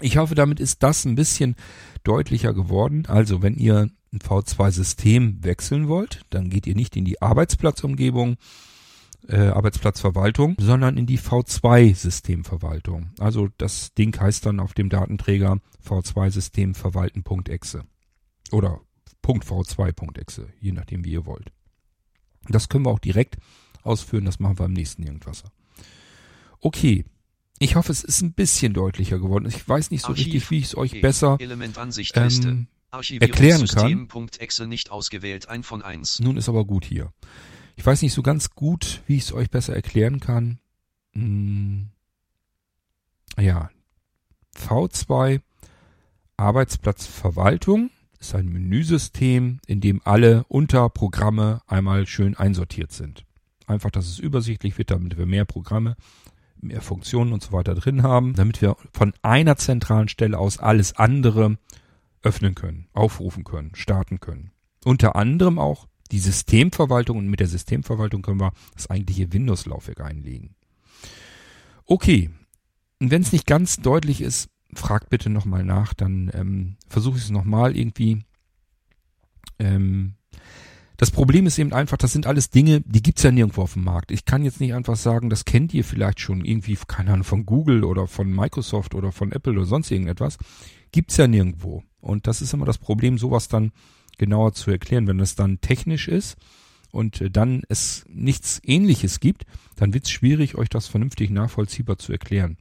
Ich 0.00 0.16
hoffe, 0.16 0.34
damit 0.34 0.58
ist 0.60 0.82
das 0.82 1.04
ein 1.04 1.16
bisschen 1.16 1.56
deutlicher 2.02 2.54
geworden. 2.54 3.04
Also, 3.06 3.42
wenn 3.42 3.56
ihr 3.56 3.90
ein 4.12 4.18
V2-System 4.18 5.44
wechseln 5.44 5.88
wollt, 5.88 6.22
dann 6.30 6.50
geht 6.50 6.66
ihr 6.66 6.74
nicht 6.74 6.96
in 6.96 7.04
die 7.04 7.20
Arbeitsplatzumgebung, 7.20 8.36
äh, 9.28 9.48
Arbeitsplatzverwaltung, 9.48 10.56
sondern 10.58 10.96
in 10.96 11.06
die 11.06 11.18
V2-Systemverwaltung. 11.18 13.10
Also 13.18 13.48
das 13.58 13.94
Ding 13.94 14.18
heißt 14.18 14.46
dann 14.46 14.60
auf 14.60 14.74
dem 14.74 14.88
Datenträger 14.88 15.58
V2-System 15.86 16.74
verwalten.exe 16.74 17.84
oder 18.50 18.80
.v2.exe, 19.24 20.48
je 20.60 20.72
nachdem 20.72 21.04
wie 21.04 21.12
ihr 21.12 21.26
wollt. 21.26 21.52
Das 22.48 22.68
können 22.68 22.84
wir 22.84 22.90
auch 22.90 22.98
direkt 22.98 23.36
ausführen, 23.82 24.24
das 24.24 24.40
machen 24.40 24.58
wir 24.58 24.66
im 24.66 24.72
nächsten 24.72 25.02
irgendwas. 25.02 25.44
Okay, 26.60 27.04
ich 27.58 27.76
hoffe, 27.76 27.92
es 27.92 28.02
ist 28.02 28.22
ein 28.22 28.32
bisschen 28.32 28.74
deutlicher 28.74 29.18
geworden. 29.18 29.46
Ich 29.46 29.68
weiß 29.68 29.90
nicht 29.92 30.02
so 30.02 30.08
Archiv, 30.08 30.26
richtig, 30.26 30.50
wie 30.50 30.58
ich 30.58 30.64
es 30.64 30.76
euch 30.76 31.00
besser 31.00 31.38
ähm, 31.40 32.66
erklären 33.20 33.66
kann. 33.66 34.68
nicht 34.68 34.90
ausgewählt, 34.90 35.48
ein 35.48 35.62
von 35.62 35.82
eins. 35.82 36.18
Nun 36.18 36.36
ist 36.36 36.48
aber 36.48 36.64
gut 36.64 36.84
hier. 36.84 37.12
Ich 37.76 37.84
weiß 37.84 38.02
nicht 38.02 38.12
so 38.12 38.22
ganz 38.22 38.50
gut, 38.50 39.02
wie 39.06 39.16
ich 39.16 39.24
es 39.24 39.32
euch 39.32 39.50
besser 39.50 39.74
erklären 39.74 40.20
kann. 40.20 40.58
Hm. 41.12 41.88
Ja, 43.38 43.70
V2 44.56 45.40
Arbeitsplatzverwaltung 46.36 47.90
ist 48.18 48.34
ein 48.34 48.48
Menüsystem, 48.48 49.60
in 49.66 49.80
dem 49.80 50.00
alle 50.04 50.44
Unterprogramme 50.48 51.60
einmal 51.66 52.06
schön 52.06 52.36
einsortiert 52.36 52.92
sind. 52.92 53.24
Einfach, 53.66 53.90
dass 53.90 54.06
es 54.06 54.18
übersichtlich 54.18 54.78
wird, 54.78 54.90
damit 54.90 55.16
wir 55.16 55.26
mehr 55.26 55.44
Programme, 55.44 55.96
mehr 56.60 56.80
Funktionen 56.80 57.32
und 57.32 57.42
so 57.42 57.52
weiter 57.52 57.74
drin 57.74 58.02
haben, 58.02 58.34
damit 58.34 58.60
wir 58.62 58.76
von 58.92 59.12
einer 59.22 59.56
zentralen 59.56 60.08
Stelle 60.08 60.38
aus 60.38 60.58
alles 60.58 60.96
andere 60.96 61.58
öffnen 62.22 62.54
können, 62.54 62.86
aufrufen 62.92 63.44
können, 63.44 63.74
starten 63.74 64.20
können. 64.20 64.52
Unter 64.84 65.16
anderem 65.16 65.58
auch 65.58 65.88
die 66.12 66.18
Systemverwaltung 66.18 67.18
und 67.18 67.28
mit 67.28 67.40
der 67.40 67.48
Systemverwaltung 67.48 68.22
können 68.22 68.40
wir 68.40 68.52
das 68.74 68.88
eigentliche 68.88 69.32
Windows-Laufwerk 69.32 70.00
einlegen. 70.00 70.54
Okay, 71.86 72.30
und 73.00 73.10
wenn 73.10 73.22
es 73.22 73.32
nicht 73.32 73.46
ganz 73.46 73.78
deutlich 73.78 74.20
ist, 74.20 74.48
fragt 74.74 75.10
bitte 75.10 75.28
nochmal 75.28 75.64
nach, 75.64 75.94
dann 75.94 76.30
ähm, 76.34 76.76
versuche 76.88 77.18
ich 77.18 77.24
es 77.24 77.30
nochmal 77.30 77.76
irgendwie. 77.76 78.24
Ähm, 79.58 80.14
das 80.96 81.10
Problem 81.10 81.46
ist 81.46 81.58
eben 81.58 81.72
einfach, 81.72 81.96
das 81.96 82.12
sind 82.12 82.26
alles 82.26 82.50
Dinge, 82.50 82.80
die 82.82 83.02
gibt's 83.02 83.24
ja 83.24 83.32
nirgendwo 83.32 83.62
auf 83.62 83.72
dem 83.72 83.82
Markt. 83.82 84.12
Ich 84.12 84.24
kann 84.24 84.44
jetzt 84.44 84.60
nicht 84.60 84.72
einfach 84.72 84.96
sagen, 84.96 85.30
das 85.30 85.44
kennt 85.44 85.74
ihr 85.74 85.82
vielleicht 85.82 86.20
schon 86.20 86.44
irgendwie, 86.44 86.78
keine 86.86 87.12
Ahnung, 87.12 87.24
von 87.24 87.44
Google 87.44 87.82
oder 87.82 88.06
von 88.06 88.30
Microsoft 88.30 88.94
oder 88.94 89.10
von 89.10 89.32
Apple 89.32 89.52
oder 89.52 89.64
sonst 89.64 89.90
irgendetwas. 89.90 90.38
Gibt's 90.92 91.16
ja 91.16 91.26
nirgendwo. 91.26 91.82
Und 92.00 92.28
das 92.28 92.40
ist 92.40 92.54
immer 92.54 92.66
das 92.66 92.78
Problem, 92.78 93.18
sowas 93.18 93.48
dann 93.48 93.72
genauer 94.22 94.52
zu 94.52 94.70
erklären. 94.70 95.08
Wenn 95.08 95.18
es 95.18 95.34
dann 95.34 95.60
technisch 95.60 96.06
ist 96.06 96.36
und 96.92 97.20
äh, 97.20 97.28
dann 97.28 97.62
es 97.68 98.04
nichts 98.08 98.60
ähnliches 98.64 99.18
gibt, 99.18 99.46
dann 99.74 99.92
wird 99.92 100.04
es 100.04 100.12
schwierig, 100.12 100.54
euch 100.54 100.68
das 100.68 100.86
vernünftig 100.86 101.30
nachvollziehbar 101.30 101.98
zu 101.98 102.12
erklären. 102.12 102.56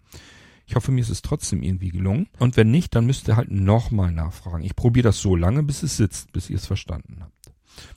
Ich 0.66 0.76
hoffe, 0.76 0.92
mir 0.92 1.02
ist 1.02 1.12
es 1.12 1.22
trotzdem 1.22 1.62
irgendwie 1.62 1.90
gelungen. 1.90 2.28
Und 2.40 2.58
wenn 2.58 2.72
nicht, 2.72 2.96
dann 2.96 3.06
müsst 3.06 3.28
ihr 3.28 3.36
halt 3.36 3.52
nochmal 3.52 4.12
nachfragen. 4.12 4.64
Ich 4.64 4.76
probiere 4.76 5.04
das 5.04 5.20
so 5.20 5.36
lange, 5.36 5.62
bis 5.62 5.84
es 5.84 5.98
sitzt, 5.98 6.32
bis 6.32 6.50
ihr 6.50 6.56
es 6.56 6.66
verstanden 6.66 7.18
habt. 7.20 7.52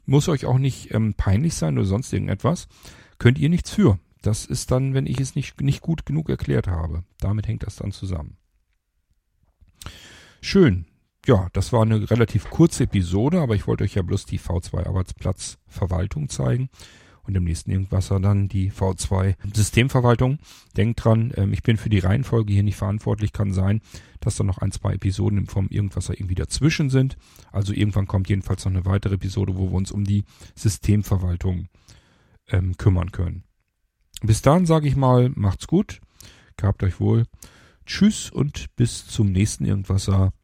Muss 0.05 0.29
euch 0.29 0.45
auch 0.45 0.59
nicht 0.59 0.93
ähm, 0.93 1.15
peinlich 1.15 1.55
sein 1.55 1.79
oder 1.79 1.87
sonst 1.87 2.13
irgendetwas. 2.13 2.69
Könnt 3.19 3.39
ihr 3.39 3.49
nichts 3.49 3.71
für. 3.71 3.99
Das 4.21 4.45
ist 4.45 4.71
dann, 4.71 4.93
wenn 4.93 5.07
ich 5.07 5.21
es 5.21 5.35
nicht, 5.35 5.61
nicht 5.63 5.81
gut 5.81 6.05
genug 6.05 6.29
erklärt 6.29 6.67
habe. 6.67 7.05
Damit 7.19 7.49
hängt 7.49 7.63
das 7.63 7.77
dann 7.77 7.93
zusammen. 7.93 8.37
Schön 10.43 10.85
ja, 11.27 11.49
das 11.53 11.73
war 11.73 11.83
eine 11.83 12.11
relativ 12.11 12.51
kurze 12.51 12.85
Episode, 12.85 13.41
aber 13.41 13.55
ich 13.55 13.67
wollte 13.67 13.85
euch 13.85 13.95
ja 13.95 14.03
bloß 14.03 14.27
die 14.27 14.39
V2 14.39 14.87
Arbeitsplatzverwaltung 14.87 16.29
zeigen 16.29 16.69
und 17.27 17.35
im 17.35 17.45
nächsten 17.45 17.71
Irgendwasser 17.71 18.21
dann 18.21 18.49
die 18.49 18.71
V2 18.71 19.35
Systemverwaltung. 19.55 20.39
Denkt 20.77 21.05
dran, 21.05 21.33
ähm, 21.37 21.53
ich 21.53 21.63
bin 21.63 21.77
für 21.77 21.89
die 21.89 21.99
Reihenfolge 21.99 22.53
hier 22.53 22.63
nicht 22.63 22.77
verantwortlich. 22.77 23.33
Kann 23.33 23.53
sein, 23.53 23.81
dass 24.21 24.37
da 24.37 24.45
noch 24.45 24.59
ein, 24.59 24.73
zwei 24.73 24.95
Episoden 24.95 25.47
vom 25.47 25.69
Irgendwasser 25.69 26.15
irgendwie 26.15 26.35
dazwischen 26.35 26.91
sind. 26.91 27.17
Also 27.51 27.73
irgendwann 27.73 28.07
kommt 28.07 28.29
jedenfalls 28.29 28.65
noch 28.65 28.73
eine 28.73 28.85
weitere 28.85 29.15
Episode, 29.15 29.57
wo 29.57 29.71
wir 29.71 29.75
uns 29.75 29.93
um 29.93 30.05
die 30.05 30.25
Systemverwaltung 30.55 31.69
ähm, 32.49 32.77
kümmern 32.77 33.11
können. 33.11 33.45
Bis 34.23 34.43
dahin 34.43 34.67
sage 34.67 34.89
ich 34.89 34.97
mal, 34.97 35.31
macht's 35.35 35.67
gut, 35.67 36.01
gehabt 36.57 36.83
euch 36.83 37.01
wohl. 37.01 37.25
Tschüss 37.87 38.31
und 38.31 38.75
bis 38.77 39.07
zum 39.07 39.33
nächsten 39.33 39.65
Irgendwasser 39.67 40.33